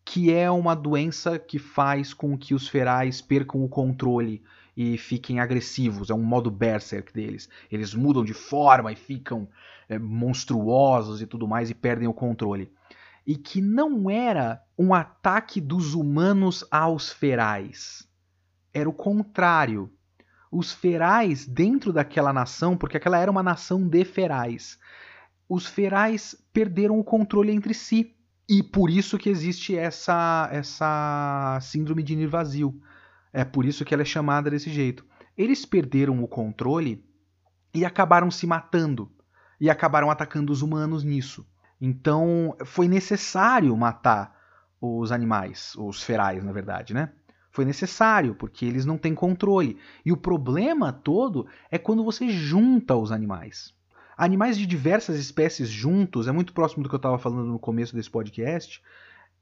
que 0.04 0.30
é 0.30 0.50
uma 0.50 0.74
doença 0.74 1.38
que 1.38 1.58
faz 1.58 2.12
com 2.12 2.36
que 2.36 2.54
os 2.54 2.68
ferais 2.68 3.22
percam 3.22 3.64
o 3.64 3.68
controle 3.70 4.42
e 4.76 4.98
fiquem 4.98 5.40
agressivos. 5.40 6.10
É 6.10 6.14
um 6.14 6.22
modo 6.22 6.50
berserk 6.50 7.10
deles. 7.10 7.48
Eles 7.72 7.94
mudam 7.94 8.22
de 8.22 8.34
forma 8.34 8.92
e 8.92 8.96
ficam 8.96 9.48
é, 9.88 9.98
monstruosos 9.98 11.22
e 11.22 11.26
tudo 11.26 11.48
mais 11.48 11.70
e 11.70 11.74
perdem 11.74 12.06
o 12.06 12.12
controle 12.12 12.70
e 13.26 13.36
que 13.36 13.60
não 13.60 14.10
era 14.10 14.62
um 14.78 14.94
ataque 14.94 15.60
dos 15.60 15.94
humanos 15.94 16.64
aos 16.70 17.10
ferais. 17.10 18.08
Era 18.72 18.88
o 18.88 18.92
contrário. 18.92 19.92
Os 20.50 20.72
ferais 20.72 21.46
dentro 21.46 21.92
daquela 21.92 22.32
nação, 22.32 22.76
porque 22.76 22.96
aquela 22.96 23.18
era 23.18 23.30
uma 23.30 23.42
nação 23.42 23.88
de 23.88 24.04
ferais, 24.04 24.78
os 25.50 25.66
ferais 25.66 26.36
perderam 26.52 27.00
o 27.00 27.02
controle 27.02 27.50
entre 27.50 27.74
si. 27.74 28.14
E 28.48 28.62
por 28.62 28.88
isso 28.88 29.18
que 29.18 29.28
existe 29.28 29.76
essa, 29.76 30.48
essa 30.52 31.58
síndrome 31.60 32.04
de 32.04 32.14
Nirvazil. 32.14 32.80
É 33.32 33.44
por 33.44 33.64
isso 33.64 33.84
que 33.84 33.92
ela 33.92 34.02
é 34.02 34.06
chamada 34.06 34.48
desse 34.48 34.70
jeito. 34.70 35.04
Eles 35.36 35.64
perderam 35.64 36.22
o 36.22 36.28
controle 36.28 37.04
e 37.74 37.84
acabaram 37.84 38.30
se 38.30 38.46
matando. 38.46 39.10
E 39.60 39.68
acabaram 39.68 40.08
atacando 40.08 40.52
os 40.52 40.62
humanos 40.62 41.02
nisso. 41.02 41.44
Então 41.80 42.54
foi 42.64 42.86
necessário 42.86 43.74
matar 43.76 44.38
os 44.80 45.10
animais, 45.12 45.74
os 45.76 46.02
ferais, 46.02 46.44
na 46.44 46.52
verdade, 46.52 46.92
né? 46.92 47.10
Foi 47.50 47.64
necessário, 47.64 48.34
porque 48.34 48.64
eles 48.64 48.86
não 48.86 48.96
têm 48.96 49.14
controle. 49.14 49.78
E 50.04 50.12
o 50.12 50.16
problema 50.16 50.92
todo 50.92 51.46
é 51.70 51.78
quando 51.78 52.04
você 52.04 52.28
junta 52.28 52.94
os 52.94 53.10
animais. 53.10 53.74
Animais 54.16 54.56
de 54.56 54.66
diversas 54.66 55.18
espécies 55.18 55.68
juntos, 55.68 56.28
é 56.28 56.32
muito 56.32 56.52
próximo 56.52 56.82
do 56.82 56.88
que 56.88 56.94
eu 56.94 56.98
estava 56.98 57.18
falando 57.18 57.46
no 57.46 57.58
começo 57.58 57.94
desse 57.94 58.10
podcast. 58.10 58.80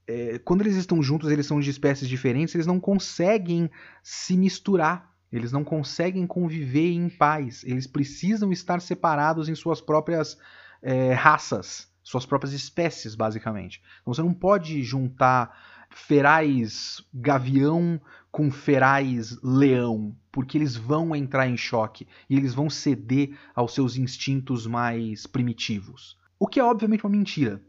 É, 0.07 0.39
quando 0.39 0.63
eles 0.63 0.77
estão 0.77 1.03
juntos, 1.03 1.31
eles 1.31 1.47
são 1.47 1.61
de 1.61 1.69
espécies 1.69 2.09
diferentes, 2.09 2.55
eles 2.55 2.67
não 2.67 2.81
conseguem 2.81 3.71
se 4.03 4.37
misturar. 4.37 5.13
Eles 5.31 5.53
não 5.53 5.63
conseguem 5.63 6.27
conviver 6.27 6.91
em 6.93 7.11
paz. 7.11 7.63
Eles 7.65 7.87
precisam 7.87 8.51
estar 8.51 8.81
separados 8.81 9.51
em 9.51 9.55
suas 9.55 9.79
próprias 9.79 10.39
é, 10.81 11.13
raças 11.13 11.88
suas 12.09 12.25
próprias 12.25 12.55
espécies, 12.55 13.15
basicamente. 13.15 13.83
Então 14.01 14.15
você 14.15 14.23
não 14.23 14.33
pode 14.33 14.83
juntar 14.83 15.87
ferais 15.91 17.07
gavião 17.13 18.01
com 18.31 18.51
ferais 18.51 19.39
leão, 19.43 20.17
porque 20.33 20.57
eles 20.57 20.75
vão 20.75 21.15
entrar 21.15 21.47
em 21.47 21.57
choque 21.57 22.09
e 22.29 22.37
eles 22.37 22.55
vão 22.55 22.71
ceder 22.71 23.37
aos 23.55 23.75
seus 23.75 23.97
instintos 23.97 24.67
mais 24.67 25.27
primitivos. 25.27 26.19
O 26.39 26.47
que 26.47 26.59
é 26.59 26.65
obviamente 26.65 27.05
uma 27.05 27.13
mentira, 27.13 27.63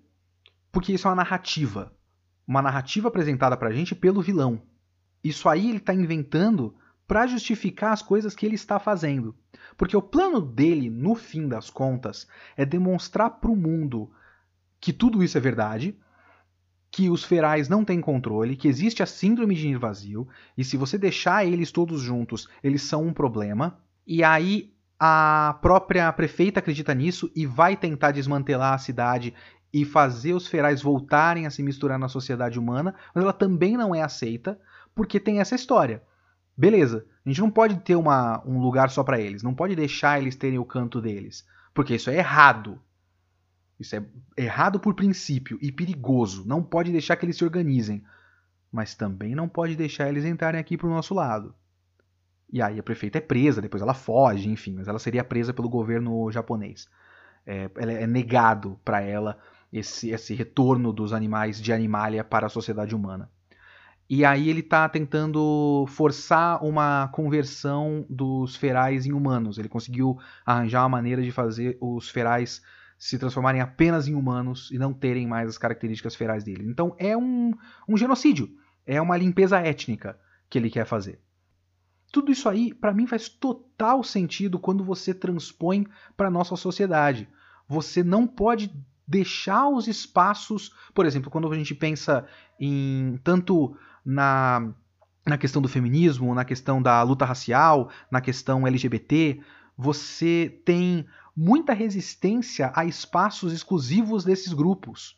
porque 0.71 0.93
isso 0.93 1.05
é 1.05 1.09
uma 1.09 1.17
narrativa, 1.17 1.93
uma 2.47 2.61
narrativa 2.61 3.09
apresentada 3.09 3.57
pra 3.57 3.71
gente 3.73 3.93
pelo 3.93 4.21
vilão. 4.21 4.61
Isso 5.21 5.49
aí 5.49 5.67
ele 5.67 5.79
está 5.79 5.93
inventando 5.93 6.73
para 7.05 7.27
justificar 7.27 7.91
as 7.91 8.01
coisas 8.01 8.35
que 8.35 8.45
ele 8.45 8.55
está 8.55 8.79
fazendo. 8.79 9.35
Porque 9.75 9.97
o 9.97 10.01
plano 10.01 10.39
dele, 10.39 10.89
no 10.89 11.13
fim 11.13 11.45
das 11.47 11.69
contas, 11.69 12.25
é 12.55 12.65
demonstrar 12.65 13.31
para 13.31 13.51
o 13.51 13.55
mundo 13.55 14.09
que 14.79 14.93
tudo 14.93 15.23
isso 15.23 15.37
é 15.37 15.41
verdade, 15.41 15.97
que 16.91 17.09
os 17.09 17.23
ferais 17.23 17.69
não 17.69 17.85
têm 17.85 18.01
controle, 18.01 18.55
que 18.55 18.67
existe 18.67 19.03
a 19.03 19.05
síndrome 19.05 19.55
de 19.55 19.75
vazio, 19.75 20.27
e 20.57 20.63
se 20.63 20.77
você 20.77 20.97
deixar 20.97 21.45
eles 21.45 21.71
todos 21.71 22.01
juntos, 22.01 22.49
eles 22.63 22.81
são 22.81 23.05
um 23.05 23.13
problema. 23.13 23.79
E 24.07 24.23
aí 24.23 24.73
a 24.99 25.57
própria 25.61 26.11
prefeita 26.11 26.59
acredita 26.59 26.93
nisso 26.93 27.31
e 27.35 27.45
vai 27.45 27.77
tentar 27.77 28.11
desmantelar 28.11 28.73
a 28.73 28.79
cidade 28.79 29.33
e 29.71 29.85
fazer 29.85 30.33
os 30.33 30.47
ferais 30.47 30.81
voltarem 30.81 31.45
a 31.45 31.51
se 31.51 31.61
misturar 31.61 31.99
na 31.99 32.09
sociedade 32.09 32.57
humana, 32.57 32.95
mas 33.13 33.23
ela 33.23 33.33
também 33.33 33.77
não 33.77 33.93
é 33.93 34.01
aceita, 34.01 34.59
porque 34.95 35.19
tem 35.19 35.39
essa 35.39 35.55
história. 35.55 36.01
Beleza, 36.57 37.05
a 37.25 37.29
gente 37.29 37.39
não 37.39 37.51
pode 37.51 37.77
ter 37.81 37.95
uma, 37.95 38.43
um 38.45 38.59
lugar 38.59 38.89
só 38.89 39.03
para 39.03 39.19
eles, 39.19 39.43
não 39.43 39.53
pode 39.53 39.75
deixar 39.75 40.19
eles 40.19 40.35
terem 40.35 40.59
o 40.59 40.65
canto 40.65 40.99
deles, 40.99 41.45
porque 41.73 41.95
isso 41.95 42.09
é 42.09 42.17
errado. 42.17 42.81
Isso 43.79 43.95
é 43.95 44.03
errado 44.35 44.79
por 44.79 44.93
princípio 44.93 45.57
e 45.61 45.71
perigoso. 45.71 46.45
Não 46.45 46.61
pode 46.61 46.91
deixar 46.91 47.15
que 47.15 47.25
eles 47.25 47.37
se 47.37 47.43
organizem. 47.43 48.03
Mas 48.71 48.93
também 48.93 49.33
não 49.33 49.47
pode 49.47 49.75
deixar 49.75 50.09
eles 50.09 50.25
entrarem 50.25 50.59
aqui 50.59 50.77
para 50.77 50.87
o 50.87 50.91
nosso 50.91 51.13
lado. 51.13 51.55
E 52.51 52.61
aí 52.61 52.79
a 52.79 52.83
prefeita 52.83 53.19
é 53.19 53.21
presa, 53.21 53.61
depois 53.61 53.81
ela 53.81 53.93
foge, 53.93 54.49
enfim, 54.49 54.73
mas 54.73 54.87
ela 54.87 54.99
seria 54.99 55.23
presa 55.23 55.53
pelo 55.53 55.69
governo 55.69 56.31
japonês. 56.31 56.89
É, 57.45 57.69
é 57.75 58.07
negado 58.07 58.79
para 58.83 59.01
ela 59.01 59.39
esse, 59.71 60.09
esse 60.09 60.33
retorno 60.33 60.91
dos 60.91 61.13
animais 61.13 61.61
de 61.61 61.71
animalia 61.71 62.23
para 62.23 62.47
a 62.47 62.49
sociedade 62.49 62.95
humana. 62.95 63.29
E 64.09 64.25
aí 64.25 64.49
ele 64.49 64.61
está 64.61 64.89
tentando 64.89 65.85
forçar 65.87 66.63
uma 66.63 67.07
conversão 67.09 68.03
dos 68.09 68.55
ferais 68.55 69.05
em 69.05 69.13
humanos. 69.13 69.59
Ele 69.59 69.69
conseguiu 69.69 70.17
arranjar 70.43 70.81
uma 70.81 70.89
maneira 70.89 71.21
de 71.21 71.31
fazer 71.31 71.77
os 71.79 72.09
ferais 72.09 72.63
se 72.99 73.17
transformarem 73.17 73.61
apenas 73.61 74.09
em 74.09 74.13
humanos 74.13 74.69
e 74.71 74.77
não 74.77 74.93
terem 74.93 75.25
mais 75.25 75.47
as 75.47 75.57
características 75.57 76.15
ferais 76.15 76.43
dele. 76.43 76.65
Então 76.67 76.93
é 76.99 77.15
um, 77.15 77.53
um 77.87 77.95
genocídio, 77.95 78.49
é 78.85 79.01
uma 79.01 79.15
limpeza 79.15 79.57
étnica 79.57 80.19
que 80.49 80.57
ele 80.57 80.69
quer 80.69 80.85
fazer. 80.85 81.21
Tudo 82.11 82.31
isso 82.31 82.49
aí, 82.49 82.73
para 82.73 82.93
mim, 82.93 83.07
faz 83.07 83.29
total 83.29 84.03
sentido 84.03 84.59
quando 84.59 84.83
você 84.83 85.13
transpõe 85.13 85.87
para 86.17 86.29
nossa 86.29 86.55
sociedade. 86.55 87.29
Você 87.67 88.03
não 88.03 88.27
pode 88.27 88.73
deixar 89.07 89.69
os 89.69 89.87
espaços, 89.87 90.73
por 90.93 91.05
exemplo, 91.05 91.31
quando 91.31 91.49
a 91.51 91.55
gente 91.55 91.73
pensa 91.73 92.25
em 92.59 93.19
tanto 93.23 93.77
na, 94.03 94.73
na 95.25 95.37
questão 95.37 95.61
do 95.61 95.69
feminismo, 95.69 96.33
na 96.35 96.43
questão 96.43 96.81
da 96.81 97.01
luta 97.03 97.25
racial, 97.25 97.89
na 98.11 98.19
questão 98.19 98.67
LGBT, 98.67 99.39
você 99.77 100.61
tem 100.65 101.05
muita 101.39 101.71
resistência 101.71 102.69
a 102.75 102.83
espaços 102.83 103.53
exclusivos 103.53 104.25
desses 104.25 104.51
grupos. 104.51 105.15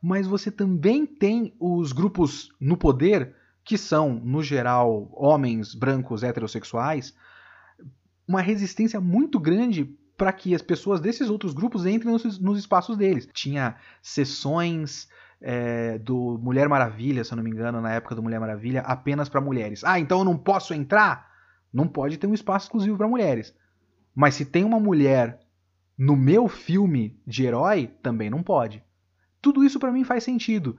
Mas 0.00 0.28
você 0.28 0.48
também 0.48 1.04
tem 1.04 1.52
os 1.58 1.90
grupos 1.90 2.52
no 2.60 2.76
poder, 2.76 3.34
que 3.64 3.76
são, 3.76 4.14
no 4.14 4.44
geral, 4.44 5.10
homens 5.12 5.74
brancos 5.74 6.22
heterossexuais, 6.22 7.16
uma 8.28 8.40
resistência 8.40 9.00
muito 9.00 9.40
grande 9.40 9.84
para 10.16 10.32
que 10.32 10.54
as 10.54 10.62
pessoas 10.62 11.00
desses 11.00 11.28
outros 11.28 11.52
grupos 11.52 11.84
entrem 11.84 12.12
nos, 12.12 12.38
nos 12.38 12.56
espaços 12.56 12.96
deles. 12.96 13.28
Tinha 13.32 13.74
sessões 14.00 15.08
é, 15.40 15.98
do 15.98 16.38
Mulher 16.40 16.68
Maravilha, 16.68 17.24
se 17.24 17.32
eu 17.32 17.36
não 17.36 17.42
me 17.42 17.50
engano, 17.50 17.80
na 17.80 17.92
época 17.92 18.14
do 18.14 18.22
Mulher 18.22 18.38
Maravilha, 18.38 18.82
apenas 18.82 19.28
para 19.28 19.40
mulheres. 19.40 19.82
Ah, 19.82 19.98
então 19.98 20.20
eu 20.20 20.24
não 20.24 20.38
posso 20.38 20.72
entrar? 20.72 21.28
Não 21.72 21.88
pode 21.88 22.18
ter 22.18 22.28
um 22.28 22.34
espaço 22.34 22.66
exclusivo 22.66 22.96
para 22.96 23.08
mulheres. 23.08 23.52
Mas 24.14 24.34
se 24.34 24.44
tem 24.44 24.64
uma 24.64 24.78
mulher 24.78 25.40
no 25.96 26.16
meu 26.16 26.48
filme 26.48 27.20
de 27.26 27.44
herói, 27.44 27.88
também 28.02 28.30
não 28.30 28.42
pode. 28.42 28.82
Tudo 29.40 29.64
isso 29.64 29.78
para 29.78 29.92
mim 29.92 30.04
faz 30.04 30.24
sentido. 30.24 30.78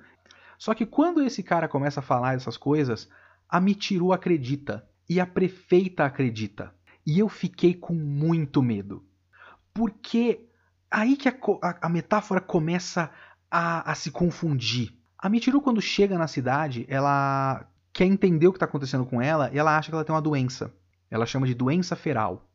Só 0.58 0.74
que 0.74 0.86
quando 0.86 1.22
esse 1.22 1.44
cara 1.44 1.68
começa 1.68 2.00
a 2.00 2.04
falar 2.04 2.36
essas 2.36 2.58
coisas, 2.58 3.10
a 3.50 3.60
Michiru 3.60 4.14
acredita 4.14 4.88
e 5.10 5.20
a 5.20 5.26
prefeita 5.26 6.06
acredita. 6.06 6.74
E 7.06 7.20
eu 7.20 7.30
fiquei 7.30 7.74
com 7.74 7.94
muito 7.94 8.64
medo. 8.64 9.06
Porque 9.74 10.50
aí 10.90 11.16
que 11.16 11.30
a, 11.30 11.36
a, 11.62 11.88
a 11.88 11.90
metáfora 11.90 12.42
começa 12.42 13.12
a, 13.52 13.92
a 13.92 13.96
se 13.96 14.12
confundir. 14.12 14.98
A 15.18 15.30
Michiru, 15.30 15.62
quando 15.62 15.82
chega 15.82 16.18
na 16.18 16.28
cidade, 16.28 16.86
ela 16.88 17.68
quer 17.94 18.06
entender 18.06 18.48
o 18.48 18.52
que 18.52 18.58
está 18.58 18.66
acontecendo 18.66 19.06
com 19.06 19.22
ela 19.22 19.50
e 19.54 19.58
ela 19.58 19.78
acha 19.78 19.90
que 19.90 19.96
ela 19.96 20.04
tem 20.04 20.14
uma 20.14 20.22
doença. 20.22 20.74
Ela 21.10 21.26
chama 21.26 21.48
de 21.48 21.54
doença 21.54 21.96
feral. 21.96 22.50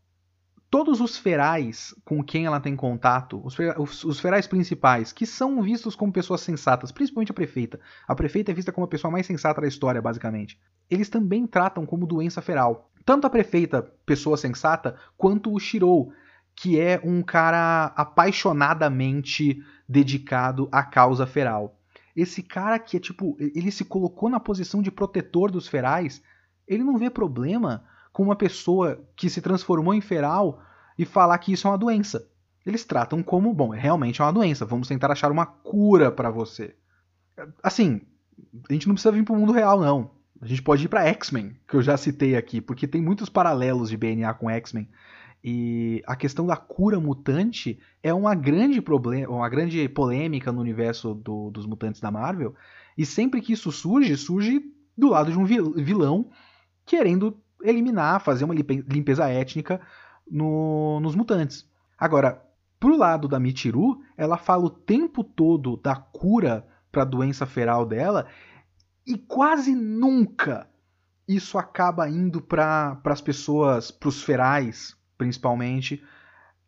Todos 0.71 1.01
os 1.01 1.19
ferais 1.19 1.93
com 2.05 2.23
quem 2.23 2.47
ela 2.47 2.61
tem 2.61 2.77
contato, 2.77 3.43
os, 3.45 3.57
os, 3.77 4.05
os, 4.05 4.21
ferais 4.21 4.47
principais, 4.47 5.13
que 5.13 5.27
são 5.27 5.61
vistos 5.61 5.97
como 5.97 6.13
pessoas 6.13 6.43
sensatas, 6.43 6.93
principalmente 6.93 7.33
a 7.33 7.35
prefeita. 7.35 7.81
A 8.07 8.15
prefeita 8.15 8.53
é 8.53 8.55
vista 8.55 8.71
como 8.71 8.85
a 8.85 8.89
pessoa 8.89 9.11
mais 9.11 9.27
sensata 9.27 9.61
da 9.61 9.67
história, 9.67 10.01
basicamente. 10.01 10.61
Eles 10.89 11.09
também 11.09 11.45
tratam 11.45 11.85
como 11.85 12.07
doença 12.07 12.41
feral. 12.41 12.89
Tanto 13.05 13.27
a 13.27 13.31
prefeita, 13.31 13.83
pessoa 14.07 14.37
sensata, 14.37 14.95
quanto 15.17 15.53
o 15.53 15.59
Shirou, 15.59 16.13
que 16.55 16.79
é 16.79 17.01
um 17.03 17.21
cara 17.21 17.87
apaixonadamente 17.97 19.61
dedicado 19.89 20.69
à 20.71 20.85
causa 20.85 21.27
feral. 21.27 21.81
Esse 22.15 22.45
cara 22.45 22.79
que 22.79 22.97
é 22.97 23.01
tipo, 23.01 23.37
ele 23.41 23.73
se 23.73 23.85
colocou 23.85 24.31
na 24.31 24.39
posição 24.39 24.81
de 24.81 24.91
protetor 24.93 25.51
dos 25.51 25.67
ferais, 25.67 26.23
ele 26.69 26.85
não 26.85 26.97
vê 26.97 27.11
problema 27.11 27.85
com 28.21 28.25
uma 28.25 28.37
pessoa 28.37 29.03
que 29.17 29.31
se 29.31 29.41
transformou 29.41 29.95
em 29.95 30.01
feral 30.03 30.63
e 30.99 31.07
falar 31.07 31.39
que 31.39 31.55
isso 31.55 31.67
é 31.67 31.71
uma 31.71 31.79
doença. 31.79 32.29
Eles 32.67 32.85
tratam 32.85 33.23
como, 33.23 33.55
bom, 33.55 33.71
realmente 33.71 34.21
é 34.21 34.25
uma 34.25 34.33
doença, 34.33 34.67
vamos 34.67 34.89
tentar 34.89 35.11
achar 35.11 35.33
uma 35.33 35.47
cura 35.47 36.13
para 36.13 36.29
você. 36.31 36.77
Assim, 37.63 38.03
a 38.69 38.73
gente 38.75 38.87
não 38.87 38.95
precisa 38.95 39.11
vir 39.11 39.25
pro 39.25 39.35
mundo 39.35 39.55
real 39.55 39.81
não. 39.81 40.11
A 40.39 40.47
gente 40.47 40.61
pode 40.61 40.85
ir 40.85 40.89
para 40.89 41.07
X-Men, 41.07 41.57
que 41.67 41.77
eu 41.77 41.81
já 41.81 41.97
citei 41.97 42.37
aqui, 42.37 42.61
porque 42.61 42.87
tem 42.87 43.01
muitos 43.01 43.31
paralelos 43.31 43.89
de 43.89 43.97
BNA 43.97 44.35
com 44.35 44.51
X-Men. 44.51 44.87
E 45.43 46.03
a 46.07 46.15
questão 46.15 46.47
da 46.47 46.57
cura 46.59 47.01
mutante 47.01 47.81
é 48.03 48.13
uma 48.13 48.35
grande 48.35 48.83
problema, 48.83 49.33
uma 49.33 49.49
grande 49.49 49.89
polêmica 49.89 50.53
no 50.53 50.61
universo 50.61 51.15
do, 51.15 51.51
dos 51.51 51.65
mutantes 51.65 52.03
da 52.03 52.11
Marvel. 52.11 52.55
E 52.99 53.07
sempre 53.07 53.41
que 53.41 53.55
isso 53.55 53.73
surge, 53.73 54.15
surge 54.19 54.61
do 54.95 55.09
lado 55.09 55.33
de 55.33 55.39
um 55.39 55.45
vilão 55.47 56.31
querendo 56.85 57.41
eliminar, 57.63 58.21
fazer 58.21 58.45
uma 58.45 58.55
limpeza 58.55 59.29
étnica 59.29 59.81
no, 60.31 61.01
nos 61.01 61.15
mutantes. 61.15 61.69
Agora, 61.99 62.43
pro 62.79 62.97
lado 62.97 63.29
da 63.29 63.41
Michiru, 63.41 64.01
ela 64.17 64.39
fala 64.39 64.65
o 64.65 64.71
tempo 64.71 65.23
todo 65.23 65.77
da 65.77 65.97
cura 65.97 66.67
para 66.91 67.03
a 67.03 67.07
doença 67.07 67.47
feral 67.47 67.85
dela 67.85 68.27
e 69.07 69.17
quase 69.17 69.75
nunca 69.75 70.69
isso 71.29 71.59
acaba 71.59 72.09
indo 72.09 72.41
para 72.41 73.01
as 73.05 73.21
pessoas, 73.21 73.91
para 73.91 74.09
os 74.09 74.23
ferais, 74.23 74.97
principalmente, 75.17 76.03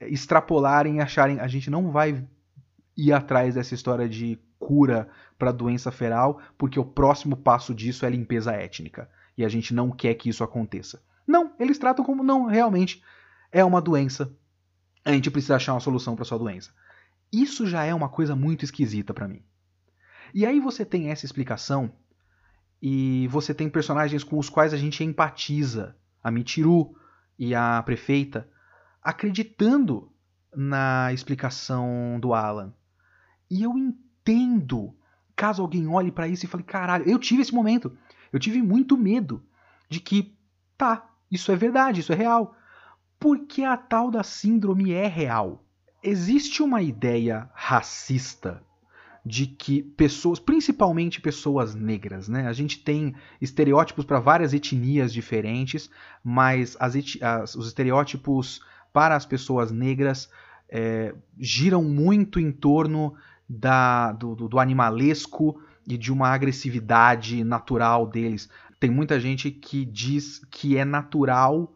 extrapolarem 0.01 0.97
e 0.97 1.01
acharem 1.01 1.41
a 1.41 1.49
gente 1.49 1.71
não 1.71 1.91
vai 1.91 2.25
ir 2.97 3.13
atrás 3.13 3.55
dessa 3.55 3.75
história 3.75 4.09
de 4.09 4.39
cura 4.59 5.09
para 5.39 5.51
doença 5.51 5.91
feral, 5.91 6.41
porque 6.57 6.79
o 6.79 6.85
próximo 6.85 7.37
passo 7.37 7.75
disso 7.75 8.07
é 8.07 8.11
limpeza 8.11 8.53
étnica. 8.53 9.11
E 9.37 9.45
a 9.45 9.49
gente 9.49 9.75
não 9.75 9.91
quer 9.91 10.15
que 10.15 10.29
isso 10.29 10.45
aconteça. 10.45 11.03
Não, 11.27 11.55
eles 11.59 11.79
tratam 11.79 12.05
como 12.05 12.23
não, 12.23 12.47
realmente 12.47 13.03
é 13.51 13.65
uma 13.65 13.81
doença. 13.81 14.35
A 15.05 15.13
gente 15.13 15.31
precisa 15.31 15.57
achar 15.57 15.75
uma 15.75 15.81
solução 15.81 16.15
para 16.15 16.25
sua 16.25 16.39
doença. 16.39 16.73
Isso 17.33 17.67
já 17.67 17.85
é 17.85 17.95
uma 17.95 18.09
coisa 18.09 18.37
muito 18.37 18.65
esquisita 18.65 19.15
para 19.15 19.29
mim. 19.29 19.43
E 20.35 20.45
aí 20.45 20.61
você 20.61 20.85
tem 20.85 21.11
essa 21.11 21.25
explicação 21.25 21.93
e 22.81 23.29
você 23.29 23.55
tem 23.55 23.69
personagens 23.69 24.23
com 24.25 24.39
os 24.39 24.49
quais 24.49 24.75
a 24.75 24.77
gente 24.77 25.03
empatiza. 25.03 25.97
A 26.23 26.31
Michiru, 26.31 26.95
e 27.39 27.55
a 27.55 27.83
prefeita 27.83 28.49
acreditando 29.03 30.13
na 30.55 31.13
explicação 31.13 32.19
do 32.21 32.35
Alan. 32.35 32.73
E 33.51 33.63
eu 33.63 33.77
entendo, 33.77 34.97
caso 35.35 35.61
alguém 35.61 35.89
olhe 35.89 36.13
para 36.13 36.29
isso 36.29 36.45
e 36.45 36.49
fale, 36.49 36.63
caralho, 36.63 37.09
eu 37.09 37.19
tive 37.19 37.43
esse 37.43 37.53
momento. 37.53 37.97
Eu 38.33 38.39
tive 38.39 38.63
muito 38.63 38.97
medo 38.97 39.43
de 39.89 40.01
que, 40.01 40.35
tá, 40.77 41.09
isso 41.31 41.53
é 41.53 41.57
verdade, 41.57 42.01
isso 42.01 42.13
é 42.13 42.17
real. 42.17 42.57
Porque 43.19 43.63
a 43.63 43.77
tal 43.77 44.11
da 44.11 44.23
síndrome 44.23 44.93
é 44.93 45.07
real. 45.07 45.65
Existe 46.03 46.63
uma 46.63 46.83
ideia 46.83 47.49
racista 47.55 48.63
de 49.25 49.47
que 49.47 49.83
pessoas, 49.83 50.41
principalmente 50.41 51.21
pessoas 51.21 51.75
negras, 51.75 52.29
né? 52.29 52.49
A 52.49 52.53
gente 52.53 52.83
tem 52.83 53.15
estereótipos 53.41 54.05
para 54.05 54.19
várias 54.19 54.53
etnias 54.53 55.13
diferentes, 55.13 55.89
mas 56.25 56.77
as, 56.81 56.95
as, 57.21 57.55
os 57.55 57.69
estereótipos 57.69 58.61
para 58.93 59.15
as 59.15 59.25
pessoas 59.25 59.71
negras 59.71 60.29
é, 60.69 61.15
giram 61.39 61.85
muito 61.85 62.41
em 62.41 62.51
torno 62.51 63.15
da, 63.49 64.13
do, 64.13 64.35
do, 64.35 64.59
animalesco 64.59 65.61
e 65.87 65.97
de 65.97 66.13
uma 66.13 66.29
agressividade 66.29 67.43
natural 67.45 68.07
deles. 68.07 68.49
Tem 68.79 68.91
muita 68.91 69.19
gente 69.21 69.51
que 69.51 69.85
diz 69.85 70.41
que 70.51 70.77
é 70.77 70.85
natural 70.85 71.75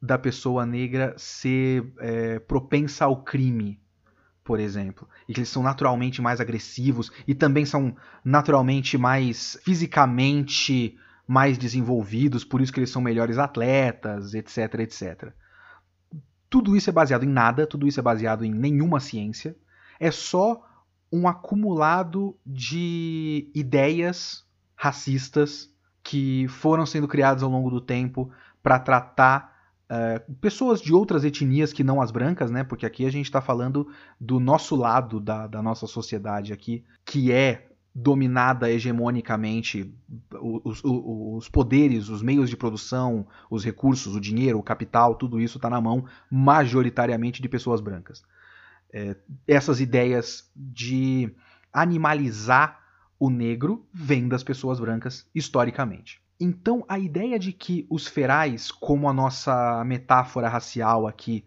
da 0.00 0.18
pessoa 0.18 0.64
negra 0.66 1.14
ser 1.16 1.92
é, 1.98 2.38
propensa 2.38 3.04
ao 3.06 3.22
crime, 3.22 3.80
por 4.44 4.60
exemplo, 4.60 5.08
e 5.28 5.34
que 5.34 5.40
eles 5.40 5.48
são 5.48 5.62
naturalmente 5.62 6.22
mais 6.22 6.40
agressivos 6.40 7.10
e 7.26 7.34
também 7.34 7.64
são 7.64 7.96
naturalmente 8.24 8.96
mais 8.96 9.58
fisicamente 9.64 10.96
mais 11.26 11.58
desenvolvidos, 11.58 12.44
por 12.44 12.60
isso 12.60 12.72
que 12.72 12.78
eles 12.78 12.90
são 12.90 13.02
melhores 13.02 13.36
atletas, 13.36 14.32
etc, 14.32 14.74
etc. 14.80 15.32
Tudo 16.48 16.76
isso 16.76 16.88
é 16.88 16.92
baseado 16.92 17.24
em 17.24 17.28
nada, 17.28 17.66
tudo 17.66 17.88
isso 17.88 17.98
é 17.98 18.02
baseado 18.02 18.44
em 18.44 18.52
nenhuma 18.52 19.00
ciência, 19.00 19.56
é 19.98 20.10
só 20.10 20.65
um 21.12 21.28
acumulado 21.28 22.36
de 22.44 23.50
ideias 23.54 24.44
racistas 24.74 25.70
que 26.02 26.46
foram 26.48 26.84
sendo 26.86 27.08
criadas 27.08 27.42
ao 27.42 27.50
longo 27.50 27.70
do 27.70 27.80
tempo 27.80 28.30
para 28.62 28.78
tratar 28.78 29.56
Uh, 29.88 30.34
pessoas 30.40 30.80
de 30.80 30.92
outras 30.92 31.24
etnias 31.24 31.72
que 31.72 31.84
não 31.84 32.02
as 32.02 32.10
brancas, 32.10 32.50
né? 32.50 32.64
Porque 32.64 32.84
aqui 32.84 33.06
a 33.06 33.10
gente 33.12 33.26
está 33.26 33.40
falando 33.40 33.86
do 34.20 34.40
nosso 34.40 34.74
lado 34.74 35.20
da, 35.20 35.46
da 35.46 35.62
nossa 35.62 35.86
sociedade 35.86 36.52
aqui, 36.52 36.82
que 37.04 37.30
é 37.30 37.68
dominada 37.94 38.70
hegemonicamente 38.70 39.94
os, 40.32 40.82
os, 40.82 40.82
os, 40.84 41.48
poderes, 41.48 42.08
os 42.08 42.20
meios 42.20 42.50
de 42.50 42.56
produção, 42.56 43.26
os 43.48 43.64
recursos, 43.64 44.14
o 44.14 44.20
dinheiro, 44.20 44.58
o 44.58 44.62
capital, 44.62 45.14
tudo 45.14 45.40
isso 45.40 45.56
está 45.56 45.70
na 45.70 45.80
mão 45.80 46.04
majoritariamente 46.30 47.40
de 47.40 47.48
pessoas 47.48 47.80
brancas. 47.80 48.22
É, 48.92 49.16
essas 49.46 49.80
ideias 49.80 50.50
de 50.54 51.34
animalizar 51.72 52.80
o 53.18 53.30
negro 53.30 53.86
vêm 53.92 54.28
das 54.28 54.42
pessoas 54.42 54.78
brancas 54.78 55.28
historicamente. 55.34 56.20
Então, 56.38 56.84
a 56.86 56.98
ideia 56.98 57.38
de 57.38 57.52
que 57.52 57.86
os 57.88 58.06
ferais, 58.06 58.70
como 58.70 59.08
a 59.08 59.12
nossa 59.12 59.82
metáfora 59.84 60.48
racial 60.48 61.06
aqui, 61.06 61.44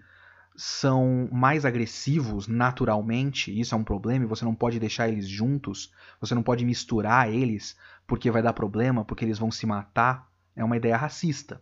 são 0.56 1.30
mais 1.32 1.64
agressivos 1.64 2.48
naturalmente, 2.48 3.58
isso 3.58 3.74
é 3.74 3.78
um 3.78 3.84
problema, 3.84 4.26
e 4.26 4.28
você 4.28 4.44
não 4.44 4.56
pode 4.56 4.80
deixar 4.80 5.08
eles 5.08 5.28
juntos, 5.28 5.94
você 6.20 6.36
não 6.36 6.44
pode 6.44 6.66
misturar 6.66 7.32
eles, 7.32 7.78
porque 8.06 8.32
vai 8.32 8.42
dar 8.42 8.52
problema, 8.52 9.06
porque 9.06 9.24
eles 9.24 9.40
vão 9.40 9.52
se 9.52 9.66
matar, 9.66 10.30
é 10.56 10.64
uma 10.64 10.76
ideia 10.76 10.98
racista. 10.98 11.62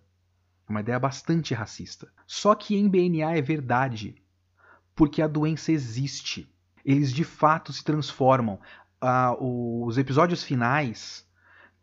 É 0.68 0.72
uma 0.72 0.82
ideia 0.82 1.00
bastante 1.00 1.54
racista. 1.54 2.12
Só 2.26 2.56
que 2.56 2.76
em 2.76 2.90
BNA 2.90 3.38
é 3.38 3.42
verdade, 3.42 4.16
porque 4.98 5.22
a 5.22 5.28
doença 5.28 5.72
existe. 5.72 6.52
Eles 6.84 7.14
de 7.14 7.24
fato 7.24 7.72
se 7.72 7.84
transformam. 7.84 8.60
Ah, 9.00 9.36
os 9.40 9.96
episódios 9.98 10.44
finais 10.44 11.24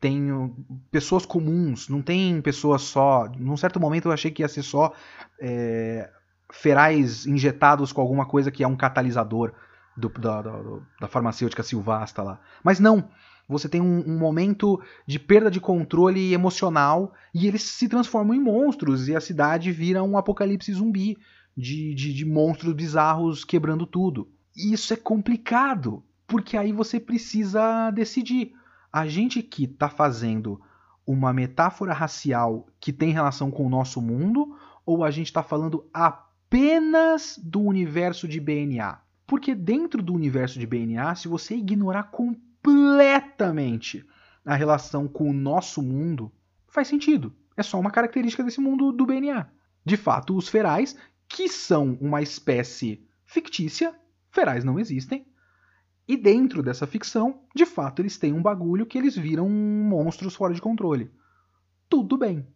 têm 0.01 0.53
pessoas 0.91 1.25
comuns, 1.25 1.89
não 1.89 2.03
tem 2.03 2.43
pessoas 2.43 2.83
só. 2.83 3.29
Num 3.39 3.57
certo 3.57 3.79
momento 3.79 4.09
eu 4.09 4.13
achei 4.13 4.33
que 4.33 4.43
ia 4.43 4.49
ser 4.49 4.65
só 4.65 4.93
é, 5.41 6.11
ferais 6.53 7.25
injetados 7.25 7.93
com 7.93 8.01
alguma 8.01 8.27
coisa 8.27 8.51
que 8.51 8.65
é 8.65 8.69
um 8.69 8.77
catalisador 8.77 9.53
do, 9.97 10.09
da, 10.09 10.43
da, 10.43 10.61
da, 11.01 11.09
farmacêutica 11.09 11.63
Silvasta 11.63 12.21
lá. 12.21 12.41
Mas 12.65 12.81
não. 12.81 13.09
Você 13.47 13.69
tem 13.69 13.81
um, 13.81 14.03
um, 14.09 14.19
momento 14.19 14.83
de 15.07 15.19
perda 15.19 15.51
de 15.51 15.61
controle 15.61 16.33
emocional 16.33 17.13
e 17.33 17.47
eles 17.47 17.63
se 17.63 17.89
transformam 17.89 18.35
em 18.35 18.41
monstros 18.41 19.07
e 19.07 19.15
a 19.15 19.21
cidade 19.21 19.71
vira 19.71 20.03
um 20.03 20.17
apocalipse 20.17 20.73
zumbi 20.73 21.19
de, 21.57 21.95
de, 21.95 22.13
de 22.13 22.25
monstros 22.25 22.75
bizarros 22.75 23.45
quebrando 23.45 23.87
tudo. 23.87 24.29
E 24.57 24.73
isso 24.73 24.93
é 24.93 24.97
complicado, 24.97 26.03
porque 26.27 26.57
aí 26.57 26.73
você 26.73 27.01
precisa 27.01 27.91
decidir. 27.91 28.53
A 28.93 29.07
gente 29.07 29.43
que 29.43 29.65
está 29.65 29.89
fazendo 29.89 30.61
uma 31.07 31.33
metáfora 31.33 31.93
racial 31.93 32.67
que 32.81 32.93
tem 32.93 33.11
relação 33.11 33.51
com 33.51 33.67
o 33.67 33.71
nosso 33.71 34.01
mundo 34.01 34.57
ou 34.87 35.05
a 35.05 35.11
gente 35.11 35.27
está 35.27 35.43
falando 35.43 35.87
apenas 35.93 37.39
do 37.43 37.61
universo 37.61 38.29
de 38.29 38.41
BNA? 38.41 39.01
Porque 39.27 39.55
dentro 39.55 40.03
do 40.03 40.15
universo 40.15 40.59
de 40.59 40.67
BNA, 40.67 41.15
se 41.15 41.29
você 41.29 41.57
ignorar 41.57 42.05
completamente 42.05 44.07
a 44.45 44.55
relação 44.55 45.09
com 45.09 45.31
o 45.31 45.33
nosso 45.33 45.83
mundo, 45.83 46.31
faz 46.69 46.89
sentido. 46.89 47.35
É 47.57 47.63
só 47.63 47.81
uma 47.81 47.91
característica 47.91 48.43
desse 48.43 48.61
mundo 48.61 48.93
do 48.93 49.07
BNA. 49.07 49.49
De 49.85 49.97
fato, 49.97 50.37
os 50.37 50.49
ferais, 50.49 50.97
que 51.29 51.49
são 51.49 51.99
uma 52.01 52.23
espécie 52.23 53.07
fictícia, 53.27 53.95
ferais 54.31 54.65
não 54.65 54.79
existem. 54.79 55.27
E 56.07 56.17
dentro 56.17 56.63
dessa 56.63 56.87
ficção, 56.87 57.43
de 57.55 57.65
fato, 57.65 58.03
eles 58.03 58.19
têm 58.19 58.33
um 58.33 58.43
bagulho 58.43 58.85
que 58.85 58.99
eles 58.99 59.17
viram 59.17 59.49
monstros 59.49 60.35
fora 60.35 60.53
de 60.53 60.61
controle. 60.61 61.11
Tudo 61.89 62.19
bem. 62.19 62.47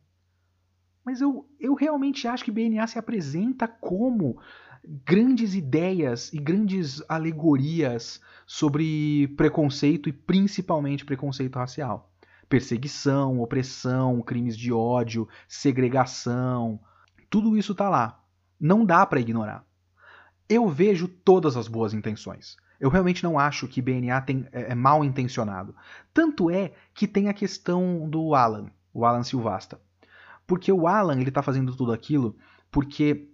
Mas 1.04 1.22
eu, 1.22 1.48
eu 1.58 1.72
realmente 1.72 2.28
acho 2.28 2.44
que 2.44 2.50
BNA 2.50 2.86
se 2.86 2.98
apresenta 2.98 3.66
como 3.66 4.38
grandes 4.84 5.54
ideias 5.54 6.32
e 6.32 6.38
grandes 6.38 7.02
alegorias 7.08 8.20
sobre 8.46 9.28
preconceito 9.36 10.08
e 10.08 10.12
principalmente 10.12 11.04
preconceito 11.04 11.56
racial. 11.56 12.12
Perseguição, 12.48 13.40
opressão, 13.40 14.20
crimes 14.20 14.56
de 14.56 14.72
ódio, 14.72 15.26
segregação, 15.46 16.80
tudo 17.30 17.56
isso 17.56 17.72
está 17.72 17.88
lá. 17.88 18.22
Não 18.60 18.84
dá 18.84 19.04
para 19.06 19.20
ignorar. 19.20 19.64
Eu 20.48 20.68
vejo 20.68 21.08
todas 21.08 21.56
as 21.56 21.68
boas 21.68 21.92
intenções. 21.92 22.56
Eu 22.80 22.90
realmente 22.90 23.22
não 23.22 23.38
acho 23.38 23.68
que 23.68 23.82
BNA 23.82 24.20
tem, 24.22 24.46
é, 24.52 24.72
é 24.72 24.74
mal 24.74 25.04
intencionado. 25.04 25.74
Tanto 26.14 26.50
é 26.50 26.72
que 26.94 27.06
tem 27.06 27.28
a 27.28 27.34
questão 27.34 28.08
do 28.08 28.34
Alan, 28.34 28.70
o 28.92 29.04
Alan 29.04 29.22
Silvasta. 29.22 29.80
Porque 30.46 30.72
o 30.72 30.86
Alan 30.86 31.20
ele 31.20 31.28
está 31.28 31.42
fazendo 31.42 31.76
tudo 31.76 31.92
aquilo 31.92 32.36
porque 32.70 33.28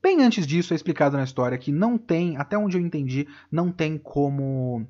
Bem 0.00 0.22
antes 0.22 0.46
disso 0.46 0.72
é 0.72 0.76
explicado 0.76 1.16
na 1.16 1.24
história 1.24 1.58
que 1.58 1.72
não 1.72 1.98
tem, 1.98 2.36
até 2.36 2.56
onde 2.56 2.76
eu 2.76 2.80
entendi, 2.80 3.26
não 3.50 3.72
tem 3.72 3.98
como 3.98 4.86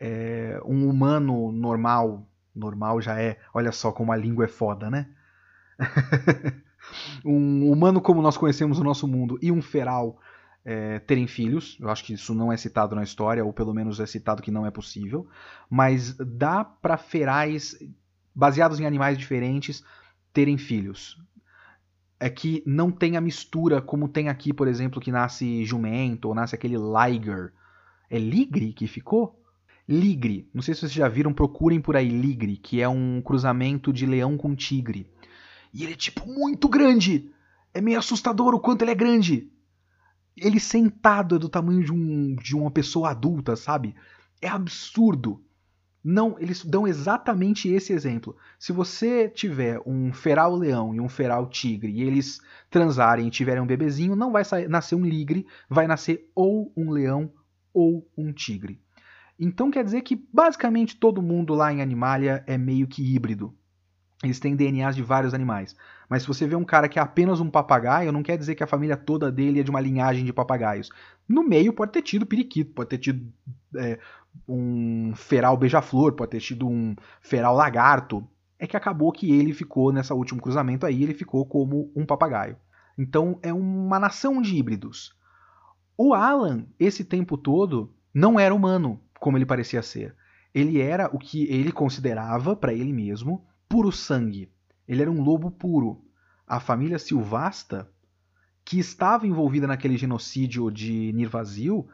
é, 0.00 0.58
um 0.64 0.88
humano 0.88 1.52
normal, 1.52 2.26
normal 2.54 3.00
já 3.02 3.20
é, 3.20 3.38
olha 3.52 3.70
só 3.72 3.92
como 3.92 4.10
a 4.10 4.16
língua 4.16 4.46
é 4.46 4.48
foda, 4.48 4.90
né? 4.90 5.08
um 7.24 7.70
humano 7.70 8.00
como 8.00 8.22
nós 8.22 8.36
conhecemos 8.36 8.78
o 8.78 8.84
nosso 8.84 9.06
mundo 9.06 9.38
e 9.42 9.50
um 9.50 9.62
feral 9.62 10.18
é, 10.64 10.98
terem 11.00 11.26
filhos. 11.26 11.76
Eu 11.80 11.88
acho 11.90 12.04
que 12.04 12.14
isso 12.14 12.34
não 12.34 12.52
é 12.52 12.56
citado 12.56 12.94
na 12.94 13.02
história, 13.02 13.44
ou 13.44 13.52
pelo 13.52 13.74
menos 13.74 14.00
é 14.00 14.06
citado 14.06 14.42
que 14.42 14.50
não 14.50 14.66
é 14.66 14.70
possível. 14.70 15.26
Mas 15.68 16.14
dá 16.14 16.64
para 16.64 16.96
ferais 16.96 17.76
baseados 18.34 18.78
em 18.80 18.86
animais 18.86 19.18
diferentes 19.18 19.82
terem 20.32 20.56
filhos 20.56 21.16
é 22.20 22.28
que 22.28 22.62
não 22.66 22.90
tem 22.90 23.16
a 23.16 23.20
mistura 23.20 23.80
como 23.80 24.08
tem 24.08 24.28
aqui, 24.28 24.52
por 24.52 24.66
exemplo, 24.66 25.00
que 25.00 25.12
nasce 25.12 25.64
jumento 25.64 26.26
ou 26.26 26.34
nasce 26.34 26.54
aquele 26.54 26.76
liger. 26.76 27.52
É 28.10 28.18
ligre 28.18 28.72
que 28.72 28.86
ficou? 28.86 29.40
Ligre. 29.88 30.48
Não 30.52 30.60
sei 30.60 30.74
se 30.74 30.80
vocês 30.80 30.92
já 30.92 31.08
viram, 31.08 31.32
procurem 31.32 31.80
por 31.80 31.96
aí 31.96 32.08
ligre, 32.08 32.56
que 32.56 32.80
é 32.80 32.88
um 32.88 33.22
cruzamento 33.22 33.92
de 33.92 34.04
leão 34.04 34.36
com 34.36 34.54
tigre. 34.54 35.10
E 35.72 35.84
ele 35.84 35.92
é 35.92 35.96
tipo 35.96 36.26
muito 36.26 36.68
grande. 36.68 37.30
É 37.72 37.80
meio 37.80 37.98
assustador 37.98 38.54
o 38.54 38.60
quanto 38.60 38.82
ele 38.82 38.90
é 38.90 38.94
grande. 38.94 39.50
Ele 40.36 40.60
sentado 40.60 41.36
é 41.36 41.38
do 41.38 41.48
tamanho 41.48 41.84
de, 41.84 41.92
um, 41.92 42.36
de 42.36 42.56
uma 42.56 42.70
pessoa 42.70 43.10
adulta, 43.10 43.56
sabe? 43.56 43.94
É 44.40 44.48
absurdo. 44.48 45.42
Não, 46.02 46.36
eles 46.38 46.64
dão 46.64 46.86
exatamente 46.86 47.68
esse 47.68 47.92
exemplo. 47.92 48.36
Se 48.58 48.72
você 48.72 49.28
tiver 49.28 49.80
um 49.84 50.12
feral 50.12 50.54
leão 50.54 50.94
e 50.94 51.00
um 51.00 51.08
feral 51.08 51.48
tigre 51.48 51.92
e 51.92 52.02
eles 52.02 52.40
transarem 52.70 53.26
e 53.26 53.30
tiverem 53.30 53.62
um 53.62 53.66
bebezinho, 53.66 54.14
não 54.14 54.30
vai 54.32 54.42
nascer 54.68 54.94
um 54.94 55.04
ligre, 55.04 55.46
vai 55.68 55.86
nascer 55.86 56.30
ou 56.34 56.72
um 56.76 56.90
leão 56.90 57.32
ou 57.74 58.08
um 58.16 58.32
tigre. 58.32 58.80
Então 59.38 59.70
quer 59.70 59.84
dizer 59.84 60.02
que 60.02 60.16
basicamente 60.32 60.96
todo 60.96 61.22
mundo 61.22 61.54
lá 61.54 61.72
em 61.72 61.82
Animalia 61.82 62.42
é 62.46 62.56
meio 62.56 62.86
que 62.86 63.02
híbrido. 63.02 63.54
Eles 64.22 64.40
têm 64.40 64.56
DNAs 64.56 64.96
de 64.96 65.02
vários 65.02 65.32
animais. 65.32 65.76
Mas 66.08 66.22
se 66.22 66.28
você 66.28 66.46
vê 66.46 66.56
um 66.56 66.64
cara 66.64 66.88
que 66.88 66.98
é 66.98 67.02
apenas 67.02 67.40
um 67.40 67.50
papagaio, 67.50 68.10
não 68.10 68.22
quer 68.22 68.36
dizer 68.36 68.54
que 68.54 68.64
a 68.64 68.66
família 68.66 68.96
toda 68.96 69.30
dele 69.30 69.60
é 69.60 69.62
de 69.62 69.70
uma 69.70 69.80
linhagem 69.80 70.24
de 70.24 70.32
papagaios. 70.32 70.90
No 71.28 71.42
meio 71.42 71.72
pode 71.72 71.92
ter 71.92 72.02
tido 72.02 72.26
periquito, 72.26 72.72
pode 72.72 72.88
ter 72.88 72.98
tido 72.98 73.32
é, 73.76 73.98
um 74.48 75.12
feral 75.14 75.56
beija-flor, 75.56 76.12
pode 76.12 76.32
ter 76.32 76.40
tido 76.40 76.66
um 76.66 76.96
feral 77.20 77.54
lagarto. 77.54 78.26
É 78.58 78.66
que 78.66 78.76
acabou 78.76 79.12
que 79.12 79.30
ele 79.30 79.52
ficou, 79.52 79.92
nessa 79.92 80.14
último 80.14 80.40
cruzamento 80.40 80.84
aí, 80.84 81.02
ele 81.02 81.14
ficou 81.14 81.46
como 81.46 81.92
um 81.94 82.04
papagaio. 82.04 82.56
Então 82.96 83.38
é 83.40 83.52
uma 83.52 84.00
nação 84.00 84.42
de 84.42 84.56
híbridos. 84.56 85.16
O 85.96 86.12
Alan, 86.12 86.66
esse 86.78 87.04
tempo 87.04 87.36
todo, 87.36 87.94
não 88.12 88.38
era 88.38 88.54
humano, 88.54 89.00
como 89.20 89.38
ele 89.38 89.46
parecia 89.46 89.82
ser. 89.82 90.16
Ele 90.52 90.80
era 90.80 91.08
o 91.14 91.18
que 91.18 91.44
ele 91.44 91.70
considerava, 91.70 92.56
para 92.56 92.72
ele 92.72 92.92
mesmo, 92.92 93.44
puro 93.68 93.92
sangue. 93.92 94.50
Ele 94.86 95.02
era 95.02 95.10
um 95.10 95.22
lobo 95.22 95.50
puro. 95.50 96.02
A 96.46 96.58
família 96.58 96.98
Silvasta, 96.98 97.88
que 98.64 98.78
estava 98.78 99.26
envolvida 99.26 99.66
naquele 99.66 99.96
genocídio 99.96 100.70
de 100.70 101.12
Nirvazil, 101.12 101.86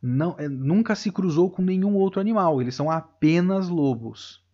não, 0.00 0.36
é, 0.38 0.48
nunca 0.48 0.94
se 0.94 1.10
cruzou 1.10 1.50
com 1.50 1.62
nenhum 1.62 1.94
outro 1.94 2.20
animal. 2.20 2.60
Eles 2.60 2.74
são 2.74 2.90
apenas 2.90 3.68
lobos. 3.68 4.44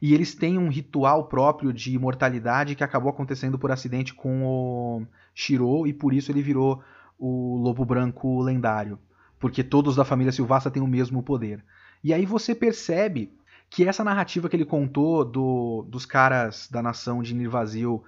E 0.00 0.14
eles 0.14 0.34
têm 0.34 0.58
um 0.58 0.68
ritual 0.68 1.26
próprio 1.26 1.72
de 1.72 1.92
imortalidade 1.92 2.74
que 2.74 2.84
acabou 2.84 3.10
acontecendo 3.10 3.58
por 3.58 3.72
acidente 3.72 4.14
com 4.14 4.44
o 4.44 5.06
Shiro 5.34 5.86
e 5.86 5.92
por 5.92 6.12
isso 6.12 6.30
ele 6.30 6.42
virou 6.42 6.82
o 7.18 7.56
lobo 7.56 7.84
branco 7.84 8.40
lendário. 8.40 8.98
Porque 9.40 9.64
todos 9.64 9.96
da 9.96 10.04
família 10.04 10.32
Silvasta 10.32 10.70
têm 10.70 10.82
o 10.82 10.86
mesmo 10.86 11.22
poder. 11.22 11.64
E 12.02 12.12
aí 12.12 12.24
você 12.26 12.54
percebe 12.54 13.32
que 13.70 13.84
essa 13.84 14.02
narrativa 14.02 14.48
que 14.48 14.56
ele 14.56 14.64
contou 14.64 15.24
do, 15.24 15.84
dos 15.88 16.06
caras 16.06 16.68
da 16.70 16.82
nação 16.82 17.22
de 17.22 17.34
Nirvazil 17.34 18.02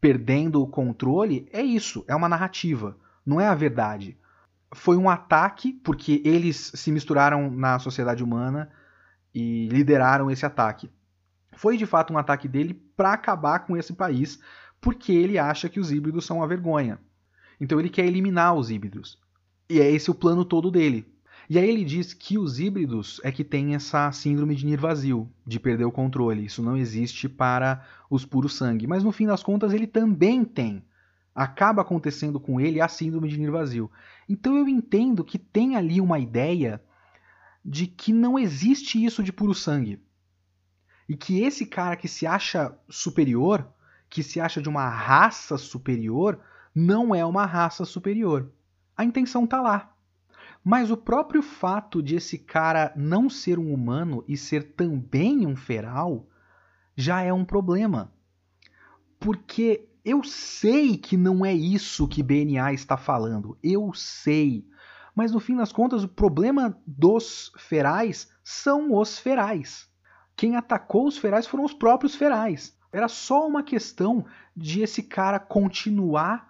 perdendo 0.00 0.62
o 0.62 0.66
controle 0.66 1.48
é 1.52 1.62
isso, 1.62 2.04
é 2.06 2.14
uma 2.14 2.28
narrativa, 2.28 2.96
não 3.24 3.40
é 3.40 3.48
a 3.48 3.54
verdade. 3.54 4.16
Foi 4.72 4.96
um 4.96 5.08
ataque 5.08 5.72
porque 5.72 6.22
eles 6.24 6.72
se 6.74 6.92
misturaram 6.92 7.50
na 7.50 7.78
sociedade 7.78 8.22
humana 8.22 8.70
e 9.34 9.68
lideraram 9.68 10.30
esse 10.30 10.44
ataque. 10.44 10.90
Foi 11.56 11.76
de 11.76 11.86
fato 11.86 12.12
um 12.12 12.18
ataque 12.18 12.46
dele 12.46 12.74
para 12.96 13.12
acabar 13.12 13.60
com 13.60 13.76
esse 13.76 13.92
país, 13.94 14.38
porque 14.80 15.12
ele 15.12 15.38
acha 15.38 15.68
que 15.68 15.80
os 15.80 15.90
híbridos 15.90 16.24
são 16.24 16.38
uma 16.38 16.46
vergonha. 16.46 17.00
Então 17.60 17.80
ele 17.80 17.88
quer 17.88 18.06
eliminar 18.06 18.54
os 18.54 18.70
híbridos. 18.70 19.18
E 19.68 19.80
é 19.80 19.90
esse 19.90 20.10
o 20.10 20.14
plano 20.14 20.44
todo 20.44 20.70
dele. 20.70 21.06
E 21.48 21.58
aí 21.58 21.68
ele 21.68 21.84
diz 21.84 22.12
que 22.12 22.36
os 22.36 22.58
híbridos 22.58 23.20
é 23.24 23.32
que 23.32 23.42
tem 23.42 23.74
essa 23.74 24.12
síndrome 24.12 24.54
de 24.54 24.66
Nirvazil, 24.66 25.30
de 25.46 25.58
perder 25.58 25.84
o 25.84 25.92
controle. 25.92 26.44
Isso 26.44 26.62
não 26.62 26.76
existe 26.76 27.28
para 27.28 27.86
os 28.10 28.24
puros 28.24 28.54
sangue. 28.54 28.86
Mas 28.86 29.02
no 29.02 29.12
fim 29.12 29.26
das 29.26 29.42
contas 29.42 29.72
ele 29.72 29.86
também 29.86 30.44
tem 30.44 30.84
acaba 31.38 31.82
acontecendo 31.82 32.40
com 32.40 32.60
ele 32.60 32.80
a 32.80 32.88
síndrome 32.88 33.28
de 33.28 33.38
Nir 33.38 33.52
vazio. 33.52 33.88
Então 34.28 34.56
eu 34.56 34.66
entendo 34.68 35.24
que 35.24 35.38
tem 35.38 35.76
ali 35.76 36.00
uma 36.00 36.18
ideia 36.18 36.82
de 37.64 37.86
que 37.86 38.12
não 38.12 38.36
existe 38.36 39.02
isso 39.02 39.22
de 39.22 39.32
puro 39.32 39.54
sangue. 39.54 40.02
E 41.08 41.16
que 41.16 41.40
esse 41.40 41.64
cara 41.64 41.96
que 41.96 42.08
se 42.08 42.26
acha 42.26 42.76
superior, 42.88 43.72
que 44.10 44.20
se 44.20 44.40
acha 44.40 44.60
de 44.60 44.68
uma 44.68 44.88
raça 44.88 45.56
superior, 45.56 46.40
não 46.74 47.14
é 47.14 47.24
uma 47.24 47.46
raça 47.46 47.84
superior. 47.84 48.50
A 48.96 49.04
intenção 49.04 49.46
tá 49.46 49.60
lá. 49.60 49.94
Mas 50.68 50.90
o 50.90 50.98
próprio 50.98 51.40
fato 51.40 52.02
de 52.02 52.14
esse 52.14 52.36
cara 52.36 52.92
não 52.94 53.30
ser 53.30 53.58
um 53.58 53.72
humano 53.72 54.22
e 54.28 54.36
ser 54.36 54.74
também 54.74 55.46
um 55.46 55.56
feral 55.56 56.28
já 56.94 57.22
é 57.22 57.32
um 57.32 57.42
problema. 57.42 58.12
Porque 59.18 59.88
eu 60.04 60.22
sei 60.22 60.98
que 60.98 61.16
não 61.16 61.42
é 61.42 61.54
isso 61.54 62.06
que 62.06 62.22
BNA 62.22 62.74
está 62.74 62.98
falando. 62.98 63.56
Eu 63.62 63.94
sei. 63.94 64.68
Mas 65.14 65.32
no 65.32 65.40
fim 65.40 65.56
das 65.56 65.72
contas, 65.72 66.04
o 66.04 66.08
problema 66.08 66.78
dos 66.86 67.50
ferais 67.56 68.30
são 68.44 68.94
os 68.94 69.18
ferais. 69.18 69.88
Quem 70.36 70.54
atacou 70.54 71.08
os 71.08 71.16
ferais 71.16 71.46
foram 71.46 71.64
os 71.64 71.72
próprios 71.72 72.14
ferais. 72.14 72.76
Era 72.92 73.08
só 73.08 73.48
uma 73.48 73.62
questão 73.62 74.26
de 74.54 74.82
esse 74.82 75.02
cara 75.02 75.38
continuar 75.38 76.46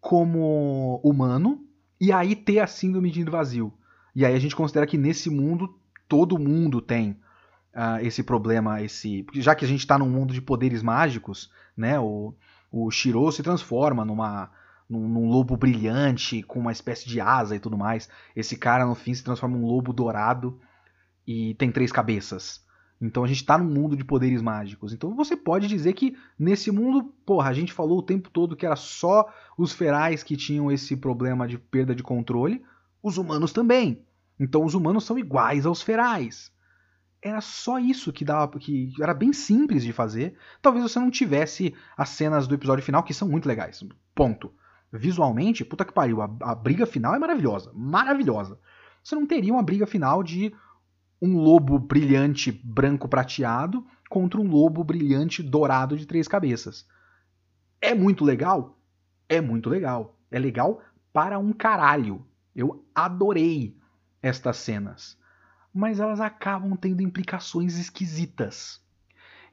como 0.00 0.98
humano 1.04 1.68
e 2.00 2.12
aí 2.12 2.34
ter 2.34 2.60
a 2.60 2.66
síndrome 2.66 3.10
de 3.10 3.22
vazio. 3.24 3.72
E 4.14 4.24
aí 4.24 4.34
a 4.34 4.38
gente 4.38 4.56
considera 4.56 4.86
que 4.86 4.96
nesse 4.96 5.28
mundo 5.28 5.78
todo 6.08 6.38
mundo 6.38 6.80
tem 6.80 7.12
uh, 7.74 8.00
esse 8.02 8.22
problema, 8.22 8.82
esse, 8.82 9.24
já 9.34 9.54
que 9.54 9.64
a 9.64 9.68
gente 9.68 9.80
está 9.80 9.98
num 9.98 10.08
mundo 10.08 10.32
de 10.32 10.40
poderes 10.40 10.82
mágicos, 10.82 11.50
né? 11.76 11.98
O, 12.00 12.34
o 12.70 12.90
Shiro 12.90 13.30
se 13.30 13.42
transforma 13.42 14.04
numa 14.04 14.50
num, 14.88 15.08
num, 15.08 15.28
lobo 15.28 15.56
brilhante 15.56 16.42
com 16.42 16.58
uma 16.58 16.72
espécie 16.72 17.08
de 17.08 17.20
asa 17.20 17.54
e 17.54 17.60
tudo 17.60 17.78
mais. 17.78 18.08
Esse 18.34 18.56
cara 18.56 18.84
no 18.84 18.94
fim 18.94 19.14
se 19.14 19.22
transforma 19.22 19.56
num 19.56 19.66
lobo 19.66 19.92
dourado 19.92 20.58
e 21.26 21.54
tem 21.54 21.70
três 21.70 21.92
cabeças. 21.92 22.64
Então 23.00 23.24
a 23.24 23.26
gente 23.26 23.38
está 23.38 23.56
num 23.56 23.64
mundo 23.64 23.96
de 23.96 24.04
poderes 24.04 24.42
mágicos. 24.42 24.92
Então 24.92 25.14
você 25.16 25.34
pode 25.34 25.66
dizer 25.66 25.94
que 25.94 26.16
nesse 26.38 26.70
mundo, 26.70 27.04
porra, 27.24 27.48
a 27.48 27.52
gente 27.54 27.72
falou 27.72 27.98
o 27.98 28.02
tempo 28.02 28.28
todo 28.28 28.54
que 28.54 28.66
era 28.66 28.76
só 28.76 29.26
os 29.56 29.72
ferais 29.72 30.22
que 30.22 30.36
tinham 30.36 30.70
esse 30.70 30.96
problema 30.96 31.48
de 31.48 31.58
perda 31.58 31.94
de 31.94 32.02
controle, 32.02 32.62
os 33.02 33.16
humanos 33.16 33.52
também. 33.52 34.04
Então 34.38 34.64
os 34.64 34.74
humanos 34.74 35.04
são 35.04 35.18
iguais 35.18 35.64
aos 35.64 35.80
ferais. 35.80 36.52
Era 37.22 37.40
só 37.40 37.78
isso 37.78 38.12
que 38.12 38.24
dava, 38.24 38.58
que 38.58 38.92
era 39.00 39.14
bem 39.14 39.32
simples 39.32 39.82
de 39.82 39.92
fazer. 39.92 40.34
Talvez 40.60 40.82
você 40.82 40.98
não 40.98 41.10
tivesse 41.10 41.74
as 41.96 42.10
cenas 42.10 42.46
do 42.46 42.54
episódio 42.54 42.84
final 42.84 43.02
que 43.02 43.14
são 43.14 43.28
muito 43.28 43.46
legais. 43.46 43.82
Ponto. 44.14 44.52
Visualmente, 44.92 45.64
puta 45.64 45.84
que 45.84 45.92
pariu, 45.92 46.20
a, 46.20 46.30
a 46.40 46.54
briga 46.54 46.84
final 46.84 47.14
é 47.14 47.18
maravilhosa, 47.18 47.70
maravilhosa. 47.74 48.58
Você 49.02 49.14
não 49.14 49.26
teria 49.26 49.52
uma 49.52 49.62
briga 49.62 49.86
final 49.86 50.22
de 50.22 50.52
um 51.20 51.36
lobo 51.36 51.78
brilhante 51.78 52.50
branco 52.50 53.08
prateado 53.08 53.86
contra 54.08 54.40
um 54.40 54.48
lobo 54.48 54.82
brilhante 54.82 55.42
dourado 55.42 55.96
de 55.96 56.06
três 56.06 56.26
cabeças. 56.26 56.86
É 57.80 57.94
muito 57.94 58.24
legal? 58.24 58.78
É 59.28 59.40
muito 59.40 59.68
legal. 59.68 60.18
É 60.30 60.38
legal 60.38 60.80
para 61.12 61.38
um 61.38 61.52
caralho. 61.52 62.24
Eu 62.54 62.84
adorei 62.94 63.76
estas 64.22 64.56
cenas. 64.56 65.18
Mas 65.72 66.00
elas 66.00 66.20
acabam 66.20 66.76
tendo 66.76 67.02
implicações 67.02 67.78
esquisitas. 67.78 68.80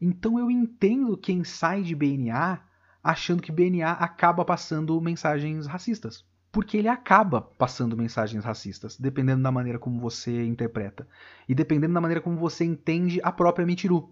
Então 0.02 0.40
eu 0.40 0.50
entendo 0.50 1.18
quem 1.18 1.44
sai 1.44 1.84
de 1.84 1.96
BNA 1.96 2.62
achando 3.04 3.42
que 3.42 3.52
BNA 3.52 3.92
acaba 3.92 4.44
passando 4.44 5.00
mensagens 5.00 5.68
racistas 5.68 6.26
porque 6.58 6.76
ele 6.76 6.88
acaba 6.88 7.40
passando 7.40 7.96
mensagens 7.96 8.44
racistas, 8.44 8.98
dependendo 8.98 9.44
da 9.44 9.52
maneira 9.52 9.78
como 9.78 10.02
você 10.02 10.44
interpreta. 10.44 11.08
E 11.48 11.54
dependendo 11.54 11.94
da 11.94 12.02
maneira 12.02 12.20
como 12.20 12.36
você 12.36 12.66
entende 12.66 13.22
a 13.22 13.32
própria 13.32 13.64
Michiru. 13.64 14.12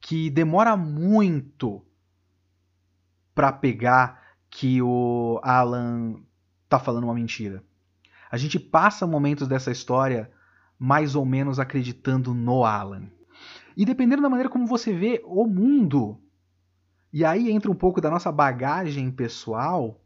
Que 0.00 0.28
demora 0.30 0.76
muito 0.76 1.80
para 3.32 3.52
pegar 3.52 4.20
que 4.50 4.82
o 4.82 5.40
Alan 5.44 6.16
tá 6.68 6.80
falando 6.80 7.04
uma 7.04 7.14
mentira. 7.14 7.62
A 8.32 8.36
gente 8.36 8.58
passa 8.58 9.06
momentos 9.06 9.46
dessa 9.46 9.70
história 9.70 10.28
mais 10.76 11.14
ou 11.14 11.24
menos 11.24 11.60
acreditando 11.60 12.34
no 12.34 12.64
Alan. 12.64 13.04
E 13.76 13.84
dependendo 13.84 14.22
da 14.22 14.28
maneira 14.28 14.50
como 14.50 14.66
você 14.66 14.92
vê 14.92 15.22
o 15.24 15.46
mundo, 15.46 16.20
e 17.12 17.24
aí 17.24 17.48
entra 17.48 17.70
um 17.70 17.76
pouco 17.76 18.00
da 18.00 18.10
nossa 18.10 18.32
bagagem 18.32 19.08
pessoal, 19.12 20.00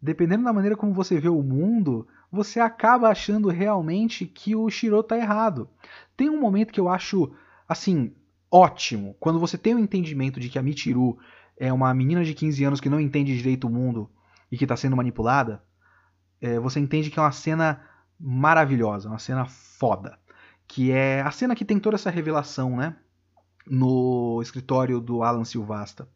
dependendo 0.00 0.44
da 0.44 0.52
maneira 0.52 0.76
como 0.76 0.92
você 0.92 1.18
vê 1.18 1.28
o 1.28 1.42
mundo, 1.42 2.06
você 2.30 2.60
acaba 2.60 3.08
achando 3.08 3.48
realmente 3.48 4.26
que 4.26 4.54
o 4.54 4.68
Shiro 4.68 5.02
tá 5.02 5.16
errado. 5.16 5.68
Tem 6.16 6.28
um 6.28 6.40
momento 6.40 6.72
que 6.72 6.80
eu 6.80 6.88
acho, 6.88 7.32
assim, 7.68 8.14
ótimo, 8.50 9.16
quando 9.18 9.38
você 9.38 9.56
tem 9.56 9.74
o 9.74 9.78
entendimento 9.78 10.38
de 10.38 10.48
que 10.48 10.58
a 10.58 10.62
Michiru 10.62 11.18
é 11.58 11.72
uma 11.72 11.92
menina 11.94 12.24
de 12.24 12.34
15 12.34 12.64
anos 12.64 12.80
que 12.80 12.88
não 12.88 13.00
entende 13.00 13.36
direito 13.36 13.66
o 13.66 13.70
mundo 13.70 14.10
e 14.50 14.58
que 14.58 14.64
está 14.64 14.76
sendo 14.76 14.96
manipulada, 14.96 15.62
é, 16.40 16.58
você 16.58 16.78
entende 16.78 17.10
que 17.10 17.18
é 17.18 17.22
uma 17.22 17.32
cena 17.32 17.82
maravilhosa, 18.18 19.08
uma 19.08 19.18
cena 19.18 19.46
foda. 19.46 20.18
Que 20.68 20.90
é 20.90 21.22
a 21.22 21.30
cena 21.30 21.54
que 21.54 21.64
tem 21.64 21.78
toda 21.78 21.96
essa 21.96 22.10
revelação, 22.10 22.76
né? 22.76 22.96
No 23.66 24.40
escritório 24.42 25.00
do 25.00 25.22
Alan 25.22 25.44
Silvasta 25.44 26.08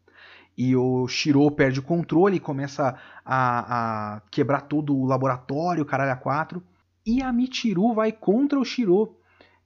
e 0.57 0.75
o 0.75 1.07
Shiro 1.07 1.49
perde 1.51 1.79
o 1.79 1.83
controle 1.83 2.37
e 2.37 2.39
começa 2.39 2.95
a, 3.25 4.15
a 4.15 4.21
quebrar 4.29 4.61
todo 4.61 4.95
o 4.95 5.05
laboratório, 5.05 5.85
caralho 5.85 6.11
a 6.11 6.15
quatro. 6.15 6.61
E 7.05 7.21
a 7.21 7.31
Michiru 7.31 7.93
vai 7.93 8.11
contra 8.11 8.59
o 8.59 8.65
Shiro 8.65 9.15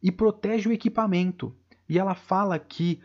e 0.01 0.11
protege 0.11 0.69
o 0.69 0.71
equipamento. 0.71 1.53
E 1.89 1.99
ela 1.99 2.15
fala 2.15 2.57
que 2.57 3.01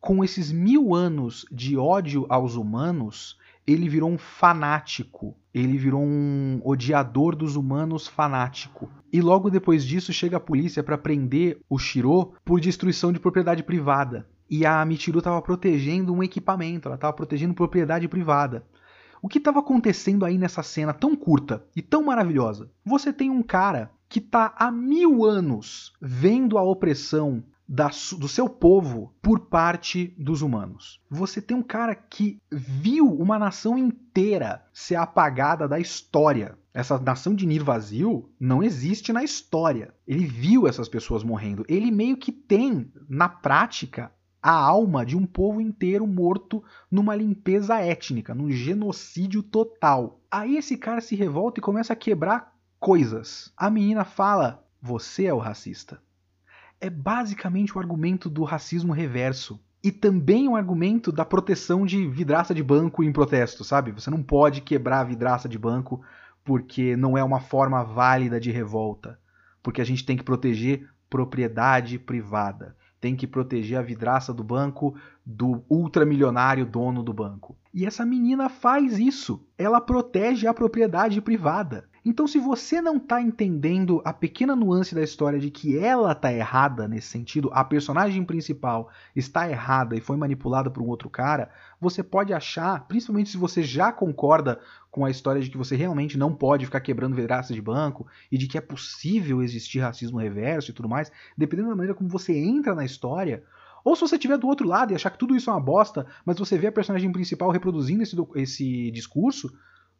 com 0.00 0.24
esses 0.24 0.50
mil 0.50 0.94
anos 0.94 1.44
de 1.50 1.76
ódio 1.76 2.26
aos 2.28 2.54
humanos, 2.54 3.36
ele 3.66 3.88
virou 3.88 4.10
um 4.10 4.18
fanático. 4.18 5.36
Ele 5.52 5.76
virou 5.76 6.02
um 6.02 6.60
odiador 6.64 7.34
dos 7.34 7.56
humanos 7.56 8.06
fanático. 8.06 8.88
E 9.12 9.20
logo 9.20 9.50
depois 9.50 9.84
disso 9.84 10.12
chega 10.12 10.36
a 10.36 10.40
polícia 10.40 10.82
para 10.82 10.96
prender 10.96 11.60
o 11.68 11.78
Shiro 11.78 12.34
por 12.44 12.60
destruição 12.60 13.12
de 13.12 13.18
propriedade 13.18 13.62
privada 13.62 14.26
e 14.50 14.66
a 14.66 14.84
Michiru 14.84 15.18
estava 15.18 15.40
protegendo 15.40 16.12
um 16.12 16.22
equipamento, 16.22 16.88
ela 16.88 16.96
estava 16.96 17.12
protegendo 17.12 17.54
propriedade 17.54 18.08
privada. 18.08 18.66
O 19.22 19.28
que 19.28 19.38
estava 19.38 19.60
acontecendo 19.60 20.24
aí 20.24 20.36
nessa 20.36 20.62
cena 20.62 20.92
tão 20.92 21.14
curta 21.14 21.64
e 21.76 21.80
tão 21.80 22.02
maravilhosa? 22.04 22.70
Você 22.84 23.12
tem 23.12 23.30
um 23.30 23.42
cara 23.42 23.90
que 24.08 24.18
está 24.18 24.52
há 24.56 24.72
mil 24.72 25.24
anos 25.24 25.92
vendo 26.00 26.58
a 26.58 26.62
opressão 26.62 27.44
da, 27.68 27.88
do 28.18 28.26
seu 28.26 28.48
povo 28.48 29.14
por 29.22 29.38
parte 29.40 30.12
dos 30.18 30.42
humanos. 30.42 31.00
Você 31.08 31.40
tem 31.40 31.56
um 31.56 31.62
cara 31.62 31.94
que 31.94 32.38
viu 32.50 33.06
uma 33.06 33.38
nação 33.38 33.78
inteira 33.78 34.64
ser 34.72 34.96
apagada 34.96 35.68
da 35.68 35.78
história. 35.78 36.58
Essa 36.74 36.98
nação 36.98 37.32
de 37.32 37.46
Nir 37.46 37.62
vazio 37.62 38.28
não 38.40 38.60
existe 38.60 39.12
na 39.12 39.22
história. 39.22 39.94
Ele 40.04 40.26
viu 40.26 40.66
essas 40.66 40.88
pessoas 40.88 41.22
morrendo. 41.22 41.64
Ele 41.68 41.92
meio 41.92 42.16
que 42.16 42.32
tem, 42.32 42.90
na 43.08 43.28
prática, 43.28 44.10
a 44.42 44.52
alma 44.52 45.04
de 45.04 45.16
um 45.16 45.26
povo 45.26 45.60
inteiro 45.60 46.06
morto 46.06 46.64
numa 46.90 47.14
limpeza 47.14 47.78
étnica, 47.78 48.34
num 48.34 48.50
genocídio 48.50 49.42
total. 49.42 50.20
Aí 50.30 50.56
esse 50.56 50.76
cara 50.76 51.00
se 51.00 51.14
revolta 51.14 51.60
e 51.60 51.62
começa 51.62 51.92
a 51.92 51.96
quebrar 51.96 52.54
coisas. 52.78 53.52
A 53.56 53.68
menina 53.68 54.04
fala: 54.04 54.64
Você 54.80 55.26
é 55.26 55.34
o 55.34 55.38
racista. 55.38 56.00
É 56.80 56.88
basicamente 56.88 57.76
o 57.76 57.80
argumento 57.80 58.30
do 58.30 58.42
racismo 58.42 58.92
reverso. 58.92 59.60
E 59.82 59.90
também 59.90 60.46
o 60.46 60.56
argumento 60.56 61.10
da 61.10 61.24
proteção 61.24 61.86
de 61.86 62.06
vidraça 62.06 62.54
de 62.54 62.62
banco 62.62 63.02
em 63.02 63.10
protesto, 63.10 63.64
sabe? 63.64 63.92
Você 63.92 64.10
não 64.10 64.22
pode 64.22 64.60
quebrar 64.60 65.00
a 65.00 65.04
vidraça 65.04 65.48
de 65.48 65.58
banco 65.58 66.02
porque 66.44 66.96
não 66.96 67.16
é 67.16 67.24
uma 67.24 67.40
forma 67.40 67.82
válida 67.82 68.38
de 68.38 68.50
revolta. 68.50 69.18
Porque 69.62 69.80
a 69.80 69.84
gente 69.84 70.04
tem 70.04 70.18
que 70.18 70.22
proteger 70.22 70.86
propriedade 71.08 71.98
privada 71.98 72.76
tem 73.00 73.16
que 73.16 73.26
proteger 73.26 73.78
a 73.78 73.82
vidraça 73.82 74.32
do 74.32 74.44
banco 74.44 74.94
do 75.24 75.64
ultramilionário 75.68 76.66
dono 76.66 77.02
do 77.02 77.12
banco. 77.12 77.56
E 77.72 77.86
essa 77.86 78.04
menina 78.04 78.48
faz 78.48 78.98
isso. 78.98 79.46
Ela 79.56 79.80
protege 79.80 80.46
a 80.46 80.54
propriedade 80.54 81.20
privada. 81.20 81.88
Então, 82.02 82.26
se 82.26 82.38
você 82.38 82.80
não 82.80 82.96
está 82.96 83.20
entendendo 83.20 84.00
a 84.06 84.12
pequena 84.12 84.56
nuance 84.56 84.94
da 84.94 85.02
história 85.02 85.38
de 85.38 85.50
que 85.50 85.76
ela 85.78 86.12
está 86.12 86.32
errada 86.32 86.88
nesse 86.88 87.08
sentido, 87.08 87.50
a 87.52 87.62
personagem 87.62 88.24
principal 88.24 88.90
está 89.14 89.50
errada 89.50 89.94
e 89.94 90.00
foi 90.00 90.16
manipulada 90.16 90.70
por 90.70 90.82
um 90.82 90.86
outro 90.88 91.10
cara, 91.10 91.50
você 91.78 92.02
pode 92.02 92.32
achar, 92.32 92.86
principalmente 92.88 93.28
se 93.28 93.36
você 93.36 93.62
já 93.62 93.92
concorda 93.92 94.58
com 94.90 95.04
a 95.04 95.10
história 95.10 95.42
de 95.42 95.50
que 95.50 95.58
você 95.58 95.76
realmente 95.76 96.16
não 96.16 96.34
pode 96.34 96.64
ficar 96.64 96.80
quebrando 96.80 97.14
vidraças 97.14 97.54
de 97.54 97.60
banco 97.60 98.06
e 98.32 98.38
de 98.38 98.46
que 98.46 98.56
é 98.56 98.62
possível 98.62 99.42
existir 99.42 99.80
racismo 99.80 100.18
reverso 100.18 100.70
e 100.70 100.74
tudo 100.74 100.88
mais, 100.88 101.12
dependendo 101.36 101.68
da 101.68 101.76
maneira 101.76 101.94
como 101.94 102.08
você 102.08 102.32
entra 102.32 102.74
na 102.74 102.84
história, 102.84 103.44
Ou 103.84 103.94
se 103.94 104.02
você 104.02 104.16
estiver 104.16 104.38
do 104.38 104.46
outro 104.46 104.66
lado 104.66 104.92
e 104.92 104.94
achar 104.94 105.10
que 105.10 105.18
tudo 105.18 105.34
isso 105.34 105.50
é 105.50 105.52
uma 105.52 105.60
bosta, 105.60 106.06
mas 106.24 106.38
você 106.38 106.58
vê 106.58 106.66
a 106.66 106.72
personagem 106.72 107.10
principal 107.12 107.50
reproduzindo 107.50 108.02
esse, 108.02 108.16
esse 108.36 108.90
discurso, 108.90 109.50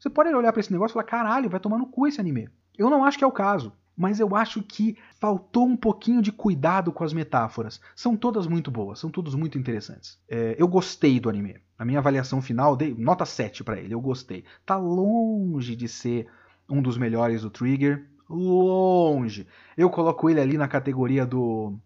você 0.00 0.08
pode 0.08 0.34
olhar 0.34 0.50
para 0.50 0.60
esse 0.60 0.72
negócio 0.72 0.92
e 0.92 0.94
falar: 0.94 1.04
caralho, 1.04 1.50
vai 1.50 1.60
tomar 1.60 1.76
no 1.76 1.86
cu 1.86 2.06
esse 2.06 2.18
anime. 2.18 2.48
Eu 2.76 2.88
não 2.88 3.04
acho 3.04 3.18
que 3.18 3.24
é 3.24 3.26
o 3.26 3.32
caso, 3.32 3.72
mas 3.94 4.18
eu 4.18 4.34
acho 4.34 4.62
que 4.62 4.96
faltou 5.20 5.66
um 5.66 5.76
pouquinho 5.76 6.22
de 6.22 6.32
cuidado 6.32 6.90
com 6.90 7.04
as 7.04 7.12
metáforas. 7.12 7.80
São 7.94 8.16
todas 8.16 8.46
muito 8.46 8.70
boas, 8.70 8.98
são 8.98 9.10
todas 9.10 9.34
muito 9.34 9.58
interessantes. 9.58 10.18
É, 10.26 10.56
eu 10.58 10.66
gostei 10.66 11.20
do 11.20 11.28
anime. 11.28 11.58
A 11.78 11.84
minha 11.84 11.98
avaliação 11.98 12.40
final, 12.40 12.74
dei 12.74 12.94
nota 12.94 13.26
7 13.26 13.62
para 13.62 13.78
ele, 13.78 13.92
eu 13.92 14.00
gostei. 14.00 14.44
Tá 14.64 14.76
longe 14.78 15.76
de 15.76 15.86
ser 15.86 16.28
um 16.66 16.80
dos 16.80 16.96
melhores 16.96 17.42
do 17.42 17.50
Trigger, 17.50 18.08
longe. 18.28 19.46
Eu 19.76 19.90
coloco 19.90 20.30
ele 20.30 20.40
ali 20.40 20.56
na 20.56 20.68
categoria 20.68 21.26
do 21.26 21.78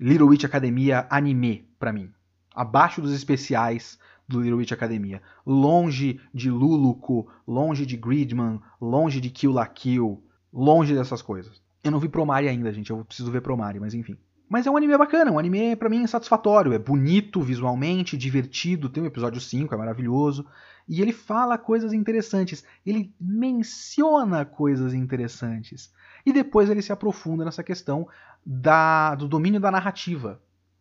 Little 0.00 0.28
Witch 0.28 0.44
Academia 0.44 1.06
anime 1.10 1.68
para 1.78 1.92
mim. 1.92 2.10
Abaixo 2.54 3.02
dos 3.02 3.12
especiais 3.12 3.98
do 4.28 4.40
Little 4.40 4.58
Witch 4.58 4.72
Academia. 4.72 5.22
Longe 5.44 6.20
de 6.32 6.50
Luluco, 6.50 7.28
longe 7.46 7.86
de 7.86 7.96
Gridman, 7.96 8.60
longe 8.80 9.20
de 9.20 9.30
Kill 9.30 9.52
la 9.52 9.66
Kill, 9.66 10.22
longe 10.52 10.94
dessas 10.94 11.22
coisas. 11.22 11.62
Eu 11.82 11.90
não 11.90 12.00
vi 12.00 12.08
Promare 12.08 12.48
ainda, 12.48 12.72
gente, 12.72 12.90
eu 12.90 13.04
preciso 13.04 13.30
ver 13.30 13.40
Promare, 13.40 13.78
mas 13.78 13.94
enfim. 13.94 14.16
Mas 14.48 14.66
é 14.66 14.70
um 14.70 14.76
anime 14.76 14.96
bacana, 14.96 15.30
um 15.30 15.38
anime 15.38 15.74
para 15.74 15.88
mim 15.88 16.06
satisfatório, 16.06 16.72
é 16.72 16.78
bonito 16.78 17.40
visualmente, 17.40 18.16
divertido, 18.16 18.88
tem 18.88 19.02
o 19.02 19.06
episódio 19.06 19.40
5, 19.40 19.74
é 19.74 19.76
maravilhoso, 19.76 20.46
e 20.88 21.02
ele 21.02 21.12
fala 21.12 21.58
coisas 21.58 21.92
interessantes, 21.92 22.64
ele 22.84 23.12
menciona 23.20 24.44
coisas 24.44 24.94
interessantes. 24.94 25.92
E 26.24 26.32
depois 26.32 26.70
ele 26.70 26.82
se 26.82 26.92
aprofunda 26.92 27.44
nessa 27.44 27.62
questão 27.62 28.08
da, 28.44 29.16
do 29.16 29.26
domínio 29.26 29.60
da 29.60 29.70
narrativa. 29.70 30.40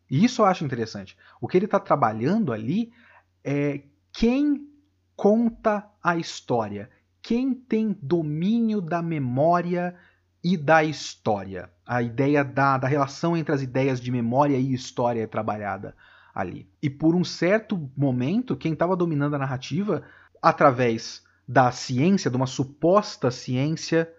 E 0.10 0.24
isso 0.24 0.44
eu 0.44 0.46
acho 0.46 0.64
interessante. 0.64 1.18
O 1.42 1.48
que 1.48 1.58
ele 1.58 1.66
está 1.66 1.80
trabalhando 1.80 2.54
ali 2.54 2.92
é 3.46 3.84
quem 4.12 4.68
conta 5.16 5.88
a 6.04 6.18
história, 6.18 6.90
quem 7.22 7.54
tem 7.54 7.96
domínio 8.02 8.82
da 8.82 9.04
memória 9.04 9.96
e 10.44 10.58
da 10.58 10.84
história. 10.84 11.70
A 11.86 12.02
ideia 12.02 12.44
da, 12.44 12.80
da 12.80 12.88
relação 12.88 13.38
entre 13.38 13.54
as 13.54 13.62
ideias 13.62 14.02
de 14.02 14.12
memória 14.12 14.58
e 14.58 14.74
história 14.74 15.22
é 15.22 15.28
trabalhada 15.28 15.96
ali. 16.34 16.68
E 16.82 16.90
por 16.90 17.16
um 17.16 17.24
certo 17.24 17.90
momento, 17.96 18.56
quem 18.56 18.74
estava 18.74 18.96
dominando 18.96 19.36
a 19.36 19.40
narrativa, 19.40 20.02
através 20.42 21.24
da 21.48 21.72
ciência, 21.72 22.32
de 22.32 22.38
uma 22.38 22.48
suposta 22.48 23.30
ciência, 23.30 24.12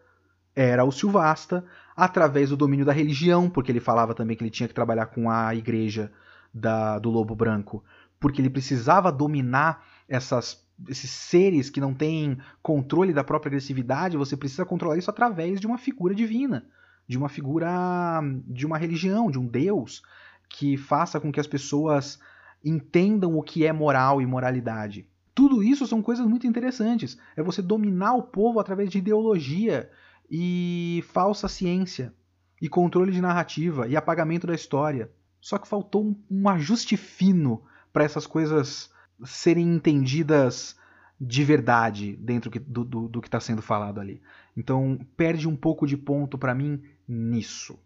era 0.55 0.85
o 0.85 0.93
Silvasta, 0.93 1.65
através 1.97 2.51
do 2.51 2.57
domínio 2.57 2.87
da 2.87 2.93
religião, 2.93 3.51
porque 3.51 3.73
ele 3.73 3.81
falava 3.81 4.15
também 4.15 4.37
que 4.37 4.45
ele 4.45 4.51
tinha 4.51 4.69
que 4.69 4.75
trabalhar 4.75 5.07
com 5.07 5.29
a 5.29 5.55
igreja 5.55 6.13
da, 6.55 6.99
do 6.99 7.11
Lobo 7.11 7.35
Branco, 7.35 7.85
porque 8.19 8.41
ele 8.41 8.51
precisava 8.51 9.13
dominar 9.13 9.85
essas 10.09 10.65
esses 10.89 11.11
seres 11.11 11.71
que 11.71 11.81
não 11.81 11.95
têm 11.95 12.37
controle 12.63 13.11
da 13.15 13.25
própria 13.25 13.49
agressividade, 13.49 14.19
você 14.19 14.37
precisa 14.37 14.67
controlar 14.67 14.99
isso 14.99 15.09
através 15.09 15.59
de 15.59 15.67
uma 15.67 15.79
figura 15.79 16.15
divina, 16.15 16.67
de 17.09 17.17
uma 17.17 17.31
figura 17.31 18.21
de 18.47 18.67
uma 18.67 18.77
religião, 18.77 19.31
de 19.31 19.39
um 19.39 19.47
deus 19.47 20.03
que 20.51 20.77
faça 20.77 21.19
com 21.19 21.33
que 21.33 21.41
as 21.41 21.47
pessoas 21.47 22.21
entendam 22.63 23.39
o 23.39 23.43
que 23.43 23.65
é 23.65 23.73
moral 23.73 24.21
e 24.21 24.27
moralidade. 24.27 25.09
Tudo 25.35 25.63
isso 25.63 25.87
são 25.87 26.03
coisas 26.03 26.27
muito 26.27 26.47
interessantes. 26.47 27.17
É 27.35 27.43
você 27.43 27.63
dominar 27.63 28.15
o 28.15 28.23
povo 28.23 28.61
através 28.61 28.91
de 28.91 28.99
ideologia 28.99 29.91
e 30.31 31.03
falsa 31.09 31.49
ciência, 31.49 32.13
e 32.61 32.69
controle 32.69 33.13
de 33.13 33.21
narrativa 33.21 33.87
e 33.87 33.97
apagamento 33.97 34.47
da 34.47 34.55
história. 34.55 35.11
Só 35.41 35.59
que 35.59 35.69
faltou 35.69 36.05
um, 36.05 36.17
um 36.31 36.49
ajuste 36.49 36.97
fino 36.97 37.63
para 37.97 38.05
essas 38.05 38.27
coisas 38.27 38.91
serem 39.25 39.75
entendidas 39.75 40.77
de 41.19 41.43
verdade 41.43 42.15
dentro 42.17 42.51
do, 42.51 42.85
do, 42.85 43.09
do 43.09 43.23
que 43.23 43.27
está 43.27 43.41
sendo 43.41 43.63
falado 43.63 43.99
ali. 43.99 44.21
Então 44.55 45.01
perde 45.17 45.49
um 45.49 45.57
pouco 45.57 45.87
de 45.87 45.97
ponto 45.97 46.37
para 46.37 46.55
mim 46.55 46.83
nisso. 47.09 47.79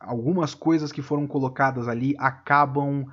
Algumas 0.00 0.54
coisas 0.54 0.90
que 0.90 1.02
foram 1.02 1.26
colocadas 1.26 1.88
ali 1.88 2.14
acabam 2.18 3.04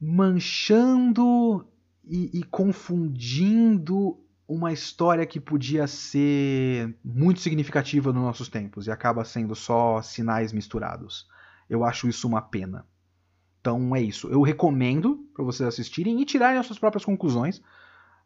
manchando 0.00 1.68
e, 2.02 2.38
e 2.38 2.42
confundindo 2.42 4.18
uma 4.48 4.72
história 4.72 5.26
que 5.26 5.38
podia 5.38 5.86
ser 5.86 6.96
muito 7.04 7.40
significativa 7.40 8.10
nos 8.10 8.22
nossos 8.22 8.48
tempos 8.48 8.86
e 8.86 8.90
acaba 8.90 9.22
sendo 9.22 9.54
só 9.54 10.00
sinais 10.00 10.50
misturados. 10.50 11.28
Eu 11.68 11.84
acho 11.84 12.08
isso 12.08 12.26
uma 12.26 12.40
pena. 12.40 12.86
Então 13.66 13.96
é 13.96 14.00
isso. 14.00 14.28
Eu 14.28 14.42
recomendo 14.42 15.18
para 15.34 15.44
vocês 15.44 15.66
assistirem 15.66 16.22
e 16.22 16.24
tirarem 16.24 16.56
as 16.56 16.66
suas 16.66 16.78
próprias 16.78 17.04
conclusões. 17.04 17.60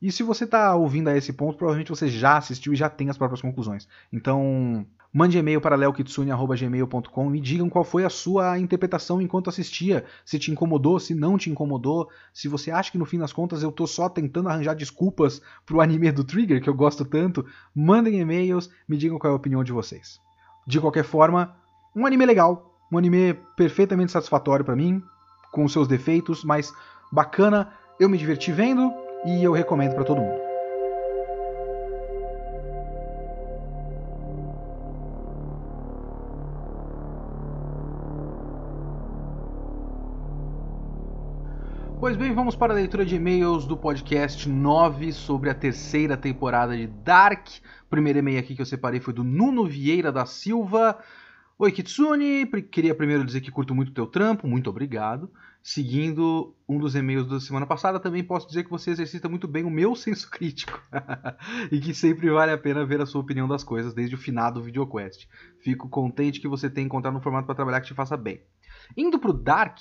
E 0.02 0.12
se 0.12 0.22
você 0.22 0.44
está 0.44 0.74
ouvindo 0.74 1.08
a 1.08 1.16
esse 1.16 1.32
ponto, 1.32 1.56
provavelmente 1.56 1.88
você 1.88 2.08
já 2.08 2.36
assistiu 2.36 2.74
e 2.74 2.76
já 2.76 2.90
tem 2.90 3.08
as 3.08 3.16
próprias 3.16 3.40
conclusões. 3.40 3.88
Então, 4.12 4.86
mande 5.10 5.38
e-mail 5.38 5.58
para 5.58 5.76
leokitsune.gmail.com 5.76 7.34
e 7.34 7.40
digam 7.40 7.70
qual 7.70 7.84
foi 7.84 8.04
a 8.04 8.10
sua 8.10 8.58
interpretação 8.58 9.18
enquanto 9.18 9.48
assistia. 9.48 10.04
Se 10.26 10.38
te 10.38 10.50
incomodou, 10.50 11.00
se 11.00 11.14
não 11.14 11.38
te 11.38 11.48
incomodou, 11.48 12.10
se 12.34 12.46
você 12.46 12.70
acha 12.70 12.92
que 12.92 12.98
no 12.98 13.06
fim 13.06 13.18
das 13.18 13.32
contas 13.32 13.62
eu 13.62 13.70
estou 13.70 13.86
só 13.86 14.10
tentando 14.10 14.50
arranjar 14.50 14.74
desculpas 14.74 15.40
para 15.64 15.76
o 15.76 15.80
anime 15.80 16.12
do 16.12 16.22
Trigger, 16.22 16.62
que 16.62 16.68
eu 16.68 16.74
gosto 16.74 17.02
tanto. 17.02 17.46
Mandem 17.74 18.20
e-mails, 18.20 18.70
me 18.86 18.98
digam 18.98 19.18
qual 19.18 19.30
é 19.30 19.32
a 19.32 19.38
opinião 19.38 19.64
de 19.64 19.72
vocês. 19.72 20.20
De 20.66 20.78
qualquer 20.78 21.04
forma, 21.04 21.56
um 21.96 22.04
anime 22.04 22.26
legal, 22.26 22.76
um 22.92 22.98
anime 22.98 23.34
perfeitamente 23.56 24.12
satisfatório 24.12 24.64
para 24.64 24.76
mim, 24.76 25.02
com 25.50 25.66
seus 25.68 25.88
defeitos, 25.88 26.44
mas 26.44 26.72
bacana, 27.10 27.72
eu 27.98 28.08
me 28.08 28.16
diverti 28.16 28.52
vendo 28.52 28.92
e 29.24 29.42
eu 29.42 29.52
recomendo 29.52 29.94
para 29.94 30.04
todo 30.04 30.20
mundo. 30.20 30.50
Pois 42.00 42.16
bem, 42.16 42.32
vamos 42.32 42.56
para 42.56 42.72
a 42.72 42.76
leitura 42.76 43.04
de 43.04 43.16
e-mails 43.16 43.66
do 43.66 43.76
podcast 43.76 44.48
9 44.48 45.12
sobre 45.12 45.50
a 45.50 45.54
terceira 45.54 46.16
temporada 46.16 46.74
de 46.74 46.86
Dark. 46.86 47.46
O 47.84 47.90
primeiro 47.90 48.18
e-mail 48.18 48.40
aqui 48.40 48.56
que 48.56 48.62
eu 48.62 48.66
separei 48.66 49.00
foi 49.00 49.12
do 49.12 49.22
Nuno 49.22 49.66
Vieira 49.66 50.10
da 50.10 50.24
Silva. 50.24 50.98
Oi, 51.62 51.70
Kitsune. 51.70 52.46
Queria 52.70 52.94
primeiro 52.94 53.22
dizer 53.22 53.42
que 53.42 53.50
curto 53.50 53.74
muito 53.74 53.90
o 53.90 53.92
teu 53.92 54.06
trampo, 54.06 54.48
muito 54.48 54.70
obrigado. 54.70 55.30
Seguindo 55.62 56.56
um 56.66 56.78
dos 56.78 56.94
e-mails 56.94 57.28
da 57.28 57.38
semana 57.38 57.66
passada, 57.66 58.00
também 58.00 58.24
posso 58.24 58.48
dizer 58.48 58.64
que 58.64 58.70
você 58.70 58.92
exercita 58.92 59.28
muito 59.28 59.46
bem 59.46 59.62
o 59.62 59.70
meu 59.70 59.92
senso 59.94 60.30
crítico 60.30 60.80
e 61.70 61.78
que 61.78 61.92
sempre 61.92 62.30
vale 62.30 62.50
a 62.50 62.56
pena 62.56 62.86
ver 62.86 63.02
a 63.02 63.04
sua 63.04 63.20
opinião 63.20 63.46
das 63.46 63.62
coisas 63.62 63.92
desde 63.92 64.14
o 64.14 64.18
final 64.18 64.50
do 64.50 64.62
VideoQuest. 64.62 65.28
Fico 65.62 65.86
contente 65.90 66.40
que 66.40 66.48
você 66.48 66.70
tenha 66.70 66.86
encontrado 66.86 67.18
um 67.18 67.20
formato 67.20 67.44
para 67.44 67.54
trabalhar 67.54 67.82
que 67.82 67.88
te 67.88 67.94
faça 67.94 68.16
bem. 68.16 68.40
Indo 68.96 69.18
pro 69.18 69.34
Dark, 69.34 69.80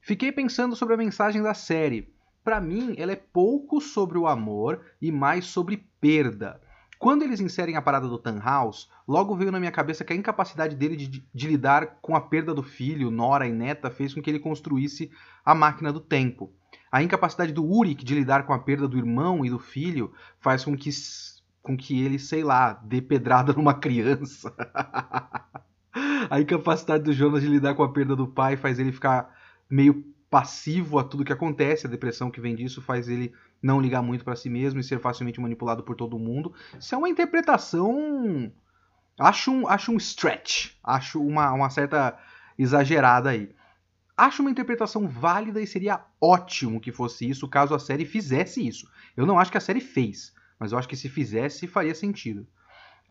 fiquei 0.00 0.32
pensando 0.32 0.74
sobre 0.74 0.94
a 0.94 0.98
mensagem 0.98 1.40
da 1.40 1.54
série. 1.54 2.12
Para 2.42 2.60
mim, 2.60 2.96
ela 2.98 3.12
é 3.12 3.16
pouco 3.32 3.80
sobre 3.80 4.18
o 4.18 4.26
amor 4.26 4.84
e 5.00 5.12
mais 5.12 5.44
sobre 5.44 5.86
perda. 6.00 6.60
Quando 7.02 7.24
eles 7.24 7.40
inserem 7.40 7.74
a 7.74 7.82
parada 7.82 8.06
do 8.06 8.16
Tannhaus, 8.16 8.88
logo 9.08 9.34
veio 9.34 9.50
na 9.50 9.58
minha 9.58 9.72
cabeça 9.72 10.04
que 10.04 10.12
a 10.12 10.16
incapacidade 10.16 10.76
dele 10.76 10.94
de, 10.94 11.26
de, 11.34 11.46
lidar 11.48 11.98
com 12.00 12.14
a 12.14 12.20
perda 12.20 12.54
do 12.54 12.62
filho, 12.62 13.10
Nora 13.10 13.44
e 13.44 13.52
Neta 13.52 13.90
fez 13.90 14.14
com 14.14 14.22
que 14.22 14.30
ele 14.30 14.38
construísse 14.38 15.10
a 15.44 15.52
máquina 15.52 15.92
do 15.92 15.98
tempo. 15.98 16.52
A 16.92 17.02
incapacidade 17.02 17.52
do 17.52 17.64
Urik 17.64 18.04
de 18.04 18.14
lidar 18.14 18.46
com 18.46 18.52
a 18.52 18.58
perda 18.60 18.86
do 18.86 18.96
irmão 18.96 19.44
e 19.44 19.50
do 19.50 19.58
filho 19.58 20.12
faz 20.38 20.64
com 20.64 20.76
que, 20.76 20.90
com 21.60 21.76
que 21.76 22.00
ele, 22.00 22.20
sei 22.20 22.44
lá, 22.44 22.74
dê 22.84 23.02
pedrada 23.02 23.52
numa 23.58 23.74
criança. 23.74 24.54
a 26.30 26.40
incapacidade 26.40 27.02
do 27.02 27.12
Jonas 27.12 27.42
de 27.42 27.48
lidar 27.48 27.74
com 27.74 27.82
a 27.82 27.92
perda 27.92 28.14
do 28.14 28.28
pai 28.28 28.56
faz 28.56 28.78
ele 28.78 28.92
ficar 28.92 29.28
meio 29.68 30.04
passivo 30.32 30.98
a 30.98 31.04
tudo 31.04 31.26
que 31.26 31.32
acontece. 31.32 31.86
A 31.86 31.90
depressão 31.90 32.30
que 32.30 32.40
vem 32.40 32.56
disso 32.56 32.80
faz 32.80 33.06
ele 33.06 33.34
não 33.62 33.78
ligar 33.78 34.00
muito 34.00 34.24
para 34.24 34.34
si 34.34 34.48
mesmo 34.48 34.80
e 34.80 34.82
ser 34.82 34.98
facilmente 34.98 35.38
manipulado 35.38 35.82
por 35.82 35.94
todo 35.94 36.18
mundo. 36.18 36.54
Isso 36.80 36.94
é 36.94 36.98
uma 36.98 37.10
interpretação. 37.10 38.50
Acho 39.20 39.52
um, 39.52 39.68
acho 39.68 39.92
um 39.92 39.98
stretch. 39.98 40.70
Acho 40.82 41.22
uma, 41.22 41.52
uma 41.52 41.68
certa 41.68 42.18
exagerada 42.58 43.28
aí. 43.28 43.54
Acho 44.16 44.40
uma 44.40 44.50
interpretação 44.50 45.06
válida 45.06 45.60
e 45.60 45.66
seria 45.66 46.00
ótimo 46.18 46.80
que 46.80 46.90
fosse 46.90 47.28
isso 47.28 47.46
caso 47.46 47.74
a 47.74 47.78
série 47.78 48.06
fizesse 48.06 48.66
isso. 48.66 48.88
Eu 49.14 49.26
não 49.26 49.38
acho 49.38 49.52
que 49.52 49.58
a 49.58 49.60
série 49.60 49.80
fez, 49.80 50.32
mas 50.58 50.72
eu 50.72 50.78
acho 50.78 50.88
que 50.88 50.96
se 50.96 51.10
fizesse 51.10 51.66
faria 51.66 51.94
sentido. 51.94 52.46